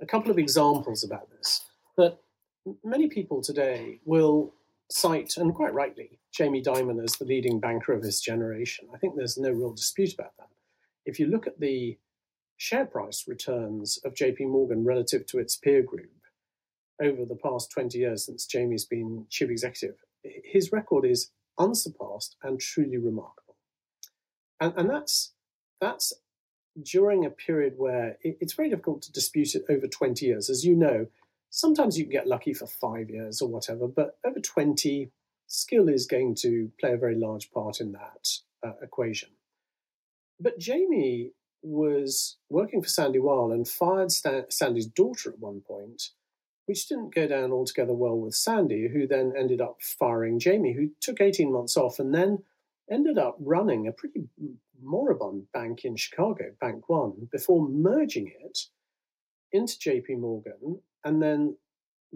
a 0.00 0.06
couple 0.06 0.30
of 0.30 0.38
examples 0.38 1.04
about 1.04 1.30
this. 1.30 1.64
That 1.96 2.18
many 2.84 3.08
people 3.08 3.40
today 3.40 4.00
will 4.04 4.52
cite, 4.90 5.36
and 5.36 5.54
quite 5.54 5.74
rightly, 5.74 6.18
Jamie 6.32 6.62
Dimon 6.62 7.02
as 7.02 7.12
the 7.12 7.24
leading 7.24 7.60
banker 7.60 7.92
of 7.92 8.02
his 8.02 8.20
generation. 8.20 8.88
I 8.94 8.98
think 8.98 9.14
there's 9.16 9.38
no 9.38 9.50
real 9.50 9.72
dispute 9.72 10.14
about 10.14 10.36
that. 10.38 10.48
If 11.06 11.20
you 11.20 11.26
look 11.26 11.46
at 11.46 11.60
the 11.60 11.98
share 12.56 12.86
price 12.86 13.28
returns 13.28 13.98
of 14.04 14.14
JP 14.14 14.48
Morgan 14.48 14.84
relative 14.84 15.26
to 15.26 15.38
its 15.38 15.56
peer 15.56 15.82
group 15.82 16.10
over 17.00 17.24
the 17.24 17.36
past 17.36 17.70
20 17.70 17.96
years 17.96 18.26
since 18.26 18.46
Jamie's 18.46 18.84
been 18.84 19.26
chief 19.30 19.50
executive, 19.50 19.96
his 20.24 20.72
record 20.72 21.04
is 21.04 21.30
unsurpassed 21.58 22.36
and 22.42 22.60
truly 22.60 22.98
remarkable. 22.98 23.56
And, 24.60 24.72
and 24.76 24.90
that's, 24.90 25.32
that's 25.80 26.12
during 26.82 27.24
a 27.24 27.30
period 27.30 27.74
where 27.76 28.16
it, 28.22 28.38
it's 28.40 28.54
very 28.54 28.70
difficult 28.70 29.02
to 29.02 29.12
dispute 29.12 29.54
it 29.54 29.64
over 29.68 29.86
20 29.86 30.24
years. 30.24 30.50
As 30.50 30.64
you 30.64 30.76
know, 30.76 31.06
sometimes 31.50 31.98
you 31.98 32.04
can 32.04 32.12
get 32.12 32.26
lucky 32.26 32.52
for 32.52 32.66
five 32.66 33.10
years 33.10 33.40
or 33.40 33.48
whatever, 33.48 33.86
but 33.88 34.18
over 34.24 34.40
20, 34.40 35.10
skill 35.48 35.88
is 35.88 36.06
going 36.06 36.34
to 36.36 36.70
play 36.78 36.92
a 36.92 36.98
very 36.98 37.16
large 37.16 37.50
part 37.50 37.80
in 37.80 37.92
that 37.92 38.28
uh, 38.64 38.74
equation. 38.82 39.30
But 40.38 40.58
Jamie 40.58 41.32
was 41.62 42.36
working 42.48 42.82
for 42.82 42.88
Sandy 42.88 43.18
Weill 43.18 43.50
and 43.50 43.66
fired 43.66 44.12
Sandy's 44.12 44.86
daughter 44.86 45.30
at 45.30 45.40
one 45.40 45.60
point 45.60 46.10
which 46.68 46.86
didn't 46.86 47.14
go 47.14 47.26
down 47.26 47.50
altogether 47.50 47.94
well 47.94 48.18
with 48.18 48.34
Sandy, 48.34 48.88
who 48.92 49.06
then 49.06 49.32
ended 49.36 49.60
up 49.60 49.78
firing 49.80 50.38
Jamie, 50.38 50.74
who 50.74 50.90
took 51.00 51.20
18 51.20 51.50
months 51.50 51.78
off 51.78 51.98
and 51.98 52.14
then 52.14 52.44
ended 52.90 53.16
up 53.16 53.36
running 53.40 53.86
a 53.86 53.92
pretty 53.92 54.28
moribund 54.82 55.44
bank 55.52 55.84
in 55.84 55.96
Chicago, 55.96 56.52
Bank 56.60 56.88
One, 56.90 57.28
before 57.32 57.66
merging 57.66 58.30
it 58.40 58.58
into 59.50 59.78
JP 59.78 60.18
Morgan 60.18 60.80
and 61.04 61.22
then 61.22 61.56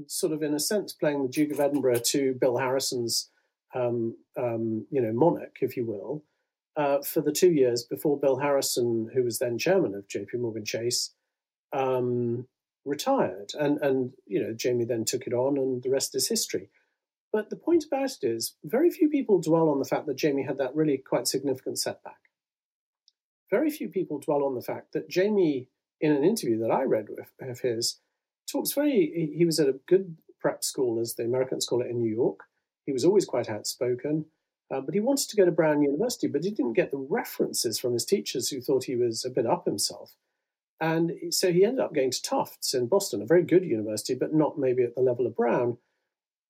sort 0.07 0.35
of 0.35 0.43
in 0.43 0.53
a 0.53 0.61
sense 0.61 0.93
playing 0.93 1.23
the 1.23 1.29
Duke 1.29 1.53
of 1.53 1.61
Edinburgh 1.61 2.01
to 2.07 2.35
Bill 2.35 2.59
Harrison's 2.59 3.31
um, 3.75 4.17
um, 4.37 4.87
you 4.91 5.01
know 5.01 5.13
monarch, 5.13 5.57
if 5.63 5.79
you 5.79 5.87
will, 5.87 6.25
uh, 6.77 7.01
for 7.01 7.23
the 7.23 7.33
two 7.33 7.53
years 7.53 7.85
before 7.85 8.21
Bill 8.21 8.39
Harrison, 8.39 9.09
who 9.15 9.25
was 9.25 9.39
then 9.39 9.57
chairman 9.57 9.95
of 9.95 10.07
JP 10.09 10.41
Morgan 10.41 10.65
Chase, 10.65 11.15
um, 11.73 12.47
retired. 12.85 13.53
And, 13.59 13.79
and, 13.81 14.13
you 14.27 14.43
know, 14.43 14.53
Jamie 14.53 14.85
then 14.85 15.05
took 15.05 15.27
it 15.27 15.33
on 15.33 15.57
and 15.57 15.83
the 15.83 15.91
rest 15.91 16.15
is 16.15 16.29
history. 16.29 16.69
But 17.33 17.49
the 17.49 17.57
point 17.57 17.85
about 17.85 18.11
it 18.11 18.27
is, 18.27 18.55
very 18.65 18.91
few 18.91 19.09
people 19.09 19.41
dwell 19.41 19.69
on 19.69 19.79
the 19.79 19.87
fact 19.87 20.07
that 20.07 20.17
Jamie 20.17 20.45
had 20.45 20.59
that 20.59 20.75
really 20.75 20.99
quite 20.99 21.27
significant 21.27 21.79
setback. 21.79 22.19
Very 23.51 23.71
few 23.71 23.89
people 23.89 24.19
dwell 24.19 24.45
on 24.45 24.55
the 24.55 24.63
fact 24.63 24.93
that 24.93 25.09
Jamie, 25.09 25.69
in 26.01 26.13
an 26.13 26.25
interview 26.25 26.59
that 26.59 26.71
I 26.71 26.83
read 26.83 27.09
of 27.41 27.61
his, 27.61 28.01
talks 28.51 28.73
very, 28.73 29.33
he 29.35 29.45
was 29.45 29.59
at 29.61 29.69
a 29.69 29.81
good 29.87 30.17
prep 30.41 30.65
school, 30.65 31.01
as 31.01 31.15
the 31.15 31.25
Americans 31.25 31.65
call 31.65 31.81
it, 31.81 31.89
in 31.89 32.01
New 32.01 32.13
York. 32.13 32.41
He 32.85 32.93
was 32.93 33.05
always 33.05 33.25
quite 33.25 33.49
outspoken, 33.49 34.27
uh, 34.71 34.81
but 34.81 34.95
he 34.95 35.01
wanted 35.01 35.29
to 35.31 35.37
go 35.37 35.45
to 35.45 35.53
Brown 35.53 35.83
University, 35.83 36.27
but 36.27 36.45
he 36.45 36.51
didn't 36.51 36.73
get 36.73 36.91
the 36.91 37.07
references 37.09 37.79
from 37.79 37.93
his 37.93 38.05
teachers 38.05 38.49
who 38.49 38.61
thought 38.61 38.85
he 38.85 38.97
was 38.97 39.25
a 39.25 39.31
bit 39.31 39.47
up 39.47 39.65
himself. 39.65 40.17
And 40.83 41.33
so 41.33 41.53
he 41.53 41.65
ended 41.65 41.79
up 41.79 41.95
going 41.95 42.11
to 42.11 42.21
Tufts 42.21 42.75
in 42.75 42.89
Boston, 42.89 43.23
a 43.23 43.25
very 43.25 43.45
good 43.45 43.65
university, 43.65 44.17
but 44.17 44.35
not 44.35 44.59
maybe 44.59 44.83
at 44.83 44.97
the 44.97 45.01
level 45.01 45.29
of 45.29 45.37
Brown. 45.37 45.79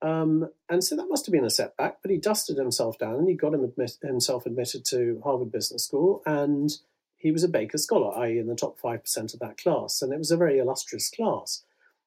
Um, 0.00 0.48
and 0.70 0.82
so 0.82 0.96
that 0.96 1.10
must 1.10 1.26
have 1.26 1.34
been 1.34 1.44
a 1.44 1.50
setback, 1.50 1.98
but 2.00 2.10
he 2.10 2.16
dusted 2.16 2.56
himself 2.56 2.98
down 2.98 3.16
and 3.16 3.28
he 3.28 3.34
got 3.34 3.52
him 3.52 3.62
admit, 3.62 3.98
himself 4.00 4.46
admitted 4.46 4.86
to 4.86 5.20
Harvard 5.22 5.52
Business 5.52 5.84
School. 5.84 6.22
And 6.24 6.70
he 7.18 7.30
was 7.30 7.44
a 7.44 7.48
Baker 7.48 7.76
Scholar, 7.76 8.18
i.e., 8.20 8.38
in 8.38 8.46
the 8.46 8.54
top 8.54 8.80
5% 8.80 9.34
of 9.34 9.40
that 9.40 9.58
class. 9.58 10.00
And 10.00 10.14
it 10.14 10.18
was 10.18 10.30
a 10.30 10.38
very 10.38 10.58
illustrious 10.58 11.10
class. 11.10 11.64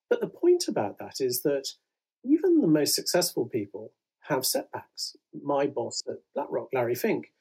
But 0.10 0.20
the 0.20 0.28
point 0.28 0.68
about 0.68 0.98
that 0.98 1.22
is 1.22 1.44
that 1.44 1.74
even 2.24 2.60
the 2.60 2.68
most 2.68 2.96
successful 2.96 3.46
people 3.46 3.92
have 4.30 4.48
setbacks. 4.48 5.16
My 5.32 5.68
boss 5.68 6.02
at 6.10 6.18
BlackRock, 6.34 6.70
Larry 6.74 6.96
Fink, 6.96 7.32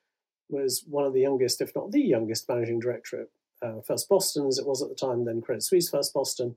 was 0.51 0.85
one 0.87 1.07
of 1.07 1.15
the 1.15 1.23
youngest, 1.23 1.63
if 1.63 1.75
not 1.75 1.91
the 1.91 2.03
youngest, 2.03 2.47
managing 2.51 2.81
director 2.81 3.23
at 3.23 3.29
uh, 3.65 3.81
First 3.81 4.09
Boston, 4.09 4.47
as 4.47 4.59
it 4.59 4.67
was 4.67 4.83
at 4.83 4.89
the 4.89 4.95
time, 4.95 5.25
then 5.25 5.41
Credit 5.41 5.63
Suisse 5.63 5.89
First 5.89 6.13
Boston. 6.13 6.57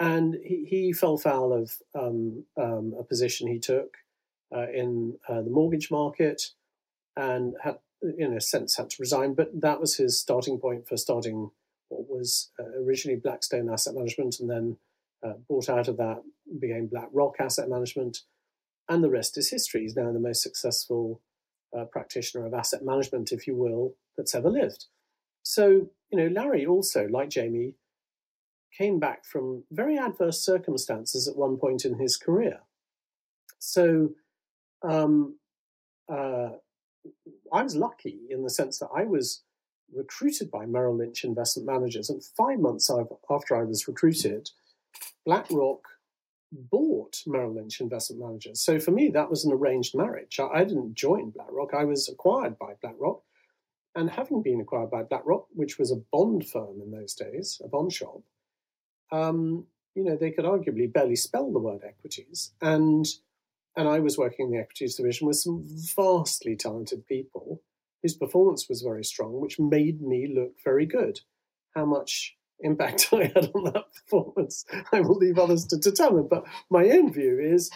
And 0.00 0.36
he, 0.44 0.64
he 0.64 0.92
fell 0.92 1.18
foul 1.18 1.52
of 1.52 1.72
um, 1.94 2.44
um, 2.56 2.94
a 2.98 3.02
position 3.02 3.48
he 3.48 3.58
took 3.58 3.96
uh, 4.54 4.68
in 4.72 5.18
uh, 5.28 5.42
the 5.42 5.50
mortgage 5.50 5.90
market 5.90 6.50
and 7.16 7.54
had, 7.62 7.78
in 8.16 8.32
a 8.32 8.40
sense, 8.40 8.76
had 8.76 8.90
to 8.90 8.96
resign. 9.00 9.34
But 9.34 9.60
that 9.60 9.80
was 9.80 9.96
his 9.96 10.18
starting 10.18 10.58
point 10.58 10.86
for 10.86 10.96
starting 10.96 11.50
what 11.88 12.08
was 12.08 12.50
uh, 12.60 12.80
originally 12.80 13.18
Blackstone 13.18 13.68
Asset 13.68 13.94
Management 13.94 14.38
and 14.40 14.48
then 14.48 14.76
uh, 15.24 15.34
bought 15.48 15.68
out 15.68 15.88
of 15.88 15.96
that, 15.96 16.22
became 16.60 16.86
BlackRock 16.86 17.34
Asset 17.40 17.68
Management. 17.68 18.22
And 18.88 19.02
the 19.02 19.10
rest 19.10 19.36
is 19.36 19.50
history. 19.50 19.82
He's 19.82 19.96
now 19.96 20.12
the 20.12 20.20
most 20.20 20.42
successful 20.42 21.20
uh, 21.76 21.84
practitioner 21.84 22.46
of 22.46 22.54
asset 22.54 22.84
management, 22.84 23.32
if 23.32 23.46
you 23.46 23.54
will, 23.54 23.94
that's 24.16 24.34
ever 24.34 24.48
lived. 24.48 24.86
So, 25.42 25.90
you 26.10 26.18
know, 26.18 26.28
Larry 26.28 26.66
also, 26.66 27.06
like 27.08 27.30
Jamie, 27.30 27.74
came 28.76 28.98
back 28.98 29.24
from 29.24 29.64
very 29.70 29.98
adverse 29.98 30.44
circumstances 30.44 31.26
at 31.26 31.36
one 31.36 31.56
point 31.56 31.84
in 31.84 31.98
his 31.98 32.16
career. 32.16 32.60
So, 33.58 34.10
um, 34.82 35.38
uh, 36.08 36.50
I 37.52 37.62
was 37.62 37.76
lucky 37.76 38.20
in 38.30 38.42
the 38.42 38.50
sense 38.50 38.78
that 38.78 38.88
I 38.94 39.04
was 39.04 39.42
recruited 39.94 40.50
by 40.50 40.66
Merrill 40.66 40.96
Lynch 40.96 41.24
investment 41.24 41.66
managers. 41.66 42.10
And 42.10 42.22
five 42.22 42.58
months 42.58 42.90
after 43.30 43.56
I 43.56 43.64
was 43.64 43.88
recruited, 43.88 44.50
BlackRock 45.24 45.80
bought 46.52 47.22
Merrill 47.26 47.54
Lynch 47.54 47.80
Investment 47.80 48.22
Managers. 48.22 48.60
So 48.60 48.80
for 48.80 48.90
me, 48.90 49.08
that 49.10 49.30
was 49.30 49.44
an 49.44 49.52
arranged 49.52 49.94
marriage. 49.94 50.40
I, 50.40 50.60
I 50.60 50.64
didn't 50.64 50.94
join 50.94 51.30
BlackRock, 51.30 51.74
I 51.74 51.84
was 51.84 52.08
acquired 52.08 52.58
by 52.58 52.74
BlackRock. 52.80 53.22
And 53.98 54.10
having 54.10 54.42
been 54.42 54.60
acquired 54.60 54.92
by 54.92 55.02
BlackRock, 55.02 55.46
which 55.54 55.76
was 55.76 55.90
a 55.90 55.96
bond 56.12 56.48
firm 56.48 56.80
in 56.80 56.92
those 56.92 57.14
days, 57.14 57.60
a 57.64 57.66
bond 57.66 57.92
shop, 57.92 58.20
um, 59.10 59.66
you 59.96 60.04
know, 60.04 60.16
they 60.16 60.30
could 60.30 60.44
arguably 60.44 60.90
barely 60.92 61.16
spell 61.16 61.50
the 61.50 61.58
word 61.58 61.82
equities. 61.84 62.52
And 62.62 63.04
and 63.76 63.88
I 63.88 63.98
was 63.98 64.16
working 64.16 64.46
in 64.46 64.52
the 64.52 64.58
equities 64.58 64.94
division 64.94 65.26
with 65.26 65.38
some 65.38 65.64
vastly 65.66 66.54
talented 66.54 67.08
people 67.08 67.60
whose 68.00 68.14
performance 68.14 68.68
was 68.68 68.82
very 68.82 69.02
strong, 69.02 69.40
which 69.40 69.58
made 69.58 70.00
me 70.00 70.32
look 70.32 70.52
very 70.64 70.86
good. 70.86 71.22
How 71.74 71.84
much 71.84 72.36
impact 72.60 73.08
I 73.12 73.32
had 73.34 73.50
on 73.52 73.64
that 73.72 73.86
performance, 73.94 74.64
I 74.92 75.00
will 75.00 75.16
leave 75.16 75.40
others 75.40 75.66
to 75.66 75.76
determine. 75.76 76.28
But 76.30 76.44
my 76.70 76.88
own 76.90 77.12
view 77.12 77.40
is 77.40 77.68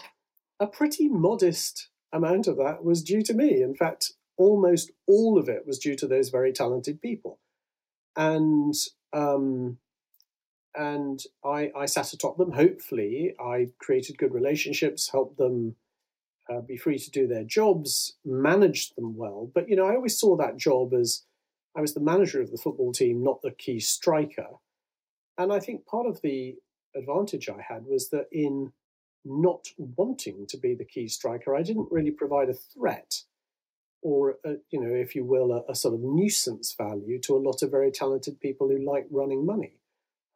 a 0.57 0.67
pretty 0.67 1.09
modest 1.09 1.89
amount 2.13 2.47
of 2.47 2.55
that 2.59 2.85
was 2.85 3.03
due 3.03 3.23
to 3.23 3.33
me. 3.33 3.61
In 3.61 3.75
fact, 3.75 4.13
almost 4.37 4.91
all 5.07 5.37
of 5.37 5.49
it 5.49 5.65
was 5.65 5.79
due 5.79 5.95
to 5.95 6.07
those 6.07 6.29
very 6.29 6.51
talented 6.51 7.01
people. 7.01 7.39
And 8.15 8.73
um, 9.11 9.77
and 10.75 11.21
I, 11.45 11.71
I 11.75 11.85
sat 11.85 12.13
atop 12.13 12.37
them. 12.37 12.53
Hopefully, 12.53 13.35
I 13.39 13.69
created 13.79 14.17
good 14.17 14.33
relationships, 14.33 15.11
helped 15.11 15.37
them 15.37 15.75
uh, 16.49 16.61
be 16.61 16.77
free 16.77 16.97
to 16.97 17.11
do 17.11 17.27
their 17.27 17.43
jobs, 17.43 18.17
managed 18.25 18.95
them 18.95 19.15
well. 19.15 19.51
But 19.53 19.69
you 19.69 19.75
know, 19.75 19.85
I 19.85 19.95
always 19.95 20.17
saw 20.17 20.35
that 20.37 20.57
job 20.57 20.93
as 20.93 21.23
I 21.75 21.81
was 21.81 21.93
the 21.93 21.99
manager 21.99 22.41
of 22.41 22.51
the 22.51 22.57
football 22.57 22.91
team, 22.91 23.23
not 23.23 23.41
the 23.41 23.51
key 23.51 23.79
striker. 23.79 24.47
And 25.37 25.51
I 25.51 25.59
think 25.59 25.85
part 25.85 26.07
of 26.07 26.21
the 26.21 26.55
advantage 26.95 27.49
I 27.49 27.61
had 27.61 27.85
was 27.85 28.09
that 28.09 28.27
in 28.31 28.71
not 29.25 29.67
wanting 29.77 30.45
to 30.47 30.57
be 30.57 30.75
the 30.75 30.85
key 30.85 31.07
striker, 31.07 31.55
I 31.55 31.63
didn't 31.63 31.91
really 31.91 32.11
provide 32.11 32.49
a 32.49 32.53
threat 32.53 33.23
or, 34.03 34.37
a, 34.45 34.55
you 34.69 34.79
know, 34.79 34.93
if 34.93 35.15
you 35.15 35.23
will, 35.23 35.51
a, 35.51 35.71
a, 35.71 35.75
sort 35.75 35.93
of 35.93 36.01
nuisance 36.01 36.75
value 36.77 37.19
to 37.21 37.35
a 37.35 37.39
lot 37.39 37.63
of 37.63 37.71
very 37.71 37.91
talented 37.91 38.39
people 38.39 38.67
who 38.69 38.77
like 38.77 39.07
running 39.09 39.45
money. 39.45 39.73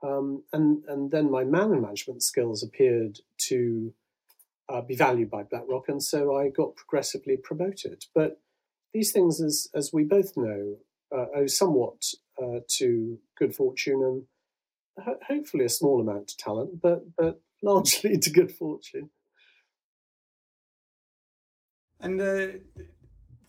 Um, 0.04 0.44
and 0.54 0.84
and 0.88 1.12
then 1.12 1.32
my 1.32 1.44
man 1.44 1.82
management 1.82 2.22
skills 2.22 2.64
appeared 2.64 3.20
to 3.50 3.94
uh, 4.70 4.82
be 4.82 4.96
valued 4.96 5.32
by 5.32 5.44
BlackRock, 5.44 5.90
and 5.90 6.04
so 6.04 6.36
I 6.36 6.50
got 6.50 6.76
progressively 6.76 7.36
promoted. 7.36 8.06
But 8.14 8.40
these 8.94 9.12
things, 9.12 9.42
as 9.42 9.70
as 9.74 9.92
we 9.92 10.04
both 10.04 10.38
know, 10.38 10.78
uh, 11.12 11.26
owe 11.36 11.48
somewhat 11.48 12.04
uh, 12.42 12.60
to 12.78 13.18
good 13.38 13.56
fortune 13.56 14.04
and 14.04 14.24
ho- 15.04 15.20
hopefully 15.28 15.66
a 15.66 15.70
small 15.70 16.00
amount 16.00 16.28
to 16.30 16.38
talent, 16.38 16.82
but 16.82 17.16
but 17.16 17.42
largely 17.64 18.18
to 18.18 18.30
good 18.30 18.52
fortune. 18.52 19.10
And 22.00 22.22
uh, 22.22 22.48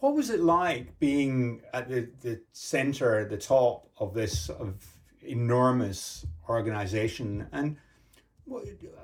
what 0.00 0.14
was 0.14 0.30
it 0.30 0.40
like 0.40 0.98
being 0.98 1.62
at 1.72 1.88
the, 1.88 2.08
the 2.20 2.40
center, 2.52 3.28
the 3.28 3.36
top 3.36 3.88
of 3.98 4.14
this 4.14 4.48
of 4.48 4.74
enormous 5.22 6.24
organization? 6.48 7.48
And 7.52 7.76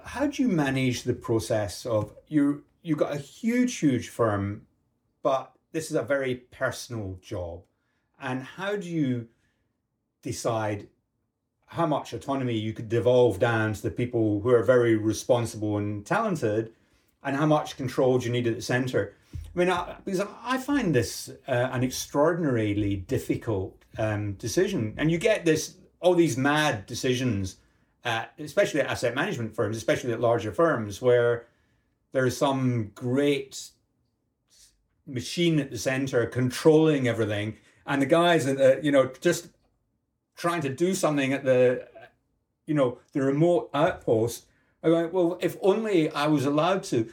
how 0.05 0.27
do 0.27 0.43
you 0.43 0.49
manage 0.49 1.03
the 1.03 1.15
process 1.15 1.85
of 1.85 2.15
you? 2.29 2.65
You 2.83 2.97
got 2.97 3.15
a 3.15 3.19
huge, 3.19 3.77
huge 3.77 4.09
firm, 4.11 4.67
but 5.23 5.53
this 5.73 5.91
is 5.91 5.97
a 5.97 6.03
very 6.03 6.37
personal 6.37 7.19
job. 7.21 7.63
And 8.21 8.43
how 8.43 8.77
do 8.77 8.89
you 8.89 9.29
decide 10.23 10.89
how 11.67 11.87
much 11.87 12.13
autonomy 12.13 12.55
you 12.55 12.73
could 12.73 12.89
devolve 12.89 13.39
down 13.41 13.73
to 13.73 13.83
the 13.83 13.91
people 13.91 14.41
who 14.41 14.51
are 14.51 14.63
very 14.63 14.97
responsible 14.97 15.77
and 15.79 16.07
talented, 16.07 16.73
and 17.25 17.37
how 17.37 17.47
much 17.47 17.77
control 17.77 18.19
do 18.19 18.27
you 18.27 18.33
need 18.33 18.47
at 18.47 18.55
the 18.55 18.63
center? 18.63 19.15
I 19.35 19.59
mean, 19.59 19.71
I, 19.71 19.97
because 20.05 20.27
I 20.45 20.59
find 20.59 20.95
this 20.95 21.31
uh, 21.49 21.69
an 21.73 21.83
extraordinarily 21.83 22.97
difficult 22.97 23.77
um, 23.99 24.33
decision, 24.35 24.95
and 24.97 25.11
you 25.11 25.19
get 25.19 25.45
this 25.45 25.77
all 26.01 26.15
these 26.15 26.37
mad 26.37 26.87
decisions, 26.87 27.57
at, 28.05 28.33
especially 28.39 28.81
at 28.81 28.89
asset 28.89 29.15
management 29.15 29.55
firms, 29.55 29.77
especially 29.77 30.13
at 30.13 30.21
larger 30.21 30.53
firms, 30.53 31.01
where 31.01 31.47
there's 32.13 32.37
some 32.37 32.91
great 32.95 33.71
machine 35.07 35.59
at 35.59 35.71
the 35.71 35.79
center 35.79 36.27
controlling 36.27 37.09
everything, 37.09 37.57
and 37.87 38.03
the 38.03 38.07
guys 38.07 38.47
at 38.47 38.59
the 38.59 38.81
you 38.83 38.93
know 38.93 39.11
just 39.21 39.49
trying 40.37 40.61
to 40.63 40.69
do 40.69 40.95
something 40.95 41.33
at 41.33 41.45
the 41.45 41.87
you 42.67 42.75
know 42.75 42.99
the 43.13 43.23
remote 43.23 43.71
outpost 43.73 44.47
are 44.85 44.91
going 44.91 45.13
well 45.13 45.39
if 45.41 45.57
only 45.61 46.11
i 46.11 46.27
was 46.27 46.45
allowed 46.45 46.83
to. 46.85 47.11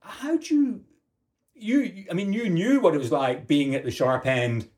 How 0.00 0.36
do 0.36 0.44
you 0.44 0.84
you 1.54 2.06
i 2.10 2.14
mean 2.14 2.32
you 2.32 2.50
knew 2.50 2.80
what 2.80 2.94
it 2.94 2.98
was 2.98 3.12
like 3.12 3.46
being 3.46 3.74
at 3.74 3.84
the 3.84 3.90
sharp 3.90 4.26
end 4.26 4.68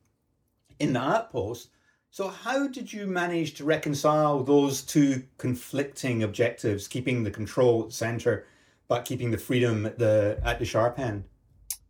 in 0.79 0.93
the 0.93 1.01
outpost 1.01 1.71
so 2.11 2.29
how 2.29 2.69
did 2.69 2.93
you 2.93 3.07
manage 3.07 3.55
to 3.55 3.65
reconcile 3.65 4.43
those 4.43 4.83
two 4.83 5.25
conflicting 5.39 6.23
objectives 6.23 6.87
keeping 6.87 7.25
the 7.25 7.31
control 7.31 7.83
at 7.83 7.89
the 7.89 7.95
center 7.95 8.47
but 8.89 9.05
keeping 9.05 9.31
the 9.31 9.39
freedom 9.39 9.87
at 9.87 9.99
the 9.99 10.39
at 10.45 10.59
the 10.59 10.65
sharp 10.65 10.99
end? 10.99 11.25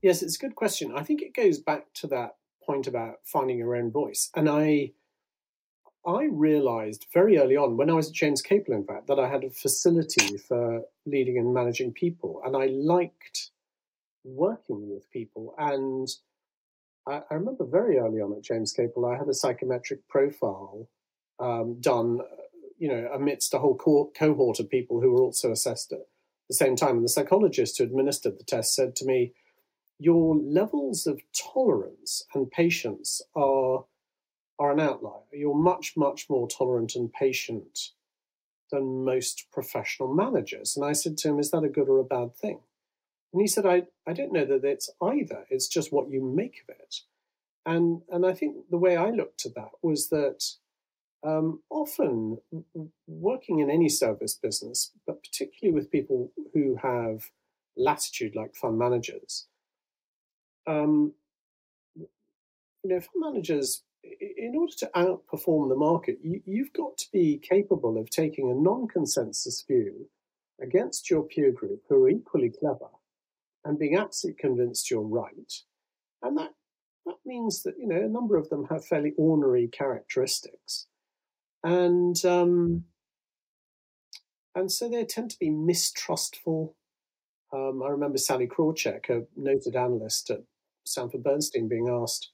Yes 0.03 0.23
it's 0.23 0.37
a 0.37 0.39
good 0.39 0.55
question. 0.55 0.93
I 0.95 1.03
think 1.03 1.23
it 1.23 1.35
goes 1.35 1.59
back 1.59 1.93
to 1.95 2.07
that 2.09 2.37
point 2.63 2.87
about 2.87 3.17
finding 3.25 3.59
your 3.59 3.77
own 3.77 3.91
voice. 3.91 4.31
And 4.35 4.49
i 4.49 4.93
I 6.07 6.25
realized 6.25 7.07
very 7.15 7.39
early 7.39 7.57
on, 7.57 7.77
when 7.77 7.89
I 7.89 7.95
was 7.95 8.09
at 8.09 8.15
James 8.15 8.43
Capel, 8.43 8.75
in 8.75 8.85
fact, 8.85 9.07
that 9.07 9.19
I 9.19 9.29
had 9.29 9.45
a 9.45 9.51
facility 9.51 10.37
for 10.37 10.83
leading 11.07 11.39
and 11.39 11.55
managing 11.55 11.93
people, 11.93 12.43
and 12.45 12.57
I 12.57 12.67
liked 12.67 13.51
working 14.23 14.91
with 14.91 15.11
people. 15.11 15.55
And 15.57 16.09
I, 17.07 17.23
I 17.31 17.35
remember 17.35 17.65
very 17.65 17.99
early 17.99 18.21
on 18.21 18.33
at 18.35 18.43
James 18.43 18.73
Capel, 18.73 19.07
I 19.07 19.17
had 19.17 19.29
a 19.29 19.35
psychometric 19.35 20.07
profile 20.09 20.89
um, 21.39 21.81
done, 21.81 22.21
you 22.79 22.89
know, 22.89 23.11
amidst 23.15 23.55
a 23.55 23.59
whole 23.59 23.77
co- 23.77 24.13
cohort 24.17 24.61
of 24.61 24.69
people 24.69 25.01
who 25.01 25.13
were 25.13 25.23
also 25.23 25.53
assessed 25.53 25.93
at 25.93 26.07
the 26.49 26.55
same 26.55 26.77
time. 26.77 26.97
And 26.97 27.05
the 27.05 27.09
psychologist 27.09 27.79
who 27.79 27.85
administered 27.85 28.39
the 28.39 28.45
test 28.45 28.75
said 28.75 28.95
to 28.97 29.07
me, 29.07 29.33
"Your 29.99 30.37
levels 30.37 31.07
of 31.07 31.23
tolerance 31.33 32.27
and 32.35 32.51
patience 32.51 33.23
are." 33.35 33.87
Are 34.59 34.73
an 34.73 34.81
outlier. 34.81 35.23
You're 35.33 35.55
much, 35.55 35.95
much 35.97 36.27
more 36.29 36.49
tolerant 36.49 36.95
and 36.95 37.13
patient 37.13 37.91
than 38.71 39.05
most 39.05 39.47
professional 39.53 40.13
managers. 40.13 40.77
And 40.77 40.85
I 40.85 40.93
said 40.93 41.17
to 41.19 41.29
him, 41.29 41.39
Is 41.39 41.51
that 41.51 41.65
a 41.65 41.69
good 41.69 41.89
or 41.89 41.99
a 41.99 42.05
bad 42.05 42.37
thing? 42.37 42.61
And 43.33 43.41
he 43.41 43.49
said, 43.49 43.67
I, 43.67 43.83
I 44.07 44.13
don't 44.13 44.33
know 44.33 44.45
that 44.45 44.65
it's 44.65 44.91
either. 45.03 45.45
It's 45.51 45.67
just 45.67 45.93
what 45.93 46.11
you 46.11 46.23
make 46.23 46.63
of 46.69 46.77
it. 46.77 47.01
And, 47.67 48.03
and 48.09 48.25
I 48.25 48.33
think 48.33 48.57
the 48.71 48.79
way 48.79 48.97
I 48.97 49.11
looked 49.11 49.45
at 49.47 49.55
that 49.55 49.71
was 49.83 50.09
that 50.11 50.45
um, 51.25 51.63
often 51.71 52.39
working 53.07 53.59
in 53.59 53.71
any 53.71 53.89
service 53.89 54.35
business, 54.35 54.93
but 55.07 55.23
particularly 55.23 55.75
with 55.75 55.91
people 55.91 56.31
who 56.53 56.77
have 56.83 57.31
latitude 57.77 58.37
like 58.37 58.55
fund 58.55 58.79
managers, 58.79 59.47
um, 60.67 61.15
you 61.97 62.07
know, 62.85 63.01
fund 63.01 63.17
managers 63.17 63.83
in 64.21 64.55
order 64.57 64.73
to 64.79 64.91
outperform 64.95 65.69
the 65.69 65.77
market, 65.77 66.19
you, 66.23 66.41
you've 66.45 66.73
got 66.73 66.97
to 66.99 67.07
be 67.13 67.39
capable 67.39 67.99
of 67.99 68.11
taking 68.11 68.51
a 68.51 68.55
non 68.55 68.89
consensus 68.89 69.65
view 69.67 70.09
against 70.61 71.11
your 71.11 71.23
peer 71.23 71.53
group 71.53 71.83
who 71.89 72.05
are 72.05 72.09
equally 72.09 72.51
clever 72.51 72.89
and 73.65 73.79
being 73.79 73.97
absolutely 73.97 74.41
convinced 74.41 74.91
you're 74.91 75.01
right. 75.01 75.53
And 76.23 76.39
that, 76.39 76.51
that 77.07 77.17
means 77.25 77.63
that, 77.63 77.75
you 77.79 77.87
know, 77.87 78.01
a 78.01 78.09
number 78.09 78.37
of 78.37 78.49
them 78.51 78.67
have 78.71 78.85
fairly 78.85 79.13
ornery 79.17 79.69
characteristics. 79.69 80.87
And, 81.63 82.23
um, 82.25 82.85
and 84.55 84.71
so 84.71 84.89
they 84.89 85.05
tend 85.05 85.31
to 85.31 85.39
be 85.39 85.51
mistrustful. 85.51 86.77
Um, 87.53 87.83
I 87.85 87.89
remember 87.89 88.19
Sally 88.19 88.47
Krawcheck, 88.47 89.09
a 89.09 89.23
noted 89.37 89.77
analyst 89.77 90.31
at 90.31 90.43
Sanford 90.85 91.23
Bernstein, 91.23 91.69
being 91.69 91.89
asked, 91.89 92.31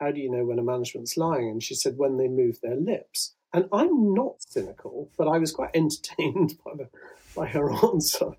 how 0.00 0.10
do 0.10 0.18
you 0.18 0.30
know 0.30 0.44
when 0.46 0.58
a 0.58 0.62
management's 0.62 1.16
lying? 1.16 1.50
And 1.50 1.62
she 1.62 1.74
said, 1.74 1.98
when 1.98 2.16
they 2.16 2.26
move 2.26 2.60
their 2.60 2.76
lips. 2.76 3.34
And 3.52 3.68
I'm 3.72 4.14
not 4.14 4.36
cynical, 4.38 5.10
but 5.18 5.28
I 5.28 5.38
was 5.38 5.52
quite 5.52 5.70
entertained 5.74 6.58
by, 6.64 6.72
the, 6.76 6.88
by 7.36 7.46
her 7.48 7.70
answer. 7.84 8.32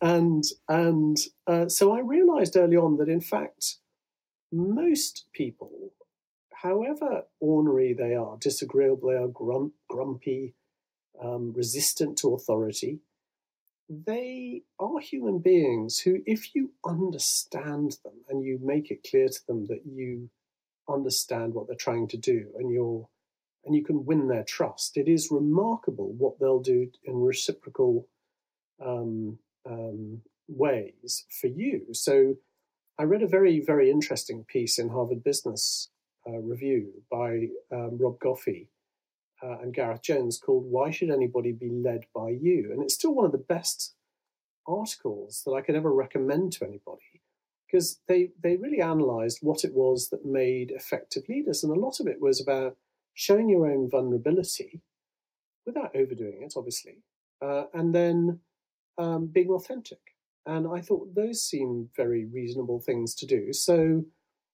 And, 0.00 0.44
and 0.68 1.16
uh, 1.46 1.68
so 1.68 1.92
I 1.92 2.00
realized 2.00 2.56
early 2.56 2.76
on 2.76 2.98
that, 2.98 3.08
in 3.08 3.22
fact, 3.22 3.76
most 4.52 5.24
people, 5.32 5.92
however 6.52 7.24
ornery 7.40 7.94
they 7.94 8.14
are, 8.14 8.36
disagreeable 8.38 9.08
they 9.08 9.16
are, 9.16 9.28
grump, 9.28 9.72
grumpy, 9.88 10.54
um, 11.20 11.52
resistant 11.52 12.18
to 12.18 12.34
authority, 12.34 13.00
they 13.88 14.62
are 14.78 15.00
human 15.00 15.38
beings 15.38 15.98
who, 15.98 16.18
if 16.26 16.54
you 16.54 16.72
understand 16.84 17.96
them 18.04 18.12
and 18.28 18.44
you 18.44 18.58
make 18.62 18.90
it 18.90 19.06
clear 19.08 19.28
to 19.28 19.46
them 19.46 19.66
that 19.66 19.86
you 19.86 20.28
understand 20.88 21.54
what 21.54 21.66
they're 21.66 21.76
trying 21.76 22.08
to 22.08 22.16
do 22.16 22.48
and 22.58 22.70
you're 22.70 23.08
and 23.64 23.74
you 23.76 23.84
can 23.84 24.06
win 24.06 24.28
their 24.28 24.44
trust. 24.44 24.96
It 24.96 25.08
is 25.08 25.30
remarkable 25.30 26.12
what 26.12 26.38
they'll 26.38 26.60
do 26.60 26.90
in 27.04 27.20
reciprocal 27.20 28.08
um, 28.84 29.38
um, 29.68 30.22
ways 30.48 31.26
for 31.28 31.48
you. 31.48 31.86
So 31.92 32.36
I 32.98 33.02
read 33.02 33.22
a 33.22 33.28
very, 33.28 33.60
very 33.60 33.90
interesting 33.90 34.44
piece 34.44 34.78
in 34.78 34.88
Harvard 34.88 35.22
Business 35.22 35.90
uh, 36.26 36.38
Review 36.38 37.02
by 37.10 37.48
um, 37.70 37.98
Rob 37.98 38.18
Goffee 38.20 38.68
uh, 39.42 39.58
and 39.60 39.74
Gareth 39.74 40.02
Jones 40.02 40.38
called 40.38 40.64
Why 40.64 40.90
Should 40.90 41.10
Anybody 41.10 41.52
Be 41.52 41.70
Led 41.70 42.06
by 42.14 42.30
You? 42.30 42.70
And 42.72 42.82
it's 42.82 42.94
still 42.94 43.14
one 43.14 43.26
of 43.26 43.32
the 43.32 43.38
best 43.38 43.94
articles 44.66 45.42
that 45.44 45.52
I 45.52 45.60
could 45.60 45.74
ever 45.74 45.92
recommend 45.92 46.52
to 46.54 46.64
anybody 46.64 47.17
because 47.68 48.00
they, 48.08 48.30
they 48.42 48.56
really 48.56 48.80
analysed 48.80 49.38
what 49.42 49.64
it 49.64 49.74
was 49.74 50.08
that 50.08 50.24
made 50.24 50.70
effective 50.70 51.24
leaders. 51.28 51.62
And 51.62 51.76
a 51.76 51.80
lot 51.80 52.00
of 52.00 52.06
it 52.06 52.20
was 52.20 52.40
about 52.40 52.76
showing 53.14 53.48
your 53.48 53.70
own 53.70 53.90
vulnerability 53.90 54.80
without 55.66 55.94
overdoing 55.94 56.42
it, 56.42 56.54
obviously, 56.56 57.02
uh, 57.42 57.64
and 57.74 57.94
then 57.94 58.40
um, 58.96 59.26
being 59.26 59.50
authentic. 59.50 59.98
And 60.46 60.66
I 60.66 60.80
thought 60.80 61.14
those 61.14 61.42
seemed 61.42 61.90
very 61.94 62.24
reasonable 62.24 62.80
things 62.80 63.14
to 63.16 63.26
do. 63.26 63.52
So 63.52 64.04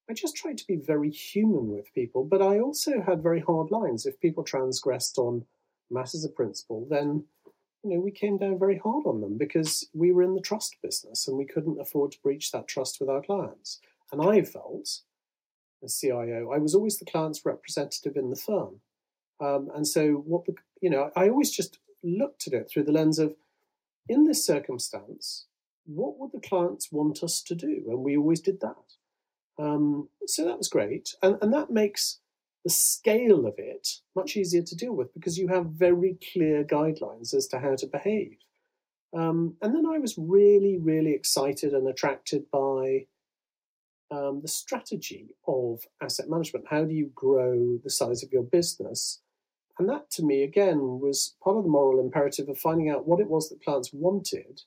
I 0.09 0.13
just 0.13 0.35
tried 0.35 0.57
to 0.57 0.67
be 0.67 0.75
very 0.75 1.09
human 1.09 1.69
with 1.69 1.93
people, 1.93 2.25
but 2.25 2.41
I 2.41 2.59
also 2.59 3.01
had 3.01 3.23
very 3.23 3.39
hard 3.39 3.71
lines. 3.71 4.05
If 4.05 4.19
people 4.19 4.43
transgressed 4.43 5.17
on 5.17 5.45
matters 5.89 6.25
of 6.25 6.35
principle, 6.35 6.85
then 6.89 7.23
you 7.85 7.95
know 7.95 8.01
we 8.01 8.11
came 8.11 8.37
down 8.37 8.57
very 8.57 8.77
hard 8.77 9.05
on 9.05 9.21
them 9.21 9.37
because 9.37 9.87
we 9.93 10.11
were 10.11 10.23
in 10.23 10.33
the 10.33 10.41
trust 10.41 10.75
business 10.81 11.27
and 11.27 11.37
we 11.37 11.45
couldn't 11.45 11.79
afford 11.79 12.11
to 12.11 12.21
breach 12.21 12.51
that 12.51 12.67
trust 12.67 12.99
with 12.99 13.09
our 13.09 13.21
clients. 13.21 13.79
And 14.11 14.21
I 14.21 14.41
felt, 14.41 15.01
as 15.83 15.99
CIO, 15.99 16.51
I 16.51 16.57
was 16.57 16.73
always 16.75 16.97
the 16.97 17.05
client's 17.05 17.45
representative 17.45 18.15
in 18.15 18.29
the 18.29 18.35
firm. 18.35 18.81
Um, 19.39 19.69
and 19.75 19.87
so 19.87 20.23
what 20.25 20.45
the 20.45 20.55
you 20.81 20.89
know 20.89 21.11
I 21.15 21.29
always 21.29 21.51
just 21.51 21.79
looked 22.03 22.47
at 22.47 22.53
it 22.53 22.69
through 22.69 22.83
the 22.83 22.91
lens 22.91 23.19
of 23.19 23.35
in 24.09 24.25
this 24.25 24.45
circumstance 24.45 25.45
what 25.85 26.17
would 26.19 26.31
the 26.31 26.47
clients 26.47 26.91
want 26.91 27.23
us 27.23 27.41
to 27.43 27.55
do? 27.55 27.83
And 27.87 27.99
we 27.99 28.17
always 28.17 28.41
did 28.41 28.59
that. 28.61 29.63
Um, 29.63 30.09
so 30.25 30.43
that 30.45 30.57
was 30.57 30.67
great. 30.67 31.15
And, 31.21 31.37
and 31.41 31.53
that 31.53 31.69
makes 31.69 32.19
the 32.65 32.71
scale 32.71 33.45
of 33.45 33.53
it 33.57 33.87
much 34.15 34.35
easier 34.35 34.63
to 34.63 34.75
deal 34.75 34.93
with 34.93 35.13
because 35.13 35.37
you 35.37 35.47
have 35.47 35.67
very 35.67 36.17
clear 36.33 36.63
guidelines 36.63 37.33
as 37.33 37.47
to 37.47 37.59
how 37.59 37.75
to 37.75 37.85
behave. 37.85 38.37
Um, 39.15 39.55
and 39.61 39.73
then 39.73 39.85
I 39.85 39.99
was 39.99 40.15
really, 40.17 40.77
really 40.77 41.13
excited 41.13 41.73
and 41.73 41.87
attracted 41.87 42.49
by 42.51 43.05
um, 44.11 44.41
the 44.41 44.47
strategy 44.47 45.35
of 45.47 45.81
asset 46.01 46.27
management. 46.27 46.65
How 46.67 46.83
do 46.83 46.93
you 46.93 47.11
grow 47.13 47.77
the 47.83 47.89
size 47.89 48.23
of 48.23 48.33
your 48.33 48.43
business? 48.43 49.21
And 49.77 49.87
that 49.89 50.09
to 50.11 50.23
me, 50.23 50.43
again, 50.43 50.99
was 50.99 51.35
part 51.43 51.57
of 51.57 51.63
the 51.63 51.69
moral 51.69 51.99
imperative 51.99 52.49
of 52.49 52.57
finding 52.57 52.89
out 52.89 53.07
what 53.07 53.19
it 53.19 53.29
was 53.29 53.49
that 53.49 53.63
clients 53.63 53.91
wanted 53.93 54.63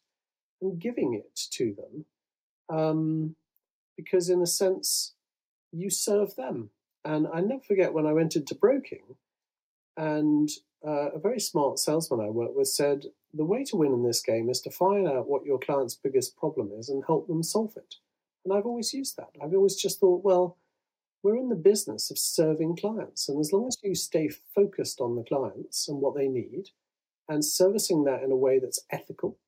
and 0.62 0.78
giving 0.78 1.14
it 1.14 1.40
to 1.52 1.74
them. 1.74 2.04
Um, 2.70 3.36
because, 3.96 4.28
in 4.30 4.40
a 4.40 4.46
sense, 4.46 5.14
you 5.72 5.90
serve 5.90 6.36
them. 6.36 6.70
And 7.08 7.26
I 7.32 7.40
never 7.40 7.62
forget 7.62 7.94
when 7.94 8.06
I 8.06 8.12
went 8.12 8.36
into 8.36 8.54
broking, 8.54 9.16
and 9.96 10.50
uh, 10.86 11.08
a 11.14 11.18
very 11.18 11.40
smart 11.40 11.78
salesman 11.78 12.20
I 12.20 12.28
worked 12.28 12.54
with 12.54 12.68
said, 12.68 13.06
The 13.32 13.46
way 13.46 13.64
to 13.64 13.76
win 13.76 13.94
in 13.94 14.02
this 14.02 14.20
game 14.20 14.50
is 14.50 14.60
to 14.60 14.70
find 14.70 15.08
out 15.08 15.26
what 15.26 15.46
your 15.46 15.58
client's 15.58 15.94
biggest 15.94 16.36
problem 16.36 16.70
is 16.78 16.90
and 16.90 17.02
help 17.06 17.26
them 17.26 17.42
solve 17.42 17.72
it. 17.78 17.94
And 18.44 18.52
I've 18.52 18.66
always 18.66 18.92
used 18.92 19.16
that. 19.16 19.30
I've 19.42 19.54
always 19.54 19.76
just 19.76 20.00
thought, 20.00 20.22
well, 20.22 20.58
we're 21.22 21.38
in 21.38 21.48
the 21.48 21.56
business 21.56 22.10
of 22.10 22.18
serving 22.18 22.76
clients. 22.76 23.26
And 23.26 23.40
as 23.40 23.54
long 23.54 23.66
as 23.66 23.78
you 23.82 23.94
stay 23.94 24.28
focused 24.54 25.00
on 25.00 25.16
the 25.16 25.24
clients 25.24 25.88
and 25.88 26.02
what 26.02 26.14
they 26.14 26.28
need 26.28 26.68
and 27.26 27.42
servicing 27.42 28.04
that 28.04 28.22
in 28.22 28.30
a 28.30 28.36
way 28.36 28.58
that's 28.58 28.80
ethical 28.90 29.38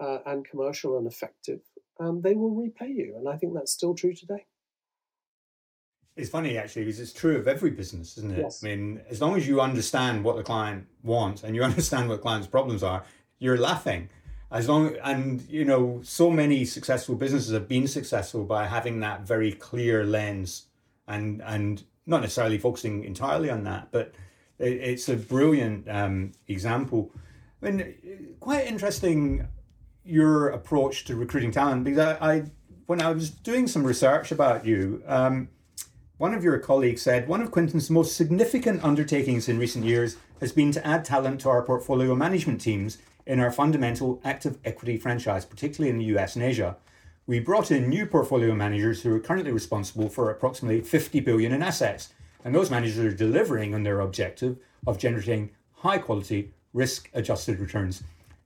uh, 0.00 0.18
and 0.24 0.48
commercial 0.48 0.96
and 0.96 1.06
effective, 1.06 1.60
um, 2.00 2.22
they 2.22 2.34
will 2.34 2.54
repay 2.54 2.88
you. 2.88 3.16
And 3.18 3.28
I 3.28 3.36
think 3.36 3.52
that's 3.52 3.72
still 3.72 3.94
true 3.94 4.14
today. 4.14 4.46
It's 6.16 6.30
funny 6.30 6.56
actually 6.56 6.84
because 6.84 6.98
it's 6.98 7.12
true 7.12 7.36
of 7.36 7.46
every 7.46 7.70
business, 7.70 8.16
isn't 8.16 8.32
it? 8.32 8.38
Yes. 8.38 8.64
I 8.64 8.68
mean, 8.68 9.02
as 9.10 9.20
long 9.20 9.36
as 9.36 9.46
you 9.46 9.60
understand 9.60 10.24
what 10.24 10.36
the 10.36 10.42
client 10.42 10.86
wants 11.02 11.42
and 11.42 11.54
you 11.54 11.62
understand 11.70 12.08
what 12.08 12.22
client's 12.22 12.48
problems 12.48 12.82
are, 12.82 13.04
you're 13.38 13.58
laughing. 13.58 14.08
As 14.50 14.68
long 14.68 14.96
and 15.02 15.42
you 15.48 15.64
know, 15.64 16.00
so 16.02 16.30
many 16.30 16.64
successful 16.64 17.16
businesses 17.16 17.52
have 17.52 17.68
been 17.68 17.86
successful 17.86 18.44
by 18.44 18.66
having 18.66 19.00
that 19.00 19.22
very 19.22 19.52
clear 19.52 20.04
lens 20.04 20.66
and 21.06 21.42
and 21.42 21.84
not 22.06 22.22
necessarily 22.22 22.56
focusing 22.56 23.04
entirely 23.04 23.50
on 23.50 23.64
that, 23.64 23.88
but 23.90 24.14
it, 24.58 24.72
it's 24.74 25.08
a 25.08 25.16
brilliant 25.16 25.88
um, 25.90 26.32
example. 26.46 27.12
I 27.62 27.70
mean, 27.70 28.36
quite 28.40 28.66
interesting 28.66 29.48
your 30.04 30.48
approach 30.48 31.04
to 31.04 31.16
recruiting 31.16 31.50
talent 31.50 31.84
because 31.84 32.16
I, 32.20 32.34
I 32.34 32.44
when 32.86 33.02
I 33.02 33.10
was 33.10 33.30
doing 33.30 33.66
some 33.66 33.82
research 33.82 34.30
about 34.30 34.64
you, 34.64 35.02
um, 35.06 35.48
one 36.18 36.32
of 36.32 36.42
your 36.42 36.58
colleagues 36.58 37.02
said 37.02 37.28
one 37.28 37.42
of 37.42 37.50
Quintin's 37.50 37.90
most 37.90 38.16
significant 38.16 38.82
undertakings 38.82 39.50
in 39.50 39.58
recent 39.58 39.84
years 39.84 40.16
has 40.40 40.50
been 40.50 40.72
to 40.72 40.86
add 40.86 41.04
talent 41.04 41.42
to 41.42 41.50
our 41.50 41.62
portfolio 41.62 42.14
management 42.14 42.58
teams 42.58 42.98
in 43.26 43.38
our 43.38 43.52
fundamental 43.52 44.20
active 44.24 44.58
equity 44.64 44.96
franchise, 44.96 45.44
particularly 45.44 45.90
in 45.90 45.98
the 45.98 46.16
US 46.16 46.34
and 46.34 46.44
Asia. 46.44 46.76
We 47.26 47.40
brought 47.40 47.70
in 47.70 47.90
new 47.90 48.06
portfolio 48.06 48.54
managers 48.54 49.02
who 49.02 49.14
are 49.14 49.20
currently 49.20 49.52
responsible 49.52 50.08
for 50.08 50.30
approximately 50.30 50.80
50 50.80 51.20
billion 51.20 51.52
in 51.52 51.62
assets, 51.62 52.14
and 52.44 52.54
those 52.54 52.70
managers 52.70 53.04
are 53.04 53.16
delivering 53.16 53.74
on 53.74 53.82
their 53.82 54.00
objective 54.00 54.56
of 54.86 54.96
generating 54.96 55.50
high 55.74 55.98
quality, 55.98 56.52
risk 56.72 57.10
adjusted 57.12 57.58
returns. 57.58 58.02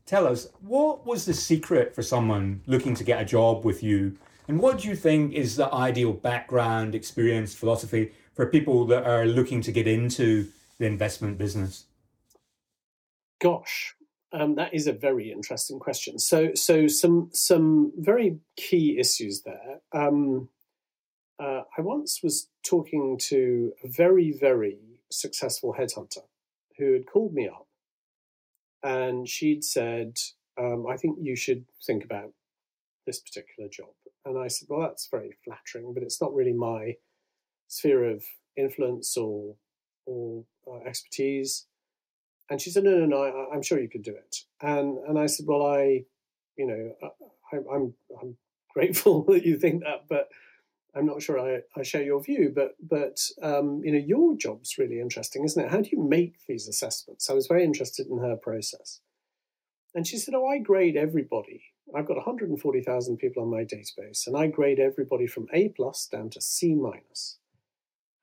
Tell 0.06 0.26
us, 0.26 0.48
what 0.60 1.06
was 1.06 1.24
the 1.24 1.34
secret 1.34 1.94
for 1.94 2.02
someone 2.02 2.62
looking 2.66 2.96
to 2.96 3.04
get 3.04 3.22
a 3.22 3.24
job 3.24 3.64
with 3.64 3.80
you? 3.80 4.16
And 4.50 4.58
what 4.58 4.80
do 4.80 4.88
you 4.88 4.96
think 4.96 5.32
is 5.32 5.54
the 5.54 5.72
ideal 5.72 6.12
background, 6.12 6.96
experience, 6.96 7.54
philosophy 7.54 8.10
for 8.34 8.46
people 8.46 8.84
that 8.86 9.06
are 9.06 9.24
looking 9.24 9.60
to 9.60 9.70
get 9.70 9.86
into 9.86 10.48
the 10.78 10.86
investment 10.86 11.38
business? 11.38 11.84
Gosh, 13.40 13.94
um, 14.32 14.56
that 14.56 14.74
is 14.74 14.88
a 14.88 14.92
very 14.92 15.30
interesting 15.30 15.78
question. 15.78 16.18
So, 16.18 16.50
so 16.54 16.88
some 16.88 17.30
some 17.32 17.92
very 17.96 18.40
key 18.56 18.98
issues 18.98 19.42
there. 19.42 19.82
Um, 19.92 20.48
uh, 21.38 21.62
I 21.78 21.80
once 21.82 22.18
was 22.20 22.48
talking 22.64 23.18
to 23.28 23.72
a 23.84 23.88
very 23.88 24.32
very 24.32 24.78
successful 25.12 25.76
headhunter 25.78 26.24
who 26.76 26.92
had 26.94 27.06
called 27.06 27.34
me 27.34 27.46
up 27.46 27.68
and 28.82 29.28
she'd 29.28 29.62
said, 29.62 30.16
um, 30.58 30.88
I 30.88 30.96
think 30.96 31.18
you 31.22 31.36
should 31.36 31.66
think 31.86 32.02
about 32.04 32.32
this 33.10 33.20
particular 33.20 33.68
job. 33.68 33.88
And 34.24 34.38
I 34.38 34.48
said, 34.48 34.68
Well, 34.70 34.80
that's 34.80 35.08
very 35.10 35.36
flattering, 35.44 35.92
but 35.92 36.02
it's 36.02 36.20
not 36.20 36.34
really 36.34 36.52
my 36.52 36.96
sphere 37.66 38.04
of 38.04 38.24
influence 38.56 39.16
or 39.16 39.56
or 40.06 40.44
uh, 40.66 40.86
expertise. 40.86 41.66
And 42.48 42.60
she 42.60 42.70
said, 42.70 42.84
No, 42.84 42.92
no, 42.98 43.06
no, 43.06 43.48
I, 43.50 43.54
am 43.54 43.62
sure 43.62 43.80
you 43.80 43.88
could 43.88 44.04
do 44.04 44.14
it. 44.14 44.36
And 44.60 44.98
and 44.98 45.18
I 45.18 45.26
said, 45.26 45.46
Well, 45.48 45.66
I, 45.66 46.04
you 46.56 46.66
know, 46.66 47.10
I, 47.52 47.56
I'm 47.74 47.94
I'm 48.20 48.36
grateful 48.72 49.24
that 49.28 49.44
you 49.44 49.58
think 49.58 49.82
that, 49.82 50.04
but 50.08 50.28
I'm 50.94 51.06
not 51.06 51.22
sure 51.22 51.38
I, 51.38 51.60
I 51.76 51.82
share 51.82 52.02
your 52.02 52.22
view, 52.22 52.52
but 52.54 52.76
but 52.80 53.20
um, 53.42 53.80
you 53.84 53.92
know 53.92 53.98
your 53.98 54.36
job's 54.36 54.78
really 54.78 55.00
interesting, 55.00 55.44
isn't 55.44 55.64
it? 55.64 55.70
How 55.70 55.80
do 55.80 55.90
you 55.90 56.02
make 56.02 56.46
these 56.46 56.68
assessments? 56.68 57.28
I 57.28 57.34
was 57.34 57.46
very 57.46 57.64
interested 57.64 58.06
in 58.06 58.18
her 58.18 58.36
process, 58.36 59.00
and 59.94 60.06
she 60.06 60.18
said, 60.18 60.34
"Oh, 60.34 60.46
I 60.46 60.58
grade 60.58 60.96
everybody. 60.96 61.62
I've 61.94 62.06
got 62.06 62.16
140,000 62.16 63.16
people 63.18 63.42
on 63.42 63.50
my 63.50 63.64
database, 63.64 64.26
and 64.26 64.36
I 64.36 64.46
grade 64.46 64.78
everybody 64.78 65.26
from 65.26 65.48
A 65.52 65.70
plus 65.70 66.06
down 66.06 66.30
to 66.30 66.40
C 66.40 66.74
minus." 66.74 67.38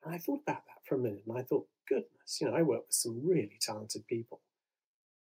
And 0.04 0.14
I 0.14 0.18
thought 0.18 0.42
about 0.42 0.66
that 0.66 0.84
for 0.84 0.94
a 0.94 0.98
minute, 0.98 1.24
and 1.26 1.36
I 1.36 1.42
thought, 1.42 1.68
goodness, 1.88 2.40
you 2.40 2.48
know, 2.48 2.54
I 2.54 2.62
work 2.62 2.86
with 2.86 2.94
some 2.94 3.26
really 3.26 3.58
talented 3.60 4.06
people. 4.06 4.40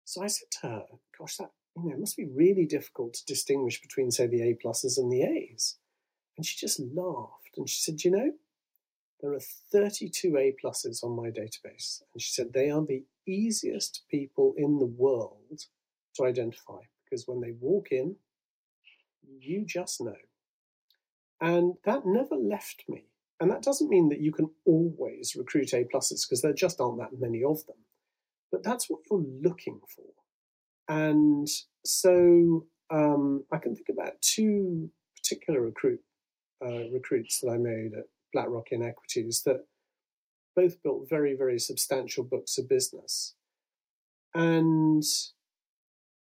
So 0.05 0.23
I 0.23 0.27
said 0.27 0.51
to 0.61 0.67
her, 0.67 0.85
"Gosh, 1.17 1.37
that 1.37 1.51
you 1.75 1.83
know, 1.83 1.95
it 1.95 1.99
must 1.99 2.17
be 2.17 2.25
really 2.25 2.65
difficult 2.65 3.13
to 3.15 3.25
distinguish 3.25 3.81
between, 3.81 4.11
say, 4.11 4.27
the 4.27 4.41
A 4.41 4.55
pluses 4.55 4.97
and 4.97 5.11
the 5.11 5.23
A's." 5.23 5.77
And 6.37 6.45
she 6.45 6.55
just 6.57 6.79
laughed 6.79 7.57
and 7.57 7.67
she 7.67 7.81
said, 7.81 8.03
You 8.03 8.11
know, 8.11 8.31
there 9.21 9.33
are 9.33 9.39
32 9.39 10.37
A 10.37 10.55
pluses 10.63 11.03
on 11.03 11.15
my 11.15 11.29
database. 11.29 12.01
And 12.13 12.21
she 12.21 12.31
said, 12.31 12.53
They 12.53 12.69
are 12.69 12.85
the 12.85 13.03
easiest 13.25 14.03
people 14.09 14.53
in 14.55 14.77
the 14.77 14.85
world 14.85 15.65
to 16.15 16.25
identify 16.25 16.81
because 17.03 17.27
when 17.27 17.41
they 17.41 17.53
walk 17.59 17.91
in, 17.91 18.15
you 19.39 19.65
just 19.65 20.01
know. 20.01 20.15
And 21.39 21.75
that 21.85 22.05
never 22.05 22.35
left 22.35 22.83
me. 22.87 23.05
And 23.39 23.51
that 23.51 23.61
doesn't 23.61 23.89
mean 23.89 24.09
that 24.09 24.21
you 24.21 24.31
can 24.31 24.49
always 24.65 25.35
recruit 25.35 25.73
A 25.73 25.83
pluses 25.83 26.27
because 26.27 26.41
there 26.41 26.53
just 26.53 26.81
aren't 26.81 26.99
that 26.99 27.19
many 27.19 27.43
of 27.43 27.65
them. 27.67 27.77
But 28.51 28.63
that's 28.63 28.89
what 28.89 29.01
you're 29.09 29.23
looking 29.43 29.79
for. 29.95 30.05
And 30.89 31.47
so 31.85 32.65
um, 32.89 33.43
I 33.51 33.57
can 33.57 33.75
think 33.75 33.89
about 33.89 34.21
two 34.21 34.89
particular 35.15 35.61
recruit 35.61 35.99
uh, 36.65 36.89
recruits 36.91 37.39
that 37.41 37.51
I 37.51 37.57
made 37.57 37.93
at 37.93 38.05
BlackRock 38.33 38.71
in 38.71 38.81
equities 38.81 39.43
that 39.45 39.65
both 40.55 40.81
built 40.81 41.07
very, 41.07 41.35
very 41.35 41.59
substantial 41.59 42.23
books 42.23 42.57
of 42.57 42.67
business. 42.67 43.35
And 44.33 45.03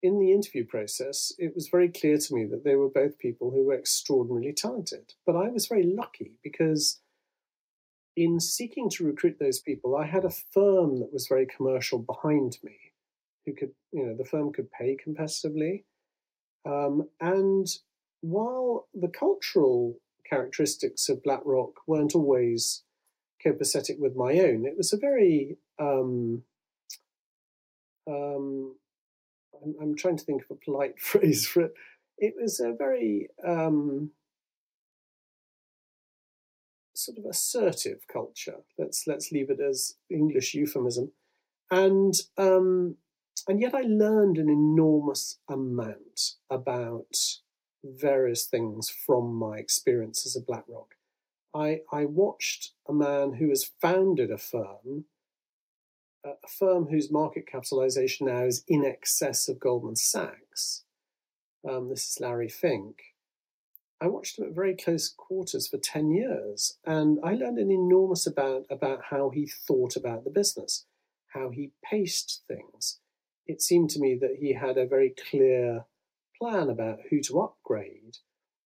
in 0.02 0.18
the 0.18 0.32
interview 0.32 0.64
process, 0.64 1.32
it 1.38 1.54
was 1.54 1.68
very 1.68 1.88
clear 1.88 2.18
to 2.18 2.34
me 2.34 2.46
that 2.46 2.64
they 2.64 2.74
were 2.74 2.88
both 2.88 3.18
people 3.18 3.50
who 3.50 3.66
were 3.66 3.78
extraordinarily 3.78 4.52
talented. 4.52 5.14
But 5.26 5.36
I 5.36 5.48
was 5.48 5.66
very 5.66 5.82
lucky 5.82 6.38
because 6.42 7.00
in 8.16 8.40
seeking 8.40 8.88
to 8.90 9.04
recruit 9.04 9.36
those 9.38 9.60
people, 9.60 9.96
I 9.96 10.06
had 10.06 10.24
a 10.24 10.30
firm 10.30 11.00
that 11.00 11.12
was 11.12 11.26
very 11.28 11.46
commercial 11.46 11.98
behind 11.98 12.58
me, 12.62 12.76
who 13.44 13.54
could, 13.54 13.72
you 13.92 14.06
know, 14.06 14.16
the 14.16 14.24
firm 14.24 14.52
could 14.52 14.70
pay 14.70 14.96
competitively. 14.96 15.84
Um, 16.66 17.08
and 17.20 17.66
while 18.20 18.88
the 18.94 19.08
cultural 19.08 19.98
characteristics 20.28 21.08
of 21.08 21.22
BlackRock 21.22 21.72
weren't 21.86 22.14
always 22.14 22.84
copacetic 23.44 23.98
with 23.98 24.16
my 24.16 24.38
own, 24.40 24.66
it 24.66 24.76
was 24.76 24.92
a 24.92 24.98
very 24.98 25.56
um, 25.78 26.42
um, 28.06 28.76
I'm, 29.62 29.74
I'm, 29.80 29.96
trying 29.96 30.16
to 30.16 30.24
think 30.24 30.42
of 30.42 30.56
a 30.56 30.64
polite 30.64 30.98
phrase 31.00 31.46
for 31.46 31.62
it. 31.62 31.74
It 32.18 32.34
was 32.40 32.60
a 32.60 32.72
very 32.72 33.28
um, 33.46 34.10
sort 36.94 37.18
of 37.18 37.24
assertive 37.24 38.06
culture. 38.12 38.58
Let's 38.78 39.06
let's 39.06 39.32
leave 39.32 39.50
it 39.50 39.60
as 39.60 39.94
English 40.10 40.54
euphemism, 40.54 41.12
and 41.70 42.14
um, 42.36 42.96
and 43.48 43.60
yet 43.60 43.74
I 43.74 43.82
learned 43.82 44.36
an 44.36 44.50
enormous 44.50 45.38
amount 45.48 46.34
about 46.50 47.16
various 47.82 48.44
things 48.44 48.90
from 48.90 49.34
my 49.34 49.56
experience 49.56 50.18
experiences 50.18 50.36
at 50.36 50.46
BlackRock. 50.46 50.94
I, 51.54 51.80
I 51.92 52.04
watched 52.04 52.72
a 52.88 52.92
man 52.92 53.34
who 53.34 53.48
has 53.48 53.70
founded 53.80 54.30
a 54.30 54.38
firm 54.38 55.06
a 56.24 56.48
firm 56.48 56.86
whose 56.86 57.10
market 57.10 57.46
capitalization 57.46 58.26
now 58.26 58.44
is 58.44 58.64
in 58.68 58.84
excess 58.84 59.48
of 59.48 59.60
Goldman 59.60 59.96
Sachs. 59.96 60.84
Um, 61.68 61.88
this 61.88 62.08
is 62.08 62.18
Larry 62.20 62.48
Fink. 62.48 62.96
I 64.00 64.06
watched 64.06 64.38
him 64.38 64.46
at 64.46 64.54
very 64.54 64.74
close 64.74 65.12
quarters 65.14 65.68
for 65.68 65.76
10 65.76 66.10
years, 66.10 66.78
and 66.86 67.18
I 67.22 67.34
learned 67.34 67.58
an 67.58 67.70
enormous 67.70 68.26
amount 68.26 68.66
about 68.70 69.00
how 69.10 69.30
he 69.30 69.46
thought 69.46 69.96
about 69.96 70.24
the 70.24 70.30
business, 70.30 70.86
how 71.28 71.50
he 71.50 71.72
paced 71.84 72.42
things. 72.48 73.00
It 73.46 73.60
seemed 73.60 73.90
to 73.90 74.00
me 74.00 74.16
that 74.20 74.36
he 74.40 74.54
had 74.54 74.78
a 74.78 74.86
very 74.86 75.14
clear 75.30 75.84
plan 76.40 76.70
about 76.70 77.00
who 77.10 77.20
to 77.22 77.40
upgrade, 77.40 78.18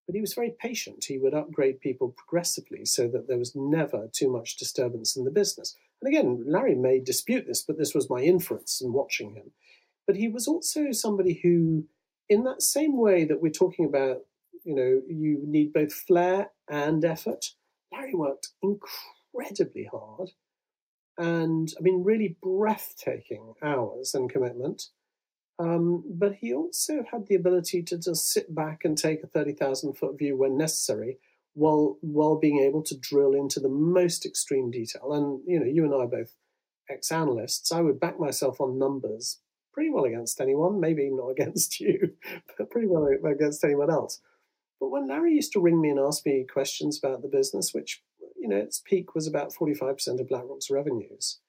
but 0.05 0.15
he 0.15 0.21
was 0.21 0.33
very 0.33 0.51
patient. 0.57 1.05
He 1.05 1.17
would 1.17 1.33
upgrade 1.33 1.81
people 1.81 2.15
progressively 2.15 2.85
so 2.85 3.07
that 3.09 3.27
there 3.27 3.37
was 3.37 3.55
never 3.55 4.09
too 4.13 4.31
much 4.31 4.55
disturbance 4.55 5.17
in 5.17 5.25
the 5.25 5.31
business. 5.31 5.75
And 6.01 6.13
again, 6.13 6.43
Larry 6.47 6.75
may 6.75 6.99
dispute 6.99 7.45
this, 7.47 7.63
but 7.63 7.77
this 7.77 7.95
was 7.95 8.09
my 8.09 8.21
inference 8.21 8.81
in 8.81 8.93
watching 8.93 9.33
him. 9.35 9.51
But 10.05 10.17
he 10.17 10.27
was 10.27 10.47
also 10.47 10.91
somebody 10.91 11.39
who, 11.41 11.85
in 12.29 12.43
that 12.43 12.61
same 12.61 12.97
way 12.97 13.25
that 13.25 13.41
we're 13.41 13.51
talking 13.51 13.85
about, 13.85 14.19
you 14.63 14.75
know, 14.75 15.01
you 15.07 15.41
need 15.45 15.73
both 15.73 15.93
flair 15.93 16.51
and 16.69 17.03
effort, 17.03 17.51
Larry 17.91 18.13
worked 18.13 18.49
incredibly 18.61 19.89
hard 19.91 20.31
and, 21.17 21.73
I 21.77 21.81
mean, 21.81 22.03
really 22.03 22.37
breathtaking 22.41 23.53
hours 23.63 24.13
and 24.13 24.29
commitment. 24.29 24.89
Um, 25.57 26.03
but 26.07 26.35
he 26.35 26.53
also 26.53 27.05
had 27.09 27.27
the 27.27 27.35
ability 27.35 27.83
to 27.83 27.97
just 27.97 28.29
sit 28.31 28.53
back 28.53 28.83
and 28.83 28.97
take 28.97 29.23
a 29.23 29.27
30,000 29.27 29.93
foot 29.93 30.17
view 30.17 30.35
when 30.37 30.57
necessary 30.57 31.17
while 31.55 31.97
while 32.01 32.37
being 32.37 32.59
able 32.59 32.83
to 32.83 32.97
drill 32.97 33.33
into 33.33 33.59
the 33.59 33.69
most 33.69 34.25
extreme 34.25 34.69
detail. 34.69 35.13
And 35.13 35.41
you 35.47 35.59
know, 35.59 35.65
you 35.65 35.83
and 35.83 35.93
I 35.93 35.97
are 35.97 36.07
both 36.07 36.35
ex-analysts. 36.89 37.71
I 37.71 37.81
would 37.81 37.99
back 37.99 38.19
myself 38.19 38.61
on 38.61 38.77
numbers 38.77 39.39
pretty 39.73 39.89
well 39.89 40.05
against 40.05 40.39
anyone. 40.39 40.79
Maybe 40.79 41.09
not 41.09 41.29
against 41.37 41.79
you, 41.79 42.13
but 42.57 42.69
pretty 42.69 42.87
well 42.87 43.07
against 43.25 43.63
anyone 43.63 43.89
else. 43.89 44.21
But 44.79 44.89
when 44.89 45.07
Larry 45.07 45.33
used 45.33 45.53
to 45.53 45.61
ring 45.61 45.81
me 45.81 45.89
and 45.89 45.99
ask 45.99 46.25
me 46.25 46.45
questions 46.51 46.99
about 47.01 47.21
the 47.21 47.29
business, 47.29 47.73
which 47.73 48.03
you 48.37 48.49
know 48.49 48.57
its 48.57 48.81
peak 48.85 49.15
was 49.15 49.25
about 49.25 49.53
forty-five 49.53 49.95
percent 49.95 50.19
of 50.19 50.27
BlackRock's 50.27 50.69
revenues, 50.69 51.39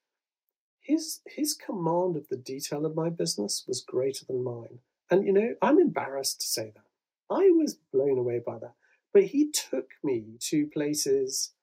his 0.81 1.21
his 1.27 1.55
command 1.55 2.17
of 2.17 2.29
the 2.29 2.37
detail 2.37 2.87
of 2.87 2.95
my 2.95 3.11
business 3.11 3.65
was 3.67 3.83
greater 3.83 4.25
than 4.25 4.45
mine. 4.45 4.79
And 5.11 5.27
you 5.27 5.33
know, 5.33 5.55
I'm 5.61 5.81
embarrassed 5.81 6.41
to 6.43 6.47
say 6.47 6.73
that. 6.75 6.85
I 7.29 7.51
was 7.51 7.77
blown 7.93 8.19
away 8.19 8.41
by 8.45 8.59
that. 8.61 8.75
But 9.17 9.29
he 9.29 9.51
took 9.51 9.93
me 10.05 10.37
to 10.51 10.67
places 10.67 11.55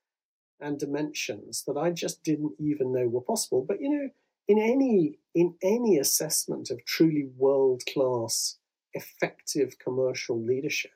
and 0.60 0.80
dimensions 0.80 1.64
that 1.68 1.78
I 1.78 1.91
just 1.91 2.24
didn't 2.24 2.54
even 2.58 2.91
know 2.91 3.08
were 3.08 3.22
possible. 3.22 3.64
But 3.64 3.80
you 3.80 3.91
know, 3.91 4.10
in 4.47 4.58
any 4.58 5.20
in 5.36 5.54
any 5.62 5.99
assessment 5.99 6.72
of 6.72 6.84
truly 6.84 7.30
world 7.38 7.84
class, 7.86 8.58
effective 8.93 9.78
commercial 9.78 10.43
leadership, 10.43 10.93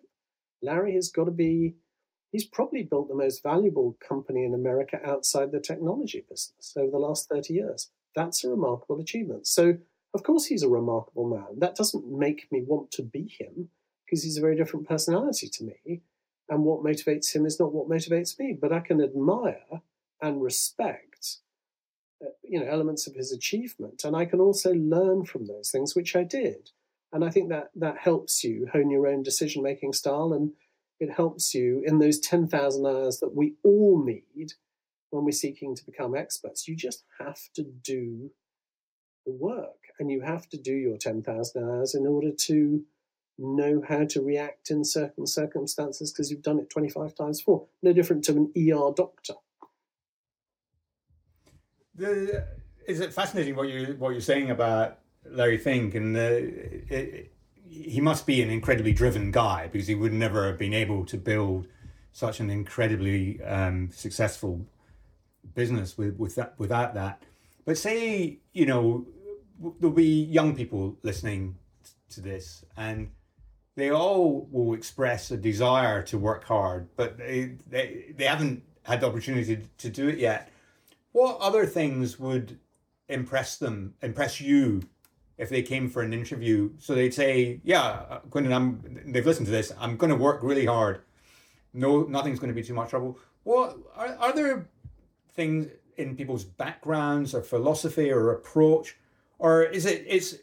Larry 0.63 0.95
has 0.95 1.11
got 1.11 1.25
to 1.25 1.31
be. 1.31 1.75
He's 2.31 2.47
probably 2.47 2.81
built 2.81 3.07
the 3.07 3.13
most 3.13 3.43
valuable 3.43 3.95
company 3.99 4.43
in 4.43 4.55
America 4.55 4.99
outside 5.05 5.51
the 5.51 5.59
technology 5.59 6.25
business 6.27 6.73
over 6.75 6.89
the 6.89 6.97
last 6.97 7.29
30 7.29 7.53
years. 7.53 7.91
That's 8.15 8.43
a 8.43 8.49
remarkable 8.49 8.99
achievement. 8.99 9.45
So, 9.45 9.77
of 10.11 10.23
course, 10.23 10.47
he's 10.47 10.63
a 10.63 10.69
remarkable 10.69 11.29
man. 11.29 11.59
That 11.59 11.75
doesn't 11.75 12.11
make 12.11 12.47
me 12.51 12.63
want 12.65 12.89
to 12.93 13.03
be 13.03 13.31
him 13.39 13.69
because 14.03 14.23
he's 14.23 14.39
a 14.39 14.41
very 14.41 14.55
different 14.55 14.87
personality 14.87 15.49
to 15.49 15.63
me 15.63 16.01
and 16.49 16.63
what 16.63 16.83
motivates 16.83 17.35
him 17.35 17.45
is 17.45 17.59
not 17.59 17.73
what 17.73 17.89
motivates 17.89 18.37
me. 18.39 18.57
But 18.59 18.71
I 18.71 18.79
can 18.79 19.01
admire 19.01 19.81
and 20.21 20.41
respect, 20.41 21.37
uh, 22.25 22.29
you 22.43 22.59
know, 22.59 22.65
elements 22.65 23.07
of 23.07 23.15
his 23.15 23.31
achievement, 23.31 24.03
and 24.03 24.15
I 24.15 24.25
can 24.25 24.39
also 24.39 24.73
learn 24.73 25.25
from 25.25 25.45
those 25.45 25.69
things, 25.71 25.95
which 25.95 26.15
I 26.15 26.23
did. 26.23 26.71
And 27.13 27.23
I 27.23 27.29
think 27.29 27.49
that 27.49 27.69
that 27.75 27.97
helps 27.99 28.43
you 28.43 28.67
hone 28.73 28.89
your 28.89 29.07
own 29.07 29.23
decision 29.23 29.63
making 29.63 29.93
style, 29.93 30.33
and 30.33 30.51
it 30.99 31.11
helps 31.11 31.53
you 31.53 31.83
in 31.85 31.99
those 31.99 32.19
ten 32.19 32.47
thousand 32.47 32.85
hours 32.85 33.19
that 33.19 33.35
we 33.35 33.55
all 33.63 34.03
need 34.03 34.53
when 35.09 35.23
we're 35.23 35.31
seeking 35.31 35.75
to 35.75 35.85
become 35.85 36.15
experts. 36.15 36.67
You 36.67 36.75
just 36.75 37.03
have 37.19 37.39
to 37.55 37.63
do 37.63 38.31
the 39.25 39.33
work, 39.33 39.79
and 39.99 40.11
you 40.11 40.21
have 40.21 40.49
to 40.49 40.57
do 40.57 40.73
your 40.73 40.97
ten 40.97 41.21
thousand 41.21 41.63
hours 41.63 41.95
in 41.95 42.07
order 42.07 42.31
to 42.31 42.83
know 43.37 43.83
how 43.87 44.05
to 44.05 44.21
react 44.21 44.71
in 44.71 44.83
certain 44.83 45.27
circumstances 45.27 46.11
because 46.11 46.31
you've 46.31 46.41
done 46.41 46.59
it 46.59 46.69
25 46.69 47.15
times 47.15 47.41
before. 47.41 47.67
No 47.83 47.93
different 47.93 48.23
to 48.25 48.31
an 48.33 48.51
ER 48.55 48.91
doctor. 48.95 49.35
The, 51.95 52.45
is 52.87 52.99
it 52.99 53.13
fascinating 53.13 53.55
what 53.55 53.69
you 53.69 53.95
what 53.97 54.11
you're 54.11 54.21
saying 54.21 54.51
about 54.51 54.99
Larry 55.25 55.57
Fink 55.57 55.95
and 55.95 56.15
it, 56.15 56.85
it, 56.89 57.33
he 57.69 57.99
must 57.99 58.25
be 58.25 58.41
an 58.41 58.49
incredibly 58.49 58.93
driven 58.93 59.31
guy 59.31 59.67
because 59.71 59.87
he 59.87 59.95
would 59.95 60.13
never 60.13 60.45
have 60.45 60.57
been 60.57 60.73
able 60.73 61.05
to 61.05 61.17
build 61.17 61.67
such 62.11 62.39
an 62.39 62.49
incredibly 62.49 63.41
um, 63.43 63.89
successful 63.91 64.65
business 65.53 65.97
with, 65.97 66.17
with 66.17 66.35
that 66.35 66.53
without 66.57 66.93
that. 66.93 67.23
But 67.65 67.77
say 67.77 68.39
you 68.53 68.65
know 68.65 69.05
there'll 69.79 69.95
be 69.95 70.23
young 70.23 70.55
people 70.55 70.97
listening 71.01 71.57
to 72.09 72.21
this 72.21 72.63
and 72.77 73.09
they 73.77 73.91
all 73.91 74.47
will 74.51 74.73
express 74.73 75.29
a 75.29 75.37
desire 75.37 76.01
to 76.01 76.17
work 76.17 76.43
hard, 76.45 76.89
but 76.95 77.15
they, 77.19 77.57
they, 77.69 78.05
they 78.17 78.25
haven't 78.25 78.63
had 78.81 79.01
the 79.01 79.07
opportunity 79.07 79.67
to, 79.77 79.89
do 79.89 80.07
it 80.07 80.17
yet. 80.17 80.49
What 81.11 81.37
other 81.39 81.67
things 81.67 82.19
would 82.19 82.57
impress 83.07 83.57
them, 83.57 83.93
impress 84.01 84.41
you 84.41 84.81
if 85.37 85.49
they 85.49 85.61
came 85.61 85.91
for 85.91 86.01
an 86.01 86.11
interview? 86.11 86.71
So 86.79 86.95
they'd 86.95 87.13
say, 87.13 87.61
yeah, 87.63 87.83
uh, 88.09 88.19
Quintin, 88.31 88.51
I'm, 88.51 88.81
they've 89.05 89.25
listened 89.25 89.45
to 89.45 89.51
this. 89.51 89.71
I'm 89.79 89.95
going 89.95 90.09
to 90.09 90.15
work 90.15 90.41
really 90.41 90.65
hard. 90.65 91.01
No, 91.71 92.01
nothing's 92.01 92.39
going 92.39 92.49
to 92.49 92.59
be 92.59 92.63
too 92.63 92.73
much 92.73 92.89
trouble. 92.89 93.19
What 93.43 93.77
are, 93.95 94.17
are 94.19 94.33
there 94.33 94.67
things 95.35 95.67
in 95.97 96.15
people's 96.15 96.45
backgrounds 96.45 97.35
or 97.35 97.43
philosophy 97.43 98.11
or 98.11 98.31
approach, 98.31 98.97
or 99.37 99.65
is 99.65 99.85
it, 99.85 100.03
it's, 100.07 100.33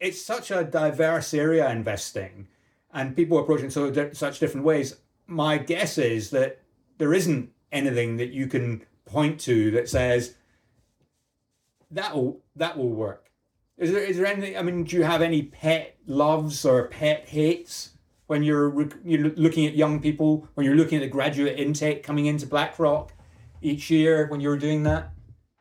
it's 0.00 0.20
such 0.20 0.50
a 0.50 0.64
diverse 0.64 1.34
area 1.34 1.70
investing 1.70 2.48
and 2.92 3.14
people 3.14 3.38
approach 3.38 3.60
it 3.62 3.72
so 3.72 3.92
such 4.12 4.40
different 4.40 4.66
ways. 4.66 4.96
My 5.26 5.58
guess 5.58 5.98
is 5.98 6.30
that 6.30 6.60
there 6.98 7.14
isn't 7.14 7.52
anything 7.70 8.16
that 8.16 8.30
you 8.30 8.46
can 8.46 8.84
point 9.04 9.38
to 9.40 9.70
that 9.72 9.88
says 9.88 10.34
that 11.90 12.14
will 12.14 12.40
that 12.56 12.76
will 12.76 12.90
work. 12.90 13.30
Is 13.76 13.92
there 13.92 14.02
is 14.02 14.16
there 14.16 14.26
anything 14.26 14.58
i 14.58 14.62
mean 14.62 14.84
do 14.84 14.96
you 14.96 15.04
have 15.04 15.22
any 15.22 15.42
pet 15.42 15.96
loves 16.06 16.64
or 16.66 16.88
pet 16.88 17.28
hates 17.28 17.90
when 18.26 18.42
you're 18.42 18.88
you're 19.04 19.30
looking 19.30 19.66
at 19.66 19.74
young 19.74 20.00
people 20.00 20.46
when 20.54 20.66
you're 20.66 20.76
looking 20.76 20.98
at 20.98 21.02
the 21.02 21.08
graduate 21.08 21.58
intake 21.58 22.02
coming 22.02 22.26
into 22.26 22.46
blackrock 22.46 23.12
each 23.62 23.90
year 23.90 24.26
when 24.26 24.40
you're 24.40 24.58
doing 24.58 24.82
that 24.82 25.12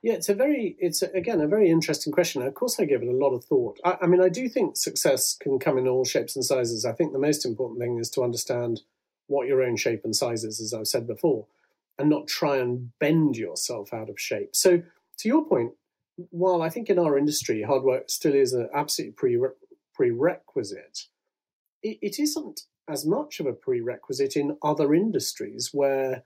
yeah, 0.01 0.13
it's 0.13 0.29
a 0.29 0.33
very, 0.33 0.77
it's 0.79 1.01
a, 1.01 1.07
again 1.13 1.41
a 1.41 1.47
very 1.47 1.69
interesting 1.69 2.13
question. 2.13 2.41
Of 2.41 2.53
course, 2.53 2.79
I 2.79 2.85
give 2.85 3.01
it 3.01 3.07
a 3.07 3.11
lot 3.11 3.33
of 3.33 3.43
thought. 3.43 3.79
I, 3.83 3.97
I, 4.01 4.07
mean, 4.07 4.21
I 4.21 4.29
do 4.29 4.47
think 4.47 4.77
success 4.77 5.35
can 5.39 5.59
come 5.59 5.77
in 5.77 5.87
all 5.87 6.05
shapes 6.05 6.35
and 6.35 6.45
sizes. 6.45 6.85
I 6.85 6.93
think 6.93 7.11
the 7.11 7.19
most 7.19 7.45
important 7.45 7.79
thing 7.79 7.97
is 7.97 8.09
to 8.11 8.23
understand 8.23 8.81
what 9.27 9.47
your 9.47 9.61
own 9.61 9.75
shape 9.75 10.01
and 10.05 10.15
size 10.15 10.43
is, 10.43 10.61
as 10.61 10.73
I've 10.73 10.87
said 10.87 11.05
before, 11.05 11.47
and 11.97 12.09
not 12.09 12.27
try 12.27 12.57
and 12.57 12.97
bend 12.99 13.35
yourself 13.35 13.93
out 13.93 14.09
of 14.09 14.19
shape. 14.19 14.55
So, 14.55 14.81
to 15.17 15.27
your 15.27 15.45
point, 15.45 15.73
while 16.29 16.61
I 16.61 16.69
think 16.69 16.89
in 16.89 16.97
our 16.97 17.17
industry 17.17 17.61
hard 17.61 17.83
work 17.83 18.09
still 18.09 18.33
is 18.33 18.53
an 18.53 18.69
absolutely 18.73 19.13
pre- 19.13 19.37
prerequisite, 19.93 21.07
it, 21.83 21.97
it 22.01 22.19
isn't 22.19 22.61
as 22.87 23.05
much 23.05 23.39
of 23.39 23.45
a 23.45 23.53
prerequisite 23.53 24.35
in 24.35 24.57
other 24.63 24.93
industries 24.93 25.69
where 25.73 26.23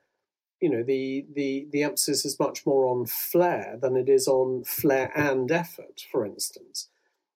you 0.63 0.69
know 0.69 0.83
the 0.83 1.25
the 1.35 1.67
the 1.71 1.83
emphasis 1.83 2.25
is 2.25 2.39
much 2.39 2.65
more 2.65 2.85
on 2.85 3.05
flair 3.05 3.77
than 3.81 3.95
it 3.95 4.09
is 4.09 4.27
on 4.27 4.63
flair 4.63 5.11
and 5.15 5.51
effort 5.51 6.05
for 6.11 6.25
instance. 6.25 6.89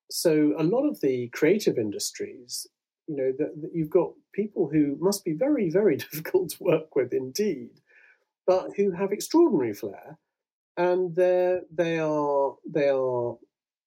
So 0.10 0.54
a 0.58 0.64
lot 0.64 0.88
of 0.88 1.02
the 1.02 1.28
creative 1.40 1.78
industries 1.78 2.68
you 3.08 3.16
know 3.18 3.32
that 3.38 3.72
you've 3.74 3.90
got 3.90 4.12
people 4.34 4.70
who 4.72 4.98
must 5.00 5.26
be 5.26 5.34
very 5.34 5.70
very 5.70 5.98
difficult 6.06 6.52
to 6.52 6.64
work 6.64 6.96
with 6.96 7.14
indeed 7.14 7.82
but 8.46 8.70
who 8.78 8.92
have 8.92 9.12
extraordinary 9.12 9.74
flair 9.74 10.18
and 10.78 11.16
they 11.16 11.60
they 11.72 12.00
are 12.00 12.56
they 12.66 12.90
are 12.90 13.38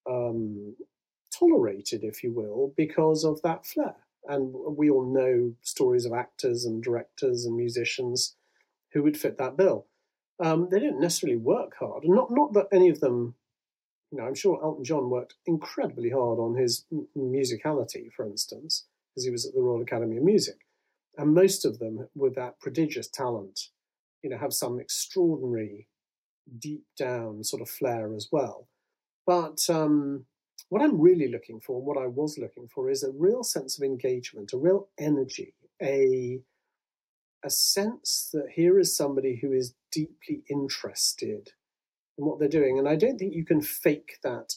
um, 0.09 0.75
tolerated 1.33 2.03
if 2.03 2.23
you 2.23 2.31
will 2.31 2.73
because 2.77 3.23
of 3.23 3.41
that 3.41 3.65
flair. 3.65 3.95
And 4.27 4.53
we 4.77 4.89
all 4.89 5.05
know 5.05 5.53
stories 5.61 6.05
of 6.05 6.13
actors 6.13 6.65
and 6.65 6.83
directors 6.83 7.45
and 7.45 7.55
musicians 7.55 8.35
who 8.93 9.03
would 9.03 9.17
fit 9.17 9.37
that 9.37 9.57
bill. 9.57 9.87
Um, 10.39 10.69
they 10.71 10.79
didn't 10.79 10.99
necessarily 10.99 11.37
work 11.37 11.75
hard, 11.79 12.03
not 12.05 12.29
not 12.31 12.53
that 12.53 12.67
any 12.71 12.89
of 12.89 12.99
them. 12.99 13.35
You 14.11 14.17
know, 14.17 14.25
I'm 14.25 14.35
sure 14.35 14.59
Elton 14.61 14.83
John 14.83 15.09
worked 15.09 15.35
incredibly 15.45 16.09
hard 16.09 16.39
on 16.39 16.55
his 16.55 16.85
musicality, 17.15 18.11
for 18.11 18.25
instance, 18.25 18.85
because 19.09 19.25
he 19.25 19.31
was 19.31 19.45
at 19.45 19.53
the 19.53 19.61
Royal 19.61 19.81
Academy 19.81 20.17
of 20.17 20.23
Music, 20.23 20.65
and 21.17 21.33
most 21.33 21.63
of 21.65 21.79
them, 21.79 22.09
with 22.15 22.35
that 22.35 22.59
prodigious 22.59 23.07
talent, 23.07 23.69
you 24.21 24.29
know, 24.29 24.37
have 24.37 24.53
some 24.53 24.79
extraordinary, 24.79 25.87
deep 26.59 26.83
down 26.97 27.43
sort 27.43 27.61
of 27.61 27.69
flair 27.69 28.13
as 28.13 28.27
well. 28.31 28.67
But 29.25 29.59
um, 29.69 30.25
what 30.69 30.81
I'm 30.81 30.99
really 30.99 31.27
looking 31.27 31.59
for, 31.59 31.77
and 31.77 31.85
what 31.85 31.97
I 31.97 32.07
was 32.07 32.37
looking 32.37 32.67
for, 32.67 32.89
is 32.89 33.03
a 33.03 33.11
real 33.11 33.43
sense 33.43 33.77
of 33.77 33.83
engagement, 33.83 34.53
a 34.53 34.57
real 34.57 34.89
energy, 34.99 35.53
a 35.81 36.41
a 37.43 37.49
sense 37.49 38.29
that 38.33 38.49
here 38.53 38.79
is 38.79 38.95
somebody 38.95 39.39
who 39.41 39.51
is 39.51 39.73
deeply 39.91 40.43
interested 40.49 41.51
in 42.17 42.25
what 42.25 42.39
they're 42.39 42.47
doing. 42.47 42.77
And 42.77 42.87
I 42.87 42.95
don't 42.95 43.17
think 43.17 43.33
you 43.33 43.45
can 43.45 43.61
fake 43.61 44.17
that. 44.23 44.55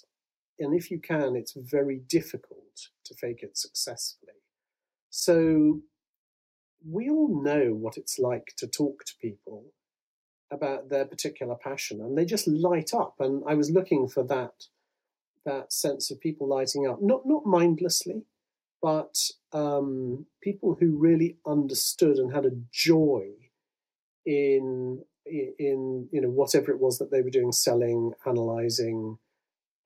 And 0.59 0.75
if 0.75 0.91
you 0.91 1.01
can, 1.01 1.35
it's 1.37 1.55
very 1.57 1.99
difficult 2.09 2.89
to 3.07 3.15
fake 3.15 3.43
it 3.43 3.57
successfully. 3.57 4.33
So 5.11 5.81
we 6.87 7.09
all 7.09 7.43
know 7.43 7.73
what 7.73 7.97
it's 7.97 8.19
like 8.19 8.55
to 8.59 8.67
talk 8.67 9.05
to 9.05 9.15
people 9.21 9.73
about 10.53 10.91
their 10.91 11.05
particular 11.05 11.55
passion 11.55 12.01
and 12.01 12.17
they 12.17 12.25
just 12.25 12.47
light 12.47 12.93
up. 12.93 13.17
And 13.19 13.43
I 13.49 13.55
was 13.55 13.71
looking 13.71 14.09
for 14.09 14.23
that 14.25 14.67
that 15.45 15.73
sense 15.73 16.11
of 16.11 16.21
people 16.21 16.49
lighting 16.49 16.87
up, 16.87 16.99
not 17.03 17.23
not 17.27 17.45
mindlessly, 17.45 18.23
but 18.81 19.17
um, 19.55 20.27
people 20.43 20.77
who 20.79 20.99
really 20.99 21.39
understood 21.47 22.19
and 22.19 22.35
had 22.35 22.45
a 22.45 22.51
joy 22.73 23.29
in 24.27 25.03
in 25.27 26.09
you 26.13 26.21
know 26.21 26.29
whatever 26.29 26.71
it 26.71 26.81
was 26.81 26.99
that 26.99 27.11
they 27.11 27.23
were 27.23 27.31
doing, 27.31 27.53
selling, 27.53 28.13
analyzing, 28.27 29.17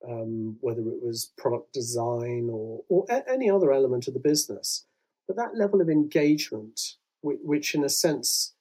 um, 0.07 0.57
whether 0.59 0.81
it 0.81 1.01
was 1.01 1.31
product 1.37 1.71
design 1.71 2.49
or 2.51 2.83
or 2.89 3.05
a- 3.09 3.29
any 3.29 3.49
other 3.49 3.71
element 3.71 4.07
of 4.07 4.13
the 4.13 4.19
business. 4.19 4.85
But 5.27 5.37
that 5.37 5.55
level 5.55 5.79
of 5.79 5.89
engagement, 5.89 6.95
which, 7.21 7.39
which 7.43 7.75
in 7.75 7.83
a 7.83 7.89
sense 7.89 8.55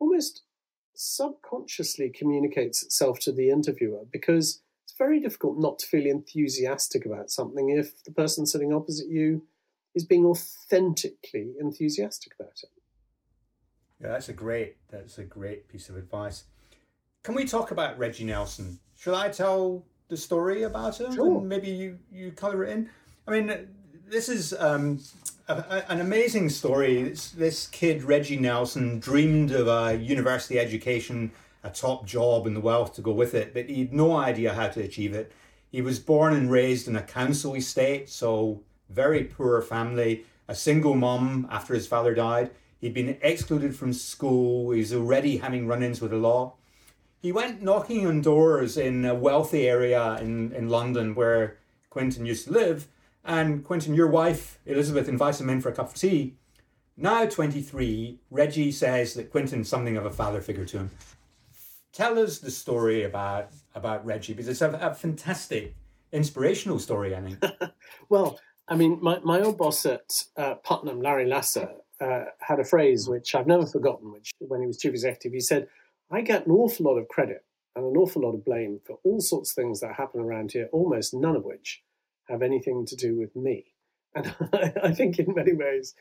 almost 0.00 0.42
subconsciously 0.94 2.10
communicates 2.10 2.82
itself 2.82 3.20
to 3.20 3.32
the 3.32 3.50
interviewer, 3.50 4.04
because 4.10 4.62
it's 4.84 4.98
very 4.98 5.20
difficult 5.20 5.58
not 5.58 5.78
to 5.78 5.86
feel 5.86 6.06
enthusiastic 6.06 7.06
about 7.06 7.30
something 7.30 7.70
if 7.70 8.02
the 8.02 8.10
person 8.10 8.44
sitting 8.44 8.72
opposite 8.74 9.08
you 9.08 9.42
is 9.98 10.04
being 10.04 10.24
authentically 10.24 11.54
enthusiastic 11.60 12.32
about 12.38 12.60
it. 12.62 12.70
Yeah, 14.00 14.08
that's 14.12 14.28
a 14.28 14.32
great 14.32 14.76
that's 14.90 15.18
a 15.18 15.24
great 15.24 15.68
piece 15.68 15.88
of 15.88 15.96
advice. 15.96 16.44
Can 17.24 17.34
we 17.34 17.44
talk 17.44 17.72
about 17.72 17.98
Reggie 17.98 18.24
Nelson? 18.24 18.78
Shall 18.96 19.16
I 19.16 19.28
tell 19.28 19.84
the 20.08 20.16
story 20.16 20.62
about 20.62 21.00
him? 21.00 21.12
Sure. 21.12 21.38
And 21.38 21.48
maybe 21.48 21.68
you 21.68 21.98
you 22.12 22.30
color 22.30 22.64
it 22.64 22.70
in. 22.70 22.88
I 23.26 23.32
mean, 23.32 23.68
this 24.06 24.28
is 24.28 24.54
um, 24.58 25.00
a, 25.48 25.54
a, 25.54 25.92
an 25.92 26.00
amazing 26.00 26.48
story. 26.48 27.02
It's, 27.02 27.32
this 27.32 27.66
kid 27.66 28.04
Reggie 28.04 28.38
Nelson 28.38 29.00
dreamed 29.00 29.50
of 29.50 29.66
a 29.66 29.96
university 29.96 30.58
education 30.58 31.32
a 31.64 31.70
top 31.70 32.06
job 32.06 32.46
and 32.46 32.54
the 32.54 32.60
wealth 32.60 32.94
to 32.94 33.02
go 33.02 33.12
with 33.12 33.34
it, 33.34 33.52
but 33.52 33.68
he 33.68 33.80
had 33.80 33.92
no 33.92 34.16
idea 34.16 34.54
how 34.54 34.68
to 34.68 34.80
achieve 34.80 35.12
it. 35.12 35.32
He 35.70 35.82
was 35.82 35.98
born 35.98 36.32
and 36.34 36.50
raised 36.50 36.88
in 36.88 36.96
a 36.96 37.02
council 37.02 37.54
estate, 37.54 38.08
so 38.08 38.62
very 38.88 39.24
poor 39.24 39.60
family, 39.62 40.24
a 40.46 40.54
single 40.54 40.94
mum 40.94 41.46
after 41.50 41.74
his 41.74 41.86
father 41.86 42.14
died. 42.14 42.50
He'd 42.80 42.94
been 42.94 43.18
excluded 43.22 43.74
from 43.74 43.92
school, 43.92 44.70
he 44.70 44.80
was 44.80 44.94
already 44.94 45.38
having 45.38 45.66
run 45.66 45.82
ins 45.82 46.00
with 46.00 46.12
the 46.12 46.16
law. 46.16 46.54
He 47.20 47.32
went 47.32 47.62
knocking 47.62 48.06
on 48.06 48.20
doors 48.20 48.76
in 48.76 49.04
a 49.04 49.14
wealthy 49.14 49.68
area 49.68 50.16
in, 50.20 50.52
in 50.52 50.68
London 50.68 51.14
where 51.14 51.58
Quintin 51.90 52.26
used 52.26 52.46
to 52.46 52.52
live, 52.52 52.86
and 53.24 53.64
Quintin, 53.64 53.94
your 53.94 54.06
wife, 54.06 54.58
Elizabeth, 54.64 55.08
invites 55.08 55.40
him 55.40 55.50
in 55.50 55.60
for 55.60 55.70
a 55.70 55.74
cup 55.74 55.88
of 55.88 55.94
tea. 55.94 56.36
Now 56.96 57.26
23, 57.26 58.20
Reggie 58.30 58.72
says 58.72 59.14
that 59.14 59.30
Quintin's 59.30 59.68
something 59.68 59.96
of 59.96 60.06
a 60.06 60.10
father 60.10 60.40
figure 60.40 60.64
to 60.66 60.78
him 60.78 60.90
tell 61.98 62.16
us 62.16 62.38
the 62.38 62.50
story 62.50 63.02
about 63.02 63.50
about 63.74 64.06
Reggie 64.06 64.32
because 64.32 64.48
it's 64.48 64.62
a, 64.62 64.70
a 64.80 64.94
fantastic, 64.94 65.74
inspirational 66.12 66.78
story. 66.78 67.14
I 67.14 67.20
think. 67.20 67.42
well, 68.08 68.38
I 68.68 68.76
mean, 68.76 68.98
my, 69.00 69.18
my 69.20 69.40
old 69.40 69.58
boss 69.58 69.86
at 69.86 70.24
uh, 70.36 70.54
Putnam, 70.56 71.00
Larry 71.00 71.26
Lasser, 71.26 71.70
uh, 72.00 72.24
had 72.40 72.60
a 72.60 72.64
phrase 72.64 73.08
which 73.08 73.34
I've 73.34 73.46
never 73.46 73.66
forgotten. 73.66 74.12
Which, 74.12 74.30
when 74.38 74.60
he 74.60 74.66
was 74.66 74.78
chief 74.78 74.92
executive, 74.92 75.32
he 75.32 75.40
said, 75.40 75.68
"I 76.10 76.20
get 76.20 76.46
an 76.46 76.52
awful 76.52 76.86
lot 76.86 76.98
of 76.98 77.08
credit 77.08 77.44
and 77.74 77.84
an 77.84 77.96
awful 77.96 78.22
lot 78.22 78.34
of 78.34 78.44
blame 78.44 78.80
for 78.84 78.98
all 79.04 79.20
sorts 79.20 79.50
of 79.50 79.56
things 79.56 79.80
that 79.80 79.94
happen 79.94 80.20
around 80.20 80.52
here, 80.52 80.68
almost 80.72 81.14
none 81.14 81.34
of 81.34 81.44
which 81.44 81.82
have 82.28 82.42
anything 82.42 82.86
to 82.86 82.96
do 82.96 83.16
with 83.16 83.34
me." 83.34 83.64
And 84.14 84.72
I, 84.82 84.92
think, 84.92 85.18
in 85.18 85.34
many 85.34 85.52
ways, 85.52 85.94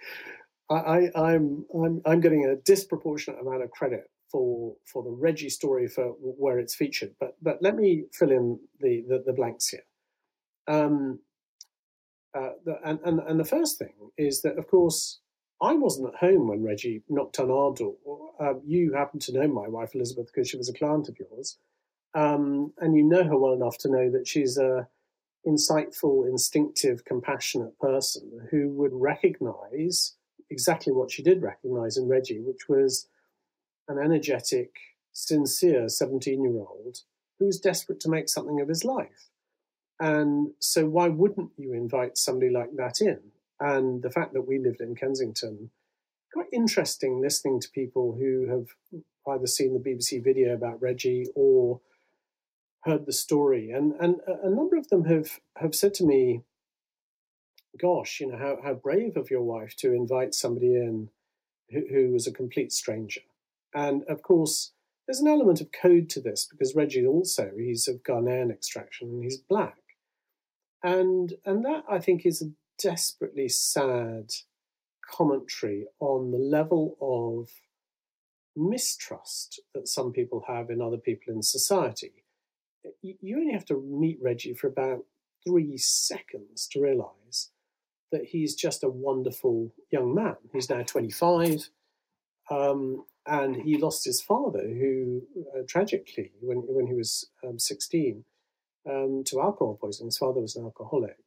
I, 0.70 1.09
I'm 1.15 1.65
I'm 1.74 2.01
I'm 2.05 2.22
getting 2.22 2.45
a 2.45 2.55
disproportionate 2.55 3.41
amount 3.41 3.63
of 3.63 3.72
credit 3.72 4.09
for 4.32 4.76
for 4.86 5.03
the 5.03 5.11
Reggie 5.11 5.49
story 5.49 5.88
for 5.88 6.09
where 6.20 6.59
it's 6.59 6.76
featured. 6.76 7.15
But 7.20 7.38
but 7.41 7.61
let 7.61 7.76
me 7.76 8.05
fill 8.13 8.32
in 8.32 8.59
the 8.80 9.03
the, 9.07 9.24
the 9.26 9.34
blanks 9.34 9.70
here. 9.70 9.86
Um, 10.68 11.20
uh, 12.38 12.51
the, 12.65 12.79
and, 12.83 12.99
and 13.05 13.19
and 13.19 13.39
the 13.39 13.45
first 13.45 13.77
thing 13.77 13.93
is 14.17 14.41
that 14.41 14.57
of 14.57 14.67
course 14.67 15.19
I 15.61 15.73
wasn't 15.73 16.13
at 16.13 16.19
home 16.19 16.47
when 16.47 16.63
Reggie 16.63 17.01
knocked 17.09 17.39
on 17.39 17.49
our 17.49 17.73
door. 17.73 17.95
Uh, 18.39 18.53
you 18.65 18.93
happen 18.93 19.19
to 19.21 19.33
know 19.33 19.47
my 19.47 19.67
wife 19.67 19.95
Elizabeth 19.95 20.27
because 20.27 20.49
she 20.49 20.57
was 20.57 20.69
a 20.69 20.73
client 20.73 21.09
of 21.09 21.17
yours, 21.19 21.57
um, 22.13 22.73
and 22.79 22.95
you 22.95 23.03
know 23.03 23.23
her 23.23 23.38
well 23.38 23.53
enough 23.53 23.77
to 23.79 23.89
know 23.89 24.11
that 24.11 24.27
she's 24.27 24.57
a 24.57 24.88
insightful, 25.47 26.27
instinctive, 26.27 27.05
compassionate 27.05 27.77
person 27.79 28.47
who 28.51 28.69
would 28.69 28.91
recognise 28.93 30.15
exactly 30.49 30.93
what 30.93 31.11
she 31.11 31.23
did 31.23 31.41
recognise 31.41 31.97
in 31.97 32.07
Reggie, 32.07 32.41
which 32.41 32.67
was 32.67 33.07
an 33.88 33.97
energetic, 33.97 34.75
sincere 35.13 35.88
17 35.88 36.43
year 36.43 36.59
old 36.59 36.99
who 37.39 37.45
was 37.45 37.59
desperate 37.59 37.99
to 38.01 38.09
make 38.09 38.29
something 38.29 38.59
of 38.59 38.67
his 38.67 38.83
life. 38.83 39.26
And 39.99 40.51
so, 40.59 40.85
why 40.85 41.09
wouldn't 41.09 41.51
you 41.57 41.73
invite 41.73 42.17
somebody 42.17 42.51
like 42.51 42.75
that 42.75 43.01
in? 43.01 43.19
And 43.59 44.03
the 44.03 44.11
fact 44.11 44.33
that 44.33 44.47
we 44.47 44.59
lived 44.59 44.81
in 44.81 44.95
Kensington, 44.95 45.71
quite 46.31 46.47
interesting 46.53 47.19
listening 47.21 47.59
to 47.61 47.69
people 47.69 48.15
who 48.19 48.47
have 48.47 48.67
either 49.27 49.47
seen 49.47 49.73
the 49.73 49.79
BBC 49.79 50.23
video 50.23 50.53
about 50.53 50.81
Reggie 50.81 51.25
or 51.35 51.81
heard 52.83 53.05
the 53.05 53.13
story. 53.13 53.71
And, 53.71 53.93
and 53.99 54.17
a 54.27 54.49
number 54.49 54.77
of 54.77 54.87
them 54.89 55.05
have, 55.05 55.39
have 55.57 55.75
said 55.75 55.93
to 55.95 56.05
me, 56.05 56.43
Gosh, 57.79 58.19
you 58.19 58.27
know, 58.27 58.37
how, 58.37 58.57
how 58.63 58.73
brave 58.73 59.17
of 59.17 59.29
your 59.29 59.43
wife 59.43 59.75
to 59.77 59.93
invite 59.93 60.33
somebody 60.33 60.73
in 60.75 61.09
who, 61.69 61.83
who 61.91 62.11
was 62.11 62.25
a 62.25 62.31
complete 62.31 62.71
stranger. 62.71 63.21
And 63.75 64.03
of 64.05 64.23
course, 64.23 64.71
there's 65.05 65.19
an 65.19 65.27
element 65.27 65.61
of 65.61 65.71
code 65.71 66.09
to 66.09 66.21
this 66.21 66.47
because 66.49 66.75
Reggie 66.75 67.05
also, 67.05 67.51
he's 67.55 67.87
of 67.87 68.03
Ghanaian 68.03 68.51
extraction 68.51 69.09
and 69.09 69.23
he's 69.23 69.37
black. 69.37 69.77
And, 70.84 71.34
and 71.45 71.65
that, 71.65 71.84
I 71.89 71.99
think, 71.99 72.25
is 72.25 72.41
a 72.41 72.51
desperately 72.82 73.49
sad 73.49 74.32
commentary 75.09 75.86
on 75.99 76.32
the 76.32 76.38
level 76.38 76.97
of 77.01 77.49
mistrust 78.55 79.61
that 79.73 79.88
some 79.88 80.11
people 80.11 80.43
have 80.47 80.69
in 80.69 80.82
other 80.82 80.97
people 80.97 81.34
in 81.34 81.41
society. 81.41 82.23
You 83.01 83.38
only 83.38 83.53
have 83.53 83.65
to 83.65 83.82
meet 83.82 84.19
Reggie 84.21 84.53
for 84.53 84.67
about 84.67 85.05
three 85.45 85.78
seconds 85.78 86.67
to 86.71 86.82
realize 86.82 87.51
that 88.11 88.25
he's 88.25 88.55
just 88.55 88.84
a 88.84 88.89
wonderful 88.89 89.73
young 89.91 90.15
man. 90.15 90.38
He's 90.53 90.69
now 90.69 90.84
25. 90.84 91.69
Um, 92.49 93.03
and 93.28 93.57
he 93.57 93.78
lost 93.78 94.05
his 94.05 94.21
father, 94.21 94.61
who 94.61 95.21
uh, 95.53 95.61
tragically, 95.67 96.32
when 96.41 96.59
when 96.59 96.88
he 96.88 96.93
was 96.93 97.30
um, 97.45 97.59
sixteen, 97.59 98.23
um, 98.89 99.23
to 99.25 99.41
alcohol 99.41 99.77
poisoning. 99.79 100.07
His 100.07 100.17
father 100.17 100.41
was 100.41 100.55
an 100.55 100.63
alcoholic, 100.65 101.17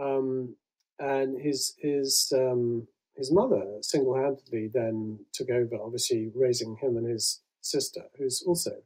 um, 0.00 0.56
and 0.98 1.40
his 1.40 1.74
his 1.78 2.32
um, 2.34 2.88
his 3.16 3.32
mother 3.32 3.78
single 3.80 4.16
handedly 4.16 4.68
then 4.72 5.20
took 5.32 5.50
over, 5.50 5.76
obviously 5.76 6.30
raising 6.34 6.76
him 6.76 6.96
and 6.96 7.06
his 7.06 7.42
sister, 7.60 8.04
who's 8.18 8.42
also 8.46 8.82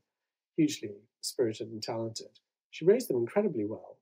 hugely 0.57 0.91
spirited 1.21 1.69
and 1.69 1.83
talented. 1.83 2.39
She 2.71 2.85
raised 2.85 3.09
them 3.09 3.17
incredibly 3.17 3.65
well. 3.65 3.99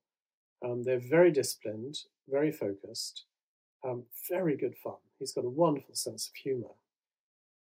Um, 0.64 0.82
they're 0.82 0.98
very 0.98 1.30
disciplined, 1.30 1.98
very 2.28 2.50
focused, 2.50 3.24
um, 3.84 4.04
very 4.30 4.56
good 4.56 4.76
fun. 4.76 4.96
He's 5.18 5.32
got 5.32 5.44
a 5.44 5.50
wonderful 5.50 5.94
sense 5.94 6.28
of 6.28 6.34
humour. 6.34 6.74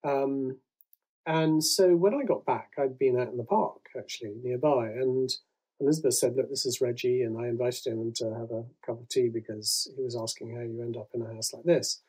Um, 0.04 0.58
and 1.26 1.64
so 1.64 1.96
when 1.96 2.14
I 2.14 2.24
got 2.24 2.46
back, 2.46 2.72
I'd 2.78 2.98
been 2.98 3.20
out 3.20 3.30
in 3.30 3.38
the 3.38 3.44
park 3.44 3.82
actually 3.98 4.34
nearby, 4.44 4.88
and 4.88 5.30
Elizabeth 5.82 6.14
said, 6.14 6.36
"Look, 6.36 6.50
this 6.50 6.66
is 6.66 6.80
Reggie," 6.80 7.24
and 7.24 7.38
I 7.38 7.48
invited 7.48 7.88
him 7.88 8.14
to 8.14 8.34
have 8.34 8.52
a 8.52 8.66
cup 8.86 9.02
of 9.02 9.10
tea 9.10 9.30
because 9.30 9.92
he 9.96 10.04
was 10.04 10.16
asking 10.16 10.56
how 10.56 10.62
you 10.62 10.82
end 10.82 10.96
up 10.96 11.10
in 11.14 11.22
a 11.22 11.34
house 11.34 11.54
like 11.54 11.64
this. 11.64 12.02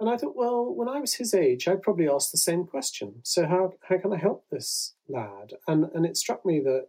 And 0.00 0.08
I 0.10 0.16
thought, 0.16 0.34
well, 0.34 0.64
when 0.64 0.88
I 0.88 0.98
was 0.98 1.14
his 1.14 1.32
age, 1.32 1.68
I'd 1.68 1.82
probably 1.82 2.08
ask 2.08 2.30
the 2.30 2.38
same 2.38 2.64
question. 2.64 3.20
So 3.22 3.46
how 3.46 3.74
how 3.88 3.98
can 3.98 4.12
I 4.12 4.16
help 4.16 4.46
this 4.50 4.94
lad? 5.08 5.54
And 5.68 5.90
and 5.94 6.06
it 6.06 6.16
struck 6.16 6.44
me 6.46 6.60
that 6.60 6.88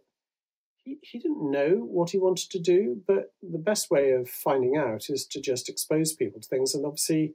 he, 0.84 0.98
he 1.02 1.18
didn't 1.18 1.50
know 1.50 1.76
what 1.76 2.10
he 2.10 2.18
wanted 2.18 2.50
to 2.50 2.58
do, 2.58 3.02
but 3.06 3.32
the 3.42 3.58
best 3.58 3.90
way 3.90 4.12
of 4.12 4.28
finding 4.28 4.76
out 4.76 5.10
is 5.10 5.26
to 5.26 5.40
just 5.40 5.68
expose 5.68 6.12
people 6.12 6.40
to 6.40 6.48
things. 6.48 6.74
And 6.74 6.84
obviously, 6.84 7.34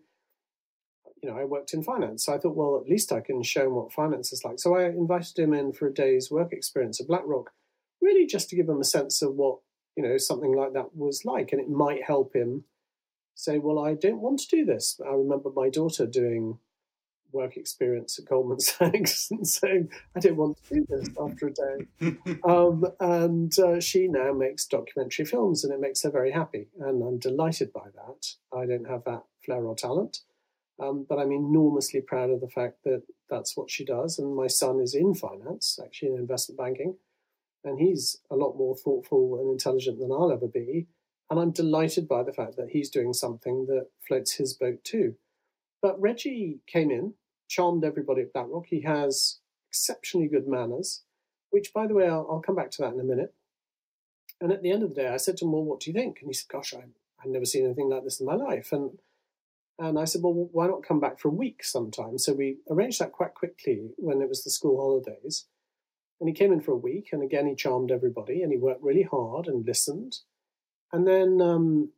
you 1.22 1.30
know, 1.30 1.38
I 1.38 1.46
worked 1.46 1.74
in 1.74 1.84
finance. 1.84 2.26
So 2.26 2.34
I 2.34 2.38
thought, 2.38 2.56
well, 2.56 2.80
at 2.82 2.90
least 2.90 3.12
I 3.12 3.22
can 3.22 3.44
show 3.44 3.68
him 3.68 3.76
what 3.76 3.92
finance 3.92 4.32
is 4.32 4.44
like. 4.44 4.60
So 4.60 4.76
I 4.76 4.86
invited 4.86 5.38
him 5.38 5.54
in 5.54 5.74
for 5.74 5.88
a 5.88 5.94
day's 5.94 6.32
work 6.32 6.54
experience 6.54 7.02
at 7.02 7.08
BlackRock, 7.08 7.52
really 8.02 8.26
just 8.26 8.50
to 8.50 8.56
give 8.56 8.70
him 8.70 8.80
a 8.80 8.86
sense 8.86 9.22
of 9.22 9.36
what, 9.36 9.60
you 9.96 10.04
know, 10.04 10.18
something 10.18 10.56
like 10.56 10.74
that 10.74 10.96
was 10.96 11.26
like. 11.26 11.52
And 11.52 11.62
it 11.62 11.70
might 11.70 12.04
help 12.04 12.36
him 12.36 12.66
say, 13.36 13.58
well, 13.58 13.80
I 13.80 13.94
don't 13.94 14.22
want 14.22 14.40
to 14.42 14.48
do 14.48 14.66
this. 14.66 15.00
I 15.06 15.14
remember 15.14 15.50
my 15.56 15.70
daughter 15.70 16.06
doing 16.06 16.60
work 17.32 17.58
experience 17.58 18.18
at 18.20 18.26
Goldman 18.26 18.60
Sachs 18.60 19.30
and 19.32 19.48
saying, 19.48 19.90
I 20.16 20.20
don't 20.20 20.36
want 20.36 20.58
to 20.64 20.76
do 20.76 20.86
this 20.90 21.10
after 21.20 21.48
a 21.48 21.54
day. 21.54 22.18
um, 22.44 22.86
and 23.00 23.58
uh, 23.60 23.80
she 23.80 24.08
now 24.08 24.34
makes 24.34 24.66
documentary 24.66 25.26
films 25.26 25.64
and 25.64 25.74
it 25.74 25.80
makes 25.80 26.04
her 26.04 26.12
very 26.12 26.32
happy. 26.32 26.68
And 26.80 27.04
I'm 27.04 27.20
delighted 27.20 27.72
by 27.72 27.88
that. 27.96 28.34
I 28.58 28.66
don't 28.66 28.90
have 28.90 29.04
that 29.06 29.24
flair 29.46 29.64
or 29.64 29.76
talent. 29.76 30.20
Um, 30.82 31.06
but 31.08 31.20
I'm 31.20 31.32
enormously 31.32 32.02
proud 32.02 32.30
of 32.30 32.40
the 32.40 32.48
fact 32.48 32.84
that 32.86 33.04
that's 33.30 33.58
what 33.58 33.70
she 33.70 33.84
does. 33.84 34.18
And 34.18 34.34
my 34.36 34.48
son 34.48 34.80
is 34.80 34.96
in 34.96 35.14
finance, 35.14 35.78
actually 35.84 36.10
in 36.10 36.18
investment 36.18 36.58
banking, 36.58 36.96
and 37.64 37.80
he's 37.80 38.18
a 38.32 38.36
lot 38.36 38.58
more 38.58 38.76
thoughtful 38.76 39.40
and 39.40 39.50
intelligent 39.50 40.00
than 40.00 40.12
I'll 40.12 40.32
ever 40.32 40.48
be. 40.48 40.88
And 41.30 41.40
I'm 41.40 41.52
delighted 41.52 42.08
by 42.08 42.24
the 42.24 42.34
fact 42.34 42.56
that 42.58 42.70
he's 42.70 42.90
doing 42.90 43.14
something 43.14 43.68
that 43.68 43.88
floats 44.08 44.34
his 44.34 44.54
boat 44.54 44.84
too. 44.84 45.16
But 45.82 46.00
Reggie 46.02 46.60
came 46.68 46.90
in, 46.90 47.14
charmed 47.48 47.84
everybody 47.84 48.24
at 48.24 48.34
BlackRock. 48.34 48.66
He 48.68 48.82
has 48.82 49.40
exceptionally 49.70 50.28
good 50.28 50.48
manners, 50.48 51.04
which, 51.52 51.74
by 51.74 51.86
the 51.86 51.94
way, 51.94 52.08
I'll, 52.08 52.28
I'll, 52.30 52.42
come 52.42 52.56
back 52.56 52.72
to 52.72 52.82
that 52.82 52.94
in 52.94 53.00
a 53.00 53.04
minute. 53.04 53.36
And 54.42 54.52
at 54.52 54.64
the 54.64 54.72
end 54.72 54.84
of 54.84 54.90
the 54.90 54.96
day, 54.96 55.08
I 55.08 55.18
said 55.18 55.38
to 55.38 55.46
him, 55.46 55.52
Well, 55.52 55.64
what 55.64 55.82
do 55.82 55.92
you 55.92 55.94
think? 55.94 56.20
And 56.22 56.30
he 56.30 56.34
said, 56.34 56.50
Gosh, 56.50 56.74
I, 56.74 56.86
I've 57.22 57.32
never 57.32 57.46
seen 57.46 57.66
anything 57.66 57.90
like 57.90 58.04
this 58.04 58.20
in 58.20 58.26
my 58.26 58.36
life. 58.36 58.72
And 58.72 58.98
and 59.80 59.98
I 59.98 60.04
said, 60.04 60.22
well, 60.22 60.50
why 60.52 60.68
not 60.68 60.84
come 60.84 61.00
back 61.00 61.20
for 61.20 61.30
a 61.30 61.34
week 61.34 61.64
sometime? 61.64 62.18
So 62.18 62.34
we 62.34 62.58
arranged 62.70 63.00
that 63.00 63.14
quite 63.14 63.34
quickly 63.34 63.92
when 63.98 64.22
it 64.22 64.28
was 64.28 64.44
the 64.44 64.50
school 64.50 64.78
holidays. 64.78 65.46
And 66.20 66.28
he 66.28 66.36
came 66.36 66.52
in 66.52 66.62
for 66.62 66.72
a 66.72 66.78
week, 66.78 67.10
and 67.12 67.24
again, 67.24 67.48
he 67.48 67.56
charmed 67.56 67.92
everybody, 67.92 68.42
and 68.42 68.52
he 68.52 68.58
worked 68.58 68.84
really 68.84 69.04
hard 69.04 69.48
and 69.48 69.66
listened. 69.66 70.18
And 70.92 71.08
then 71.08 71.42
um, 71.42 71.92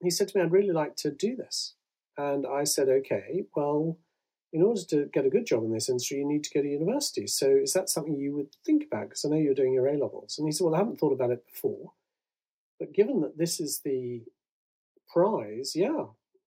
he 0.00 0.10
said 0.10 0.28
to 0.28 0.38
me, 0.38 0.42
I'd 0.42 0.52
really 0.52 0.72
like 0.72 0.96
to 0.96 1.10
do 1.10 1.36
this. 1.36 1.74
And 2.16 2.46
I 2.46 2.64
said, 2.64 2.88
okay, 2.88 3.44
well, 3.54 3.98
in 4.52 4.62
order 4.62 4.80
to 4.90 5.06
get 5.12 5.26
a 5.26 5.30
good 5.30 5.46
job 5.46 5.62
in 5.62 5.72
this 5.72 5.88
industry, 5.88 6.18
you 6.18 6.26
need 6.26 6.44
to 6.44 6.50
go 6.52 6.62
to 6.62 6.68
university. 6.68 7.26
So 7.26 7.48
is 7.50 7.72
that 7.74 7.88
something 7.88 8.16
you 8.16 8.34
would 8.34 8.56
think 8.64 8.84
about? 8.84 9.10
Because 9.10 9.24
I 9.24 9.28
know 9.28 9.36
you're 9.36 9.54
doing 9.54 9.72
your 9.72 9.86
A 9.86 9.92
levels. 9.92 10.36
And 10.38 10.48
he 10.48 10.52
said, 10.52 10.64
well, 10.64 10.74
I 10.74 10.78
haven't 10.78 10.98
thought 10.98 11.12
about 11.12 11.30
it 11.30 11.46
before. 11.46 11.92
But 12.78 12.92
given 12.92 13.20
that 13.20 13.38
this 13.38 13.60
is 13.60 13.82
the 13.84 14.22
prize, 15.12 15.72
yeah, 15.76 16.06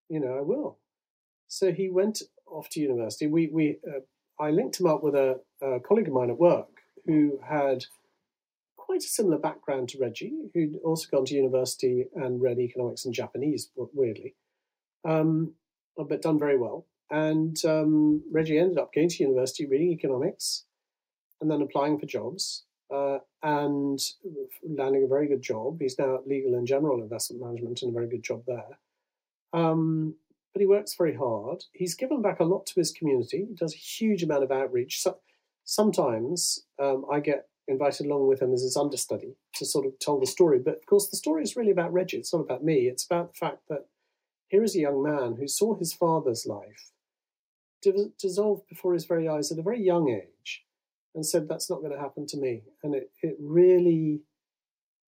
you 0.10 0.20
know, 0.20 0.38
I 0.38 0.42
will. 0.42 0.80
So 1.48 1.72
he 1.72 1.90
went 1.90 2.24
off 2.48 2.70
to 2.70 2.80
university. 2.80 3.28
We, 3.28 3.50
we, 3.54 3.78
uh, 3.88 4.00
I 4.44 4.50
linked 4.50 4.80
him 4.80 4.88
up 4.88 5.04
with 5.04 5.16
a, 5.16 5.40
a, 5.62 5.80
colleague 5.80 6.08
of 6.08 6.14
mine 6.14 6.30
at 6.30 6.40
work 6.40 6.73
who 7.06 7.40
had 7.48 7.86
quite 8.78 9.04
a 9.04 9.08
similar 9.08 9.38
background 9.38 9.90
to 9.90 9.98
Reggie, 9.98 10.50
who'd 10.54 10.78
also 10.84 11.08
gone 11.10 11.26
to 11.26 11.36
university 11.36 12.06
and 12.16 12.42
read 12.42 12.60
economics 12.60 13.06
and 13.06 13.14
Japanese, 13.14 13.70
weirdly, 13.76 14.36
um, 15.06 15.54
but 15.98 16.22
done 16.22 16.40
very 16.40 16.58
well. 16.58 16.86
And 17.10 17.58
um, 17.66 18.24
Reggie 18.32 18.58
ended 18.58 18.78
up 18.78 18.94
going 18.94 19.10
to 19.10 19.24
university, 19.24 19.66
reading 19.66 19.92
economics, 19.92 20.66
and 21.42 21.50
then 21.50 21.62
applying 21.62 22.00
for 22.00 22.06
jobs 22.06 22.64
uh, 22.94 23.20
and 23.42 24.00
landing 24.68 25.04
a 25.04 25.08
very 25.08 25.28
good 25.28 25.42
job. 25.42 25.78
He's 25.80 26.00
now 26.00 26.16
at 26.16 26.28
Legal 26.28 26.56
and 26.56 26.68
General 26.68 27.02
Investment 27.02 27.42
Management 27.44 27.82
and 27.82 27.92
a 27.92 27.94
very 27.94 28.08
good 28.08 28.24
job 28.24 28.44
there. 28.48 28.80
Um, 29.54 30.16
but 30.54 30.62
he 30.62 30.68
works 30.68 30.96
very 30.96 31.16
hard. 31.16 31.64
He's 31.74 31.96
given 31.96 32.22
back 32.22 32.40
a 32.40 32.46
lot 32.46 32.66
to 32.68 32.76
his 32.76 32.92
community. 32.92 33.46
He 33.50 33.56
does 33.56 33.74
a 33.74 33.78
huge 33.78 34.24
amount 34.24 34.44
of 34.44 34.52
outreach. 34.52 35.02
So, 35.02 35.18
sometimes 35.66 36.66
um, 36.82 37.06
I 37.12 37.20
get 37.20 37.48
invited 37.68 38.06
along 38.06 38.28
with 38.28 38.42
him 38.42 38.54
as 38.54 38.62
his 38.62 38.76
understudy 38.76 39.36
to 39.56 39.66
sort 39.66 39.86
of 39.86 39.98
tell 40.00 40.20
the 40.20 40.28
story. 40.28 40.60
But 40.60 40.76
of 40.76 40.86
course, 40.86 41.10
the 41.10 41.18
story 41.18 41.44
is 41.44 41.56
really 41.56 41.72
about 41.72 41.94
Reggie. 41.94 42.18
It's 42.18 42.34
not 42.34 42.42
about 42.42 42.64
me. 42.64 42.88
It's 42.88 43.06
about 43.06 43.34
the 43.34 43.38
fact 43.38 43.60
that 43.70 43.88
here 44.50 44.64
is 44.64 44.76
a 44.76 44.80
young 44.80 45.02
man 45.02 45.36
who 45.40 45.48
saw 45.48 45.76
his 45.76 45.94
father's 45.94 46.46
life 46.46 46.92
dissolve 48.20 48.62
before 48.70 48.94
his 48.94 49.06
very 49.06 49.28
eyes 49.28 49.52
at 49.52 49.60
a 49.60 49.64
very 49.64 49.84
young 49.84 50.10
age 50.10 50.64
and 51.16 51.26
said, 51.26 51.48
That's 51.48 51.70
not 51.70 51.80
going 51.80 51.92
to 51.92 52.00
happen 52.00 52.26
to 52.28 52.38
me. 52.38 52.64
And 52.84 52.96
it, 52.96 53.12
it 53.22 53.36
really. 53.40 54.22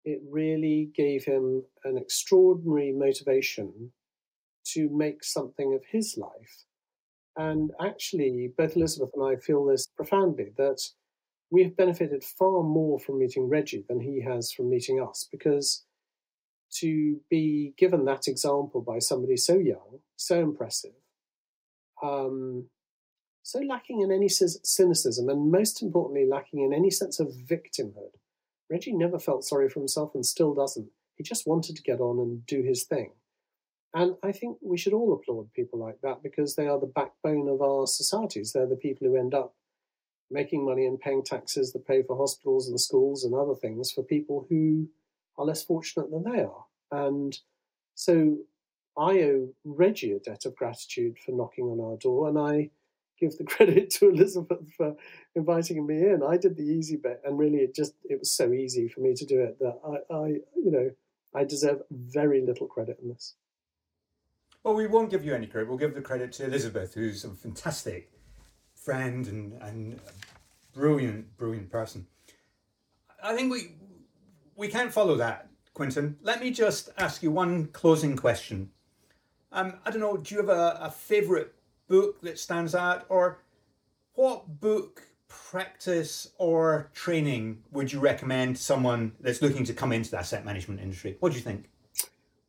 It 0.03 0.23
really 0.31 0.91
gave 0.97 1.27
him 1.27 1.65
an 1.85 1.99
extraordinary 1.99 2.91
motivation 2.91 3.93
to 4.69 4.89
make 4.89 5.23
something 5.23 5.75
of 5.75 5.83
his 5.91 6.17
life. 6.17 6.65
And 7.41 7.70
actually, 7.80 8.53
both 8.55 8.76
Elizabeth 8.76 9.12
and 9.14 9.24
I 9.24 9.41
feel 9.41 9.64
this 9.64 9.86
profoundly 9.86 10.53
that 10.59 10.82
we 11.51 11.62
have 11.64 11.74
benefited 11.74 12.22
far 12.22 12.62
more 12.62 12.99
from 13.01 13.18
meeting 13.18 13.49
Reggie 13.49 13.86
than 13.88 14.01
he 14.01 14.20
has 14.20 14.53
from 14.53 14.68
meeting 14.68 15.01
us 15.01 15.26
because 15.32 15.86
to 16.80 17.18
be 17.30 17.72
given 17.78 18.05
that 18.05 18.28
example 18.28 18.82
by 18.82 18.99
somebody 18.99 19.38
so 19.38 19.57
young, 19.57 20.01
so 20.16 20.38
impressive, 20.38 20.93
um, 22.03 22.68
so 23.43 23.61
lacking 23.61 24.03
in 24.03 24.12
any 24.12 24.28
cynicism, 24.28 25.30
and 25.30 25.51
most 25.51 25.80
importantly, 25.80 26.26
lacking 26.28 26.62
in 26.62 26.74
any 26.74 26.91
sense 26.91 27.20
of 27.20 27.28
victimhood. 27.28 28.12
Reggie 28.68 28.93
never 28.93 29.18
felt 29.18 29.45
sorry 29.45 29.70
for 29.70 29.80
himself 29.80 30.14
and 30.14 30.26
still 30.26 30.53
doesn't. 30.53 30.91
He 31.16 31.24
just 31.24 31.47
wanted 31.47 31.74
to 31.76 31.82
get 31.82 32.01
on 32.01 32.18
and 32.18 32.45
do 32.45 32.61
his 32.61 32.84
thing. 32.84 33.12
And 33.93 34.14
I 34.22 34.32
think 34.32 34.59
we 34.62 34.78
should 34.78 34.93
all 34.93 35.12
applaud 35.12 35.53
people 35.53 35.78
like 35.78 36.01
that 36.03 36.22
because 36.22 36.55
they 36.55 36.68
are 36.68 36.78
the 36.78 36.86
backbone 36.86 37.49
of 37.49 37.61
our 37.61 37.86
societies. 37.86 38.53
They're 38.53 38.66
the 38.66 38.76
people 38.76 39.09
who 39.09 39.16
end 39.16 39.34
up 39.34 39.55
making 40.30 40.64
money 40.64 40.86
and 40.86 41.01
paying 41.01 41.24
taxes 41.24 41.72
that 41.72 41.86
pay 41.86 42.03
for 42.03 42.16
hospitals 42.16 42.68
and 42.68 42.80
schools 42.80 43.24
and 43.24 43.34
other 43.34 43.55
things 43.55 43.91
for 43.91 44.05
people 44.05 44.47
who 44.49 44.88
are 45.36 45.45
less 45.45 45.64
fortunate 45.64 46.11
than 46.11 46.22
they 46.22 46.41
are. 46.41 46.64
And 46.93 47.36
so 47.95 48.38
I 48.97 49.22
owe 49.22 49.49
Reggie 49.64 50.12
a 50.12 50.18
debt 50.18 50.45
of 50.47 50.57
gratitude 50.57 51.18
for 51.18 51.32
knocking 51.32 51.64
on 51.64 51.80
our 51.80 51.97
door, 51.97 52.28
and 52.28 52.38
I 52.38 52.70
give 53.18 53.36
the 53.38 53.45
credit 53.53 53.91
to 53.91 54.09
Elizabeth 54.09 54.72
for 54.76 54.97
inviting 55.34 55.86
me 55.86 55.97
in. 55.97 56.22
I 56.22 56.36
did 56.36 56.57
the 56.57 56.64
easy 56.64 56.97
bit, 56.97 57.20
and 57.24 57.38
really, 57.38 57.59
it 57.59 57.74
just 57.74 57.95
it 58.05 58.18
was 58.18 58.32
so 58.32 58.53
easy 58.53 58.88
for 58.88 59.01
me 59.01 59.14
to 59.14 59.26
do 59.26 59.41
it 59.41 59.59
that 59.59 59.78
I, 59.84 60.14
I 60.14 60.26
you 60.57 60.70
know, 60.70 60.91
I 61.34 61.45
deserve 61.45 61.82
very 61.91 62.41
little 62.41 62.66
credit 62.66 62.99
in 63.03 63.09
this. 63.09 63.34
Well, 64.63 64.75
we 64.75 64.87
won't 64.87 65.11
give 65.11 65.25
you 65.25 65.35
any 65.35 65.47
credit. 65.47 65.69
We'll 65.69 65.79
give 65.79 65.95
the 65.95 66.03
credit 66.03 66.33
to 66.33 66.45
Elizabeth, 66.45 66.93
who's 66.95 67.25
a 67.25 67.31
fantastic 67.31 68.13
friend 68.75 69.27
and, 69.27 69.63
and 69.63 70.01
brilliant, 70.75 71.37
brilliant 71.39 71.71
person. 71.71 72.07
I 73.23 73.35
think 73.35 73.53
we 73.53 73.75
we 74.57 74.69
can't 74.69 74.93
follow 74.93 75.17
that, 75.17 75.49
Quintin. 75.73 76.17
Let 76.23 76.41
me 76.41 76.51
just 76.51 76.91
ask 76.99 77.23
you 77.23 77.31
one 77.31 77.67
closing 77.69 78.17
question. 78.17 78.71
Um, 79.53 79.75
I 79.85 79.91
don't 79.91 80.01
know, 80.01 80.17
do 80.17 80.35
you 80.35 80.41
have 80.41 80.51
a, 80.51 80.79
a 80.83 80.91
favourite 80.91 81.49
book 81.89 82.21
that 82.21 82.39
stands 82.39 82.75
out, 82.75 83.05
or 83.09 83.43
what 84.15 84.61
book, 84.61 85.03
practice, 85.29 86.29
or 86.39 86.91
training 86.95 87.63
would 87.73 87.93
you 87.93 87.99
recommend 87.99 88.59
someone 88.59 89.13
that's 89.21 89.43
looking 89.43 89.65
to 89.65 89.73
come 89.73 89.93
into 89.93 90.11
the 90.11 90.19
asset 90.19 90.45
management 90.45 90.81
industry? 90.81 91.17
What 91.21 91.33
do 91.33 91.39
you 91.39 91.45
think? 91.45 91.71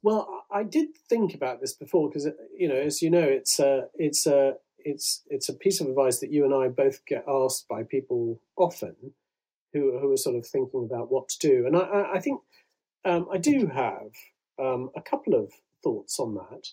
Well, 0.03 0.40
I 0.54 0.64
did 0.64 0.95
think 1.10 1.34
about 1.34 1.62
this 1.62 1.74
before 1.74 2.10
because, 2.10 2.28
you 2.56 2.68
know, 2.68 2.76
as 2.76 3.02
you 3.02 3.10
know, 3.10 3.24
it's 3.24 3.60
a, 3.60 3.88
it's 3.95 4.26
a, 4.28 4.56
it's, 4.80 5.24
it's 5.30 5.49
a 5.49 5.54
piece 5.54 5.80
of 5.80 5.88
advice 5.88 6.20
that 6.20 6.32
you 6.32 6.43
and 6.45 6.54
I 6.54 6.68
both 6.68 7.06
get 7.06 7.26
asked 7.28 7.68
by 7.68 7.84
people 7.84 8.41
often, 8.58 8.95
who 9.74 9.97
who 9.99 10.12
are 10.12 10.18
sort 10.18 10.36
of 10.36 10.45
thinking 10.45 10.84
about 10.84 11.12
what 11.12 11.30
to 11.30 11.39
do. 11.39 11.66
And 11.66 11.78
I, 11.78 12.14
I 12.16 12.20
think 12.20 12.41
um, 13.06 13.28
I 13.32 13.38
do 13.38 13.68
have 13.68 14.12
um, 14.60 14.89
a 14.95 15.02
couple 15.02 15.34
of 15.34 15.52
thoughts 15.84 16.20
on 16.20 16.36
that. 16.36 16.68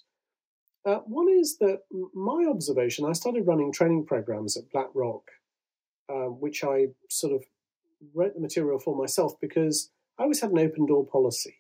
Uh, 0.84 1.00
one 1.00 1.28
is 1.28 1.58
that 1.58 1.82
my 2.14 2.46
observation, 2.48 3.04
I 3.04 3.12
started 3.12 3.46
running 3.46 3.72
training 3.72 4.06
programs 4.06 4.56
at 4.56 4.70
BlackRock, 4.70 5.30
uh, 6.08 6.26
which 6.26 6.64
I 6.64 6.88
sort 7.08 7.34
of 7.34 7.44
wrote 8.14 8.34
the 8.34 8.40
material 8.40 8.78
for 8.78 8.96
myself 8.96 9.40
because 9.40 9.90
I 10.18 10.22
always 10.22 10.40
had 10.40 10.50
an 10.50 10.58
open 10.58 10.86
door 10.86 11.04
policy. 11.04 11.56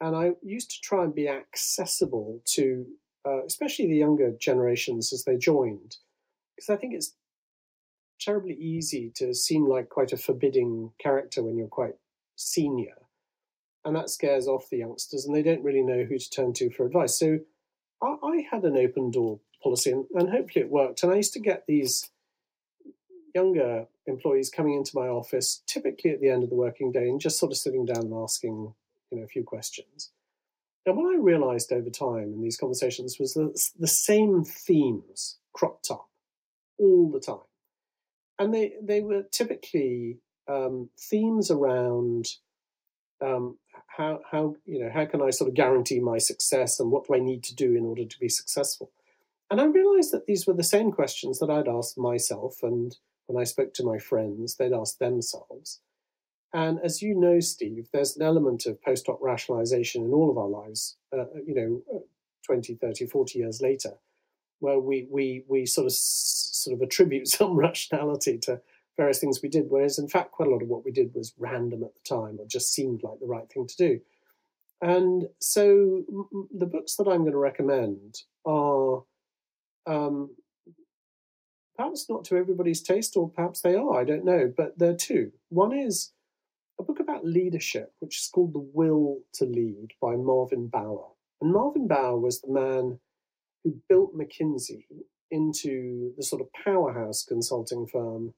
And 0.00 0.14
I 0.14 0.32
used 0.42 0.70
to 0.70 0.80
try 0.80 1.04
and 1.04 1.14
be 1.14 1.28
accessible 1.28 2.40
to, 2.54 2.86
uh, 3.26 3.44
especially 3.44 3.88
the 3.88 3.96
younger 3.96 4.32
generations 4.38 5.12
as 5.12 5.24
they 5.24 5.36
joined, 5.36 5.96
because 6.54 6.70
I 6.70 6.76
think 6.76 6.94
it's 6.94 7.14
terribly 8.20 8.54
easy 8.54 9.10
to 9.16 9.34
seem 9.34 9.66
like 9.68 9.88
quite 9.88 10.12
a 10.12 10.16
forbidding 10.16 10.92
character 10.98 11.42
when 11.42 11.56
you're 11.56 11.68
quite 11.68 11.94
senior. 12.36 12.94
And 13.84 13.96
that 13.96 14.10
scares 14.10 14.46
off 14.46 14.70
the 14.70 14.78
youngsters, 14.78 15.24
and 15.24 15.34
they 15.34 15.42
don't 15.42 15.64
really 15.64 15.82
know 15.82 16.04
who 16.04 16.18
to 16.18 16.30
turn 16.30 16.52
to 16.54 16.70
for 16.70 16.86
advice. 16.86 17.18
So 17.18 17.38
I, 18.02 18.16
I 18.22 18.46
had 18.50 18.64
an 18.64 18.76
open 18.76 19.10
door 19.10 19.40
policy, 19.62 19.90
and, 19.90 20.04
and 20.14 20.30
hopefully 20.30 20.64
it 20.64 20.70
worked. 20.70 21.02
And 21.02 21.12
I 21.12 21.16
used 21.16 21.32
to 21.34 21.40
get 21.40 21.64
these 21.66 22.10
younger 23.34 23.86
employees 24.06 24.50
coming 24.50 24.74
into 24.74 24.92
my 24.94 25.08
office, 25.08 25.62
typically 25.66 26.10
at 26.10 26.20
the 26.20 26.28
end 26.28 26.42
of 26.44 26.50
the 26.50 26.56
working 26.56 26.92
day, 26.92 27.08
and 27.08 27.20
just 27.20 27.38
sort 27.38 27.52
of 27.52 27.58
sitting 27.58 27.84
down 27.84 28.04
and 28.04 28.14
asking, 28.14 28.74
you 29.10 29.18
know, 29.18 29.24
a 29.24 29.28
few 29.28 29.44
questions. 29.44 30.10
And 30.86 30.96
what 30.96 31.14
I 31.14 31.18
realized 31.18 31.72
over 31.72 31.90
time 31.90 32.32
in 32.32 32.40
these 32.40 32.56
conversations 32.56 33.18
was 33.18 33.34
that 33.34 33.60
the 33.78 33.86
same 33.86 34.44
themes 34.44 35.38
cropped 35.52 35.90
up 35.90 36.08
all 36.78 37.10
the 37.10 37.20
time. 37.20 37.38
And 38.38 38.54
they, 38.54 38.72
they 38.80 39.00
were 39.00 39.24
typically 39.30 40.18
um, 40.48 40.88
themes 40.98 41.50
around 41.50 42.28
um, 43.20 43.58
how, 43.86 44.20
how, 44.30 44.54
you 44.64 44.82
know, 44.82 44.90
how 44.92 45.04
can 45.04 45.20
I 45.20 45.30
sort 45.30 45.48
of 45.48 45.56
guarantee 45.56 45.98
my 45.98 46.18
success 46.18 46.78
and 46.78 46.90
what 46.90 47.06
do 47.06 47.14
I 47.14 47.18
need 47.18 47.42
to 47.44 47.54
do 47.54 47.74
in 47.74 47.84
order 47.84 48.04
to 48.04 48.18
be 48.18 48.28
successful? 48.28 48.92
And 49.50 49.60
I 49.60 49.64
realized 49.64 50.12
that 50.12 50.26
these 50.26 50.46
were 50.46 50.54
the 50.54 50.62
same 50.62 50.92
questions 50.92 51.38
that 51.40 51.50
I'd 51.50 51.68
asked 51.68 51.98
myself 51.98 52.62
and 52.62 52.96
when 53.26 53.40
I 53.40 53.44
spoke 53.44 53.74
to 53.74 53.84
my 53.84 53.98
friends, 53.98 54.56
they'd 54.56 54.72
ask 54.72 54.98
themselves. 54.98 55.80
And 56.52 56.80
as 56.82 57.02
you 57.02 57.14
know, 57.14 57.40
Steve, 57.40 57.88
there's 57.92 58.16
an 58.16 58.22
element 58.22 58.66
of 58.66 58.82
post 58.82 59.06
hoc 59.06 59.18
rationalization 59.20 60.04
in 60.04 60.12
all 60.12 60.30
of 60.30 60.38
our 60.38 60.48
lives, 60.48 60.96
uh, 61.12 61.24
you 61.46 61.54
know, 61.54 61.82
uh, 61.94 62.00
20, 62.46 62.74
30, 62.76 63.06
40 63.06 63.38
years 63.38 63.60
later, 63.60 63.92
where 64.60 64.78
we, 64.78 65.06
we, 65.10 65.44
we 65.46 65.66
sort 65.66 65.86
of 65.86 65.92
sort 65.92 66.74
of 66.74 66.82
attribute 66.82 67.28
some 67.28 67.56
rationality 67.56 68.38
to 68.38 68.60
various 68.96 69.18
things 69.20 69.42
we 69.42 69.48
did, 69.48 69.66
whereas 69.68 69.98
in 69.98 70.08
fact, 70.08 70.32
quite 70.32 70.48
a 70.48 70.50
lot 70.50 70.62
of 70.62 70.68
what 70.68 70.84
we 70.84 70.90
did 70.90 71.14
was 71.14 71.34
random 71.38 71.84
at 71.84 71.94
the 71.94 72.00
time 72.08 72.38
or 72.40 72.46
just 72.46 72.72
seemed 72.72 73.02
like 73.02 73.20
the 73.20 73.26
right 73.26 73.48
thing 73.48 73.66
to 73.66 73.76
do. 73.76 74.00
And 74.80 75.28
so 75.38 76.04
the 76.56 76.66
books 76.66 76.96
that 76.96 77.08
I'm 77.08 77.20
going 77.20 77.32
to 77.32 77.38
recommend 77.38 78.22
are 78.44 79.02
um, 79.86 80.30
perhaps 81.76 82.08
not 82.08 82.24
to 82.26 82.36
everybody's 82.36 82.82
taste, 82.82 83.16
or 83.16 83.28
perhaps 83.30 83.60
they 83.60 83.74
are, 83.74 83.98
I 83.98 84.04
don't 84.04 84.24
know, 84.24 84.52
but 84.56 84.78
there 84.78 84.90
are 84.90 84.96
two. 84.96 85.32
One 85.48 85.72
is 85.72 86.10
about 87.18 87.26
leadership, 87.26 87.92
which 88.00 88.18
is 88.18 88.30
called 88.32 88.52
The 88.52 88.70
Will 88.72 89.18
to 89.34 89.44
Lead 89.44 89.88
by 90.00 90.16
Marvin 90.16 90.68
Bower. 90.68 91.08
And 91.40 91.52
Marvin 91.52 91.86
Bower 91.86 92.18
was 92.18 92.40
the 92.40 92.52
man 92.52 92.98
who 93.64 93.76
built 93.88 94.16
McKinsey 94.16 94.84
into 95.30 96.12
the 96.16 96.22
sort 96.22 96.40
of 96.40 96.48
powerhouse 96.52 97.24
consulting 97.24 97.86
firm 97.86 98.34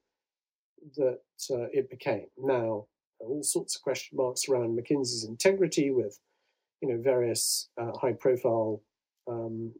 that 0.96 1.20
uh, 1.50 1.68
it 1.72 1.90
became. 1.90 2.26
Now, 2.38 2.86
all 3.20 3.42
sorts 3.42 3.76
of 3.76 3.82
question 3.82 4.16
marks 4.16 4.48
around 4.48 4.78
McKinsey's 4.78 5.24
integrity 5.24 5.90
with, 5.90 6.18
you 6.80 6.88
know, 6.88 7.00
various 7.00 7.68
uh, 7.80 7.92
high-profile 7.92 8.82
um, 9.28 9.72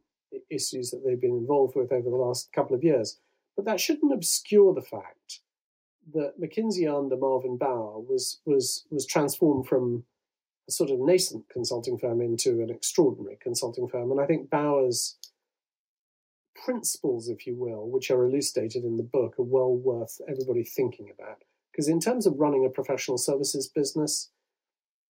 issues 0.49 0.91
that 0.91 1.03
they've 1.05 1.19
been 1.19 1.31
involved 1.31 1.75
with 1.75 1.91
over 1.91 2.09
the 2.09 2.15
last 2.15 2.53
couple 2.53 2.75
of 2.75 2.83
years. 2.83 3.19
But 3.55 3.65
that 3.65 3.79
shouldn't 3.79 4.13
obscure 4.13 4.73
the 4.73 4.81
fact 4.81 5.41
that 6.13 6.39
McKinsey 6.39 6.87
under 6.87 7.15
Marvin 7.15 7.57
Bower 7.57 7.99
was 7.99 8.39
was 8.45 8.85
was 8.89 9.05
transformed 9.05 9.67
from 9.67 10.03
a 10.67 10.71
sort 10.71 10.89
of 10.89 10.99
nascent 10.99 11.45
consulting 11.49 11.97
firm 11.97 12.21
into 12.21 12.61
an 12.61 12.69
extraordinary 12.69 13.37
consulting 13.41 13.87
firm. 13.87 14.11
And 14.11 14.19
I 14.19 14.25
think 14.25 14.49
Bower's 14.49 15.17
principles, 16.63 17.29
if 17.29 17.47
you 17.47 17.55
will, 17.55 17.89
which 17.89 18.11
are 18.11 18.23
elucidated 18.25 18.83
in 18.83 18.97
the 18.97 19.03
book, 19.03 19.35
are 19.39 19.43
well 19.43 19.73
worth 19.73 20.19
everybody 20.27 20.63
thinking 20.63 21.11
about. 21.13 21.43
Because 21.71 21.87
in 21.87 21.99
terms 21.99 22.25
of 22.25 22.37
running 22.37 22.65
a 22.65 22.69
professional 22.69 23.17
services 23.17 23.67
business, 23.67 24.29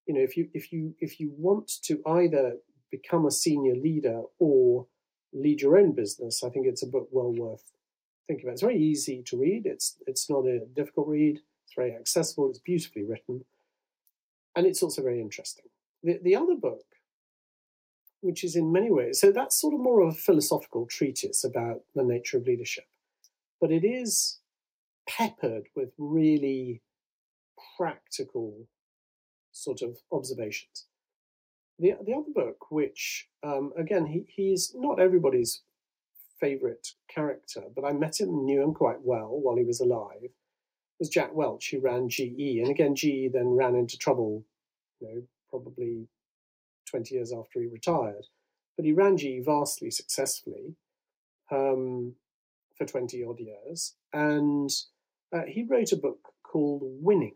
you 0.07 0.14
know, 0.14 0.20
if 0.20 0.36
you 0.36 0.49
if 0.55 0.72
you 0.72 0.95
if 1.01 1.20
you 1.20 1.32
want 1.36 1.70
to 1.84 2.01
either 2.07 2.57
become 2.91 3.26
a 3.26 3.30
senior 3.30 3.74
leader 3.74 4.22
or 4.39 4.86
lead 5.32 5.61
your 5.61 5.78
own 5.78 5.93
business, 5.93 6.43
I 6.43 6.49
think 6.49 6.66
it's 6.66 6.82
a 6.82 6.86
book 6.86 7.09
well 7.12 7.32
worth 7.32 7.70
think 8.29 8.43
about 8.43 8.51
it. 8.51 8.55
It's 8.55 8.62
very 8.62 8.79
easy 8.79 9.22
to 9.26 9.37
read. 9.37 9.66
It's 9.66 9.97
it's 10.07 10.31
not 10.31 10.47
a 10.47 10.66
difficult 10.76 11.09
read. 11.09 11.41
It's 11.64 11.74
very 11.74 11.95
accessible. 11.95 12.49
It's 12.51 12.61
beautifully 12.61 13.05
written, 13.05 13.45
and 14.55 14.66
it's 14.66 14.83
also 14.83 15.03
very 15.03 15.20
interesting. 15.20 15.66
The 16.05 16.20
the 16.22 16.37
other 16.37 16.55
book, 16.55 16.85
which 18.20 18.45
is 18.45 18.55
in 18.55 18.70
many 18.70 18.91
ways 18.91 19.20
so 19.20 19.33
that's 19.33 19.61
sort 19.61 19.74
of 19.74 19.81
more 19.81 20.01
of 20.01 20.14
a 20.14 20.16
philosophical 20.16 20.87
treatise 20.87 21.43
about 21.43 21.81
the 21.95 22.05
nature 22.05 22.37
of 22.37 22.47
leadership, 22.47 22.87
but 23.61 23.72
it 23.72 23.85
is 23.85 24.39
peppered 25.09 25.64
with 25.74 25.91
really 25.99 26.83
practical 27.76 28.68
sort 29.53 29.83
of 29.83 29.99
observations. 30.12 30.87
The 31.79 31.95
the 32.05 32.14
other 32.14 32.33
book, 32.35 32.70
which 32.70 33.29
um, 33.43 33.72
again 33.76 34.07
he 34.07 34.24
he's 34.29 34.74
not 34.76 35.01
everybody's 35.01 35.62
favourite 36.41 36.89
character, 37.09 37.62
but 37.74 37.84
I 37.84 37.93
met 37.93 38.20
him, 38.20 38.45
knew 38.45 38.62
him 38.62 38.74
quite 38.74 39.03
well 39.03 39.28
while 39.28 39.57
he 39.57 39.64
was 39.64 39.80
alive, 39.80 40.30
was 40.99 41.09
Jack 41.09 41.34
Welch, 41.34 41.70
who 41.70 41.80
ran 41.80 42.09
GE. 42.09 42.59
And 42.61 42.68
again, 42.68 42.95
GE 42.95 43.32
then 43.32 43.51
ran 43.51 43.74
into 43.74 43.97
trouble, 43.97 44.45
you 45.01 45.09
know, 45.09 45.22
probably 45.51 46.09
20 46.91 47.14
years 47.14 47.32
after 47.32 47.61
he 47.61 47.66
retired. 47.66 48.26
But 48.76 48.84
he 48.84 48.93
ran 48.93 49.16
GE 49.16 49.45
vastly 49.45 49.91
successfully 49.91 50.74
um, 51.51 52.14
for 52.76 52.84
20 52.84 53.24
odd 53.24 53.41
years. 53.41 53.95
And 54.12 54.70
uh, 55.32 55.43
he 55.47 55.64
wrote 55.64 55.93
a 55.93 55.97
book 55.97 56.32
called 56.43 56.82
Winning, 56.82 57.34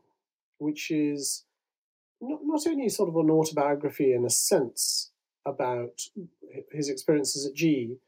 which 0.59 0.90
is 0.90 1.44
not, 2.20 2.40
not 2.42 2.66
only 2.66 2.88
sort 2.88 3.09
of 3.09 3.16
an 3.16 3.30
autobiography 3.30 4.12
in 4.12 4.24
a 4.24 4.30
sense 4.30 5.11
about 5.44 6.00
his 6.70 6.88
experiences 6.88 7.46
at 7.46 7.55
GE, 7.55 7.98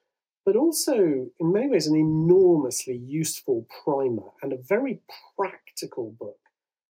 but 0.45 0.57
also 0.57 1.27
in 1.39 1.53
many 1.53 1.69
ways 1.69 1.87
an 1.87 1.97
enormously 1.97 2.97
useful 2.97 3.67
primer 3.83 4.31
and 4.43 4.53
a 4.53 4.63
very 4.69 5.01
practical 5.37 6.15
book 6.19 6.39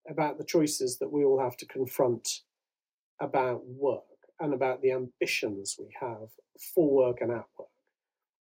about 0.10 0.38
the 0.38 0.44
choices 0.44 0.98
that 1.00 1.12
we 1.12 1.24
all 1.24 1.40
have 1.40 1.58
to 1.58 1.66
confront 1.66 2.42
about 3.20 3.66
work 3.66 4.04
and 4.40 4.54
about 4.54 4.82
the 4.82 4.92
ambitions 4.92 5.76
we 5.80 5.96
have 6.00 6.30
for 6.74 6.90
work 6.90 7.22
and 7.22 7.32
at 7.32 7.46
work. 7.58 7.70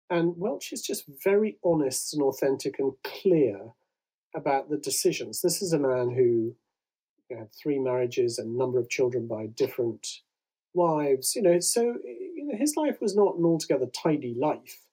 And 0.10 0.38
Welch 0.38 0.72
is 0.72 0.82
just 0.82 1.06
very 1.24 1.58
honest 1.64 2.14
and 2.14 2.24
authentic 2.24 2.80
and 2.80 2.94
clear 3.04 3.60
about 4.36 4.70
the 4.70 4.78
decisions. 4.78 5.42
This 5.42 5.62
is 5.62 5.74
a 5.74 5.80
man 5.80 6.12
who 6.12 6.56
had 7.36 7.50
three 7.54 7.80
marriages 7.80 8.38
and 8.38 8.54
a 8.54 8.58
number 8.58 8.80
of 8.80 8.90
children 8.90 9.28
by 9.28 9.48
different 9.48 10.08
wives. 10.74 11.36
You 11.36 11.42
know, 11.42 11.60
so 11.60 11.82
you 12.06 12.46
know, 12.46 12.58
his 12.58 12.76
life 12.76 13.02
was 13.02 13.16
not 13.16 13.38
an 13.38 13.46
altogether 13.46 13.88
tidy 13.88 14.36
life 14.38 14.85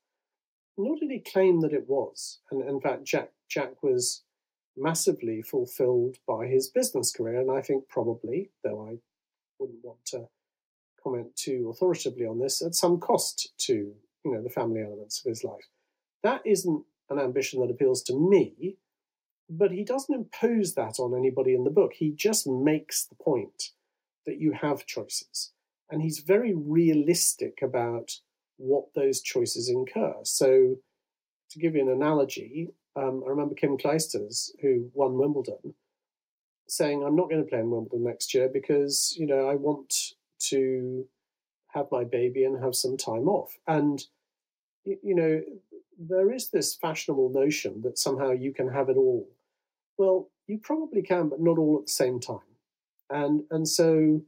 nor 0.82 0.96
did 0.96 1.10
he 1.10 1.20
claim 1.20 1.60
that 1.60 1.72
it 1.72 1.88
was. 1.88 2.40
And 2.50 2.68
in 2.68 2.80
fact, 2.80 3.04
Jack 3.04 3.30
Jack 3.48 3.82
was 3.82 4.22
massively 4.76 5.42
fulfilled 5.42 6.16
by 6.26 6.46
his 6.46 6.68
business 6.68 7.12
career, 7.12 7.40
and 7.40 7.50
I 7.50 7.60
think 7.60 7.88
probably, 7.88 8.50
though 8.64 8.88
I 8.88 8.98
wouldn't 9.58 9.84
want 9.84 10.04
to 10.06 10.28
comment 11.02 11.34
too 11.36 11.68
authoritatively 11.70 12.26
on 12.26 12.38
this, 12.38 12.62
at 12.62 12.74
some 12.74 12.98
cost 12.98 13.52
to 13.66 13.94
you 14.24 14.32
know 14.32 14.42
the 14.42 14.50
family 14.50 14.82
elements 14.82 15.20
of 15.20 15.28
his 15.28 15.44
life. 15.44 15.68
That 16.22 16.42
isn't 16.44 16.84
an 17.10 17.18
ambition 17.18 17.60
that 17.60 17.70
appeals 17.70 18.02
to 18.04 18.14
me, 18.14 18.76
but 19.50 19.72
he 19.72 19.84
doesn't 19.84 20.14
impose 20.14 20.74
that 20.74 20.98
on 20.98 21.16
anybody 21.16 21.54
in 21.54 21.64
the 21.64 21.70
book. 21.70 21.92
He 21.94 22.12
just 22.12 22.46
makes 22.46 23.04
the 23.04 23.16
point 23.16 23.70
that 24.26 24.38
you 24.38 24.52
have 24.52 24.86
choices, 24.86 25.52
and 25.90 26.02
he's 26.02 26.20
very 26.20 26.54
realistic 26.54 27.60
about 27.62 28.12
what 28.62 28.94
those 28.94 29.20
choices 29.20 29.68
incur. 29.68 30.14
So, 30.22 30.76
to 31.50 31.58
give 31.58 31.74
you 31.74 31.82
an 31.82 31.88
analogy, 31.88 32.70
um, 32.96 33.22
I 33.26 33.30
remember 33.30 33.54
Kim 33.54 33.76
Clijsters, 33.76 34.50
who 34.60 34.90
won 34.94 35.18
Wimbledon, 35.18 35.74
saying, 36.68 37.02
"I'm 37.02 37.16
not 37.16 37.28
going 37.28 37.42
to 37.42 37.48
play 37.48 37.60
in 37.60 37.70
Wimbledon 37.70 38.04
next 38.04 38.32
year 38.34 38.48
because 38.48 39.14
you 39.18 39.26
know 39.26 39.48
I 39.48 39.56
want 39.56 40.14
to 40.50 41.06
have 41.68 41.86
my 41.90 42.04
baby 42.04 42.44
and 42.44 42.62
have 42.62 42.74
some 42.74 42.96
time 42.96 43.28
off." 43.28 43.58
And 43.66 44.04
you 44.84 45.14
know, 45.14 45.42
there 45.98 46.32
is 46.32 46.50
this 46.50 46.74
fashionable 46.74 47.30
notion 47.30 47.82
that 47.82 47.98
somehow 47.98 48.30
you 48.30 48.52
can 48.52 48.68
have 48.68 48.88
it 48.88 48.96
all. 48.96 49.28
Well, 49.98 50.30
you 50.46 50.58
probably 50.58 51.02
can, 51.02 51.28
but 51.28 51.40
not 51.40 51.58
all 51.58 51.78
at 51.78 51.86
the 51.86 51.92
same 51.92 52.20
time. 52.20 52.38
And 53.10 53.42
and 53.50 53.68
so 53.68 54.22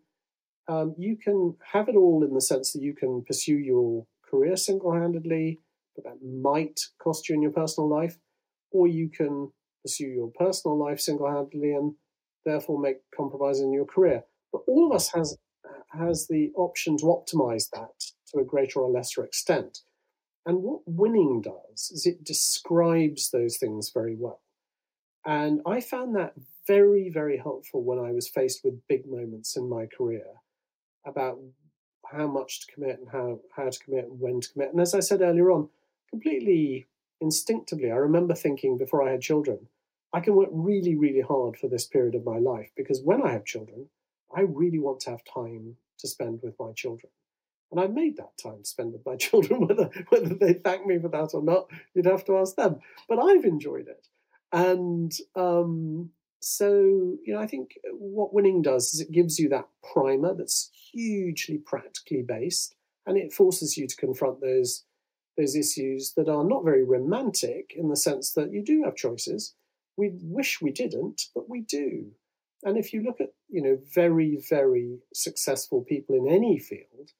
um, 0.68 0.94
you 0.98 1.16
can 1.16 1.56
have 1.72 1.88
it 1.88 1.96
all 1.96 2.24
in 2.24 2.34
the 2.34 2.40
sense 2.40 2.72
that 2.72 2.82
you 2.82 2.94
can 2.94 3.22
pursue 3.24 3.56
your 3.58 4.06
career 4.34 4.56
single 4.56 4.92
handedly, 4.92 5.60
but 5.94 6.04
that 6.04 6.24
might 6.24 6.80
cost 7.00 7.28
you 7.28 7.34
in 7.34 7.42
your 7.42 7.52
personal 7.52 7.88
life, 7.88 8.18
or 8.72 8.88
you 8.88 9.08
can 9.08 9.52
pursue 9.82 10.08
your 10.08 10.30
personal 10.34 10.78
life 10.78 11.00
single 11.00 11.30
handedly 11.30 11.72
and 11.72 11.94
therefore 12.44 12.80
make 12.80 12.96
compromise 13.16 13.60
in 13.60 13.72
your 13.72 13.84
career. 13.84 14.24
But 14.52 14.62
all 14.66 14.86
of 14.86 14.96
us 14.96 15.12
has 15.14 15.36
has 15.92 16.26
the 16.26 16.50
option 16.56 16.96
to 16.96 17.04
optimize 17.04 17.70
that 17.70 18.12
to 18.28 18.40
a 18.40 18.44
greater 18.44 18.80
or 18.80 18.90
lesser 18.90 19.24
extent. 19.24 19.78
And 20.44 20.62
what 20.62 20.80
winning 20.86 21.40
does 21.40 21.90
is 21.92 22.04
it 22.04 22.24
describes 22.24 23.30
those 23.30 23.56
things 23.56 23.92
very 23.94 24.16
well. 24.18 24.42
And 25.24 25.60
I 25.64 25.80
found 25.80 26.16
that 26.16 26.34
very, 26.66 27.10
very 27.10 27.38
helpful 27.38 27.82
when 27.82 27.98
I 27.98 28.10
was 28.10 28.28
faced 28.28 28.60
with 28.64 28.86
big 28.88 29.06
moments 29.06 29.56
in 29.56 29.68
my 29.68 29.86
career 29.86 30.26
about 31.06 31.38
how 32.10 32.26
much 32.26 32.60
to 32.60 32.72
commit 32.72 32.98
and 32.98 33.08
how, 33.10 33.40
how 33.54 33.68
to 33.68 33.78
commit 33.78 34.04
and 34.06 34.20
when 34.20 34.40
to 34.40 34.52
commit. 34.52 34.72
And 34.72 34.80
as 34.80 34.94
I 34.94 35.00
said 35.00 35.20
earlier 35.20 35.50
on, 35.50 35.68
completely 36.10 36.86
instinctively, 37.20 37.90
I 37.90 37.96
remember 37.96 38.34
thinking 38.34 38.78
before 38.78 39.06
I 39.06 39.12
had 39.12 39.20
children, 39.20 39.68
I 40.12 40.20
can 40.20 40.36
work 40.36 40.50
really, 40.52 40.94
really 40.94 41.22
hard 41.22 41.56
for 41.56 41.68
this 41.68 41.86
period 41.86 42.14
of 42.14 42.24
my 42.24 42.38
life 42.38 42.70
because 42.76 43.02
when 43.02 43.22
I 43.22 43.32
have 43.32 43.44
children, 43.44 43.86
I 44.34 44.42
really 44.42 44.78
want 44.78 45.00
to 45.00 45.10
have 45.10 45.24
time 45.24 45.76
to 45.98 46.08
spend 46.08 46.40
with 46.42 46.54
my 46.58 46.72
children. 46.72 47.10
And 47.70 47.80
I 47.80 47.88
made 47.88 48.16
that 48.18 48.38
time 48.40 48.62
to 48.62 48.68
spend 48.68 48.92
with 48.92 49.04
my 49.04 49.16
children, 49.26 49.66
whether 49.66 49.90
whether 50.10 50.34
they 50.34 50.54
thank 50.54 50.86
me 50.86 50.98
for 50.98 51.08
that 51.08 51.30
or 51.34 51.42
not, 51.42 51.70
you'd 51.94 52.06
have 52.06 52.24
to 52.26 52.38
ask 52.38 52.54
them. 52.54 52.80
But 53.08 53.18
I've 53.18 53.44
enjoyed 53.44 53.88
it. 53.88 54.06
And 54.52 55.12
um, 55.34 56.10
so, 56.46 57.16
you 57.24 57.32
know, 57.32 57.38
I 57.40 57.46
think 57.46 57.78
what 57.90 58.34
winning 58.34 58.60
does 58.60 58.92
is 58.92 59.00
it 59.00 59.10
gives 59.10 59.38
you 59.38 59.48
that 59.48 59.66
primer 59.94 60.34
that's 60.34 60.70
hugely 60.92 61.56
practically 61.56 62.20
based, 62.20 62.76
and 63.06 63.16
it 63.16 63.32
forces 63.32 63.78
you 63.78 63.86
to 63.86 63.96
confront 63.96 64.42
those 64.42 64.84
those 65.38 65.56
issues 65.56 66.12
that 66.18 66.28
are 66.28 66.44
not 66.44 66.62
very 66.62 66.84
romantic 66.84 67.72
in 67.74 67.88
the 67.88 67.96
sense 67.96 68.32
that 68.34 68.52
you 68.52 68.62
do 68.62 68.84
have 68.84 68.94
choices. 68.94 69.54
We 69.96 70.12
wish 70.20 70.60
we 70.60 70.70
didn't, 70.70 71.22
but 71.34 71.48
we 71.48 71.62
do. 71.62 72.12
And 72.62 72.76
if 72.76 72.92
you 72.92 73.02
look 73.02 73.22
at, 73.22 73.32
you 73.48 73.62
know, 73.62 73.78
very, 73.94 74.36
very 74.48 74.98
successful 75.14 75.82
people 75.82 76.14
in 76.14 76.28
any 76.28 76.58
field, 76.58 77.12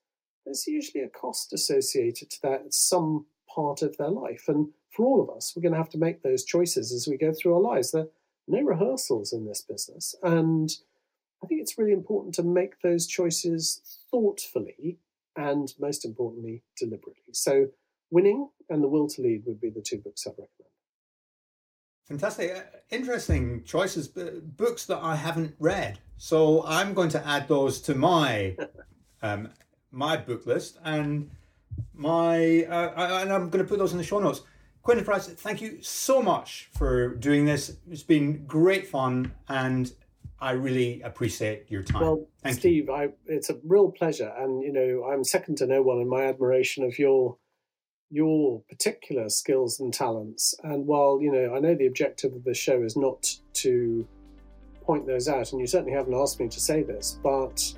there's 0.45 0.67
usually 0.67 1.03
a 1.03 1.09
cost 1.09 1.53
associated 1.53 2.31
to 2.31 2.43
that 2.43 2.67
at 2.67 2.75
some 2.75 3.25
part 3.53 3.81
of 3.81 3.97
their 3.97 4.11
life. 4.11 4.45
And 4.49 4.69
for 4.91 5.07
all 5.07 5.23
of 5.23 5.35
us, 5.35 5.55
we're 5.57 5.63
going 5.63 5.73
to 5.73 5.79
have 5.79 5.91
to 5.91 5.99
make 5.99 6.23
those 6.23 6.45
choices 6.45 6.93
as 6.93 7.09
we 7.09 7.17
go 7.17 7.33
through 7.33 7.55
our 7.55 7.61
lives. 7.61 7.91
There 7.91 8.03
are 8.03 8.09
no 8.47 8.61
rehearsals 8.61 9.33
in 9.33 9.47
this 9.47 9.63
business. 9.63 10.15
And 10.23 10.71
I 11.43 11.47
think 11.47 11.61
it's 11.61 11.79
really 11.79 11.93
important 11.93 12.35
to 12.37 12.43
make 12.43 12.81
those 12.81 13.07
choices 13.07 13.81
thoughtfully 14.11 14.99
and, 15.37 15.73
most 15.79 16.05
importantly, 16.05 16.63
deliberately. 16.79 17.33
So, 17.33 17.69
Winning 18.11 18.49
and 18.69 18.83
The 18.83 18.89
Will 18.89 19.09
to 19.09 19.23
Lead 19.23 19.43
would 19.47 19.61
be 19.61 19.71
the 19.71 19.83
two 19.83 19.99
books 19.99 20.27
I'd 20.27 20.31
recommend. 20.31 20.65
Fantastic. 22.07 22.55
Uh, 22.55 22.61
interesting 22.91 23.65
choices, 23.65 24.09
books 24.09 24.87
that 24.87 24.99
I 24.99 25.17
haven't 25.17 25.55
read. 25.59 25.99
So 26.19 26.65
I'm 26.67 26.95
going 26.95 27.09
to 27.11 27.27
add 27.27 27.49
those 27.49 27.81
to 27.83 27.95
my 27.95 28.57
um, 29.23 29.49
my 29.91 30.17
book 30.17 30.45
list 30.45 30.79
and 30.85 31.31
my 31.95 32.65
uh, 32.65 33.21
and 33.23 33.33
I'm 33.33 33.49
going 33.49 33.65
to 33.65 33.69
put 33.69 33.79
those 33.79 33.93
in 33.93 33.99
the 33.99 34.05
show 34.05 34.19
notes. 34.19 34.43
Quintin 34.85 35.07
Price, 35.07 35.27
thank 35.29 35.63
you 35.63 35.79
so 35.81 36.21
much 36.21 36.69
for 36.77 37.15
doing 37.15 37.47
this. 37.47 37.79
It's 37.91 38.03
been 38.03 38.45
great 38.45 38.87
fun, 38.87 39.33
and 39.49 39.91
I 40.43 40.51
really 40.51 41.01
appreciate 41.01 41.71
your 41.71 41.83
time. 41.83 42.03
Well, 42.03 42.27
thank 42.43 42.59
Steve, 42.59 42.89
you. 42.89 42.93
I, 42.93 43.09
it's 43.25 43.49
a 43.49 43.57
real 43.65 43.91
pleasure, 43.91 44.31
and 44.37 44.63
you 44.63 44.75
know 44.75 45.11
I'm 45.11 45.25
second 45.25 45.57
to 45.59 45.67
no 45.67 45.81
one 45.81 46.03
in 46.03 46.09
my 46.09 46.25
admiration 46.25 46.85
of 46.85 46.99
your 46.99 47.39
your 48.11 48.61
particular 48.69 49.31
skills 49.31 49.81
and 49.81 49.93
talents. 49.93 50.55
And 50.65 50.87
while 50.87 51.19
you 51.19 51.33
know 51.33 51.55
I 51.55 51.61
know 51.61 51.75
the 51.75 51.87
objective 51.87 52.35
of 52.35 52.45
the 52.45 52.53
show 52.53 52.83
is 52.83 52.95
not 52.95 53.27
to 53.55 54.07
point 54.83 55.07
those 55.07 55.29
out, 55.29 55.51
and 55.53 55.63
you 55.63 55.67
certainly 55.67 55.95
haven't 55.95 56.13
asked 56.13 56.39
me 56.39 56.49
to 56.49 56.61
say 56.61 56.83
this, 56.83 57.19
but 57.23 57.73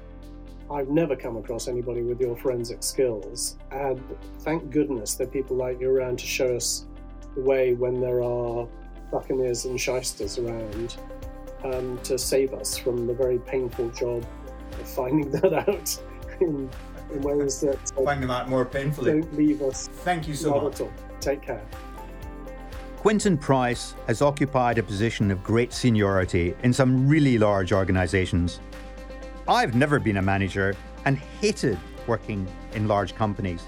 I've 0.69 0.89
never 0.89 1.15
come 1.15 1.37
across 1.37 1.69
anybody 1.69 2.03
with 2.03 2.21
your 2.21 2.37
forensic 2.37 2.83
skills. 2.83 3.59
And 3.71 4.03
thank 4.41 4.73
goodness 4.73 5.15
there 5.15 5.29
are 5.29 5.31
people 5.31 5.57
like 5.57 5.81
you 5.81 5.89
around 5.89 6.19
to 6.19 6.27
show 6.27 6.57
us 6.57 6.87
way 7.37 7.75
when 7.75 8.01
there 8.01 8.23
are 8.23 8.67
buccaneers 9.11 9.65
and 9.65 9.81
shysters 9.81 10.39
around 10.39 10.97
um, 11.65 11.99
to 12.03 12.19
save 12.19 12.53
us 12.55 12.77
from 12.77 13.07
the 13.07 13.15
very 13.15 13.39
painful 13.39 13.89
job 13.91 14.25
of 14.73 14.89
finding 14.89 15.31
that 15.41 15.53
out 15.53 15.99
in, 16.41 16.69
in 17.13 17.21
ways 17.23 17.61
that 17.61 17.79
uh, 17.97 18.05
find 18.05 18.23
them 18.23 18.31
out 18.31 18.49
more 18.49 18.65
painfully. 18.65 19.13
Don't 19.13 19.37
leave 19.37 19.63
us. 19.63 19.89
Thank 19.89 20.29
you 20.29 20.35
so 20.35 20.61
much. 20.61 20.81
Take 21.21 21.43
care. 21.43 21.65
Quintin 22.99 23.39
Price 23.39 23.95
has 24.09 24.21
occupied 24.21 24.79
a 24.79 24.83
position 24.83 25.31
of 25.31 25.43
great 25.45 25.73
seniority 25.73 26.55
in 26.65 26.73
some 26.73 27.07
really 27.07 27.39
large 27.39 27.73
organizations. 27.73 28.61
I've 29.47 29.77
never 29.77 30.01
been 30.01 30.17
a 30.17 30.23
manager 30.23 30.75
and 31.05 31.17
hated 31.17 31.79
working 32.09 32.49
in 32.75 32.89
large 32.89 33.15
companies, 33.15 33.63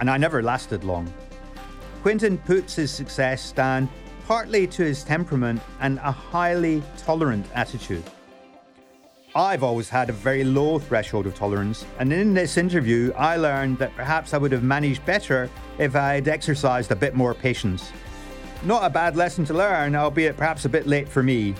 and 0.00 0.10
I 0.10 0.16
never 0.16 0.42
lasted 0.42 0.82
long. 0.82 1.12
Quintin 2.02 2.38
puts 2.38 2.74
his 2.74 2.90
success 2.90 3.52
down 3.52 3.88
partly 4.26 4.66
to 4.66 4.84
his 4.84 5.02
temperament 5.04 5.60
and 5.80 5.98
a 5.98 6.12
highly 6.12 6.82
tolerant 6.96 7.44
attitude. 7.54 8.04
I've 9.34 9.62
always 9.62 9.88
had 9.88 10.08
a 10.08 10.12
very 10.12 10.42
low 10.44 10.78
threshold 10.78 11.26
of 11.26 11.34
tolerance, 11.34 11.84
and 11.98 12.12
in 12.12 12.32
this 12.34 12.56
interview, 12.56 13.12
I 13.16 13.36
learned 13.36 13.78
that 13.78 13.94
perhaps 13.94 14.34
I 14.34 14.38
would 14.38 14.50
have 14.52 14.62
managed 14.62 15.04
better 15.04 15.48
if 15.78 15.94
I'd 15.94 16.26
exercised 16.26 16.90
a 16.90 16.96
bit 16.96 17.14
more 17.14 17.34
patience. 17.34 17.92
Not 18.64 18.84
a 18.84 18.90
bad 18.90 19.16
lesson 19.16 19.44
to 19.46 19.54
learn, 19.54 19.94
albeit 19.94 20.36
perhaps 20.36 20.64
a 20.64 20.68
bit 20.68 20.86
late 20.86 21.08
for 21.08 21.22
me. 21.22 21.54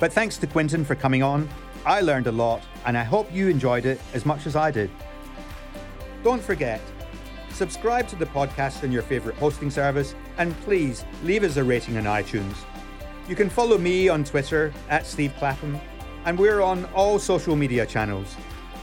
But 0.00 0.12
thanks 0.12 0.36
to 0.38 0.46
Quintin 0.46 0.84
for 0.84 0.94
coming 0.94 1.22
on. 1.22 1.48
I 1.86 2.00
learned 2.00 2.26
a 2.26 2.32
lot, 2.32 2.62
and 2.84 2.96
I 2.96 3.04
hope 3.04 3.32
you 3.32 3.48
enjoyed 3.48 3.86
it 3.86 4.00
as 4.12 4.26
much 4.26 4.46
as 4.46 4.56
I 4.56 4.70
did. 4.70 4.90
Don't 6.22 6.42
forget, 6.42 6.80
subscribe 7.54 8.08
to 8.08 8.16
the 8.16 8.26
podcast 8.26 8.82
on 8.82 8.92
your 8.92 9.02
favourite 9.02 9.38
hosting 9.38 9.70
service, 9.70 10.14
and 10.38 10.54
please 10.62 11.04
leave 11.22 11.44
us 11.44 11.56
a 11.56 11.64
rating 11.64 11.96
on 11.96 12.04
iTunes. 12.04 12.56
You 13.28 13.36
can 13.36 13.48
follow 13.48 13.78
me 13.78 14.08
on 14.08 14.24
Twitter 14.24 14.72
at 14.90 15.06
Steve 15.06 15.32
Clapham, 15.38 15.78
and 16.24 16.38
we're 16.38 16.60
on 16.60 16.84
all 16.86 17.18
social 17.18 17.56
media 17.56 17.86
channels. 17.86 18.34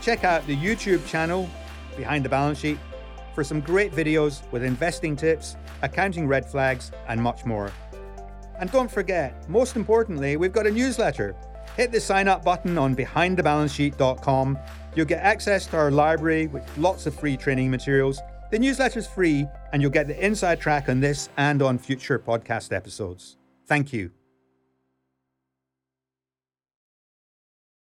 Check 0.02 0.24
out 0.24 0.46
the 0.48 0.56
YouTube 0.56 1.06
channel, 1.06 1.50
Behind 1.98 2.26
the 2.26 2.30
Balance 2.30 2.60
Sheet, 2.60 2.80
for 3.36 3.44
some 3.44 3.62
great 3.62 3.92
videos 3.92 4.50
with 4.52 4.64
investing 4.64 5.16
tips, 5.16 5.58
accounting 5.82 6.28
red 6.28 6.46
flags, 6.46 6.92
and 7.08 7.22
much 7.22 7.46
more. 7.46 7.72
And 8.60 8.72
don't 8.72 8.92
forget, 8.92 9.48
most 9.50 9.76
importantly, 9.76 10.38
we've 10.38 10.54
got 10.54 10.68
a 10.68 10.72
newsletter 10.72 11.36
hit 11.78 11.92
the 11.92 12.00
sign 12.00 12.28
up 12.28 12.44
button 12.44 12.78
on 12.78 12.96
behindthebalancesheet.com. 12.96 14.60
You'll 14.96 15.06
get 15.06 15.24
access 15.24 15.66
to 15.68 15.78
our 15.78 15.92
library 15.92 16.48
with 16.48 16.64
lots 16.78 17.06
of 17.06 17.16
free 17.16 17.38
training 17.38 17.72
materials. 17.72 18.20
The 18.52 18.60
newsletter 18.60 19.00
is 19.00 19.08
free, 19.08 19.48
and 19.72 19.82
you'll 19.82 19.92
get 19.92 20.08
the 20.08 20.26
inside 20.26 20.60
track 20.60 20.90
on 20.90 21.00
this 21.00 21.30
and 21.38 21.62
on 21.62 21.78
future 21.78 22.20
podcast 22.20 22.76
episodes. 22.76 23.38
Thank 23.66 23.94
you. 23.94 24.12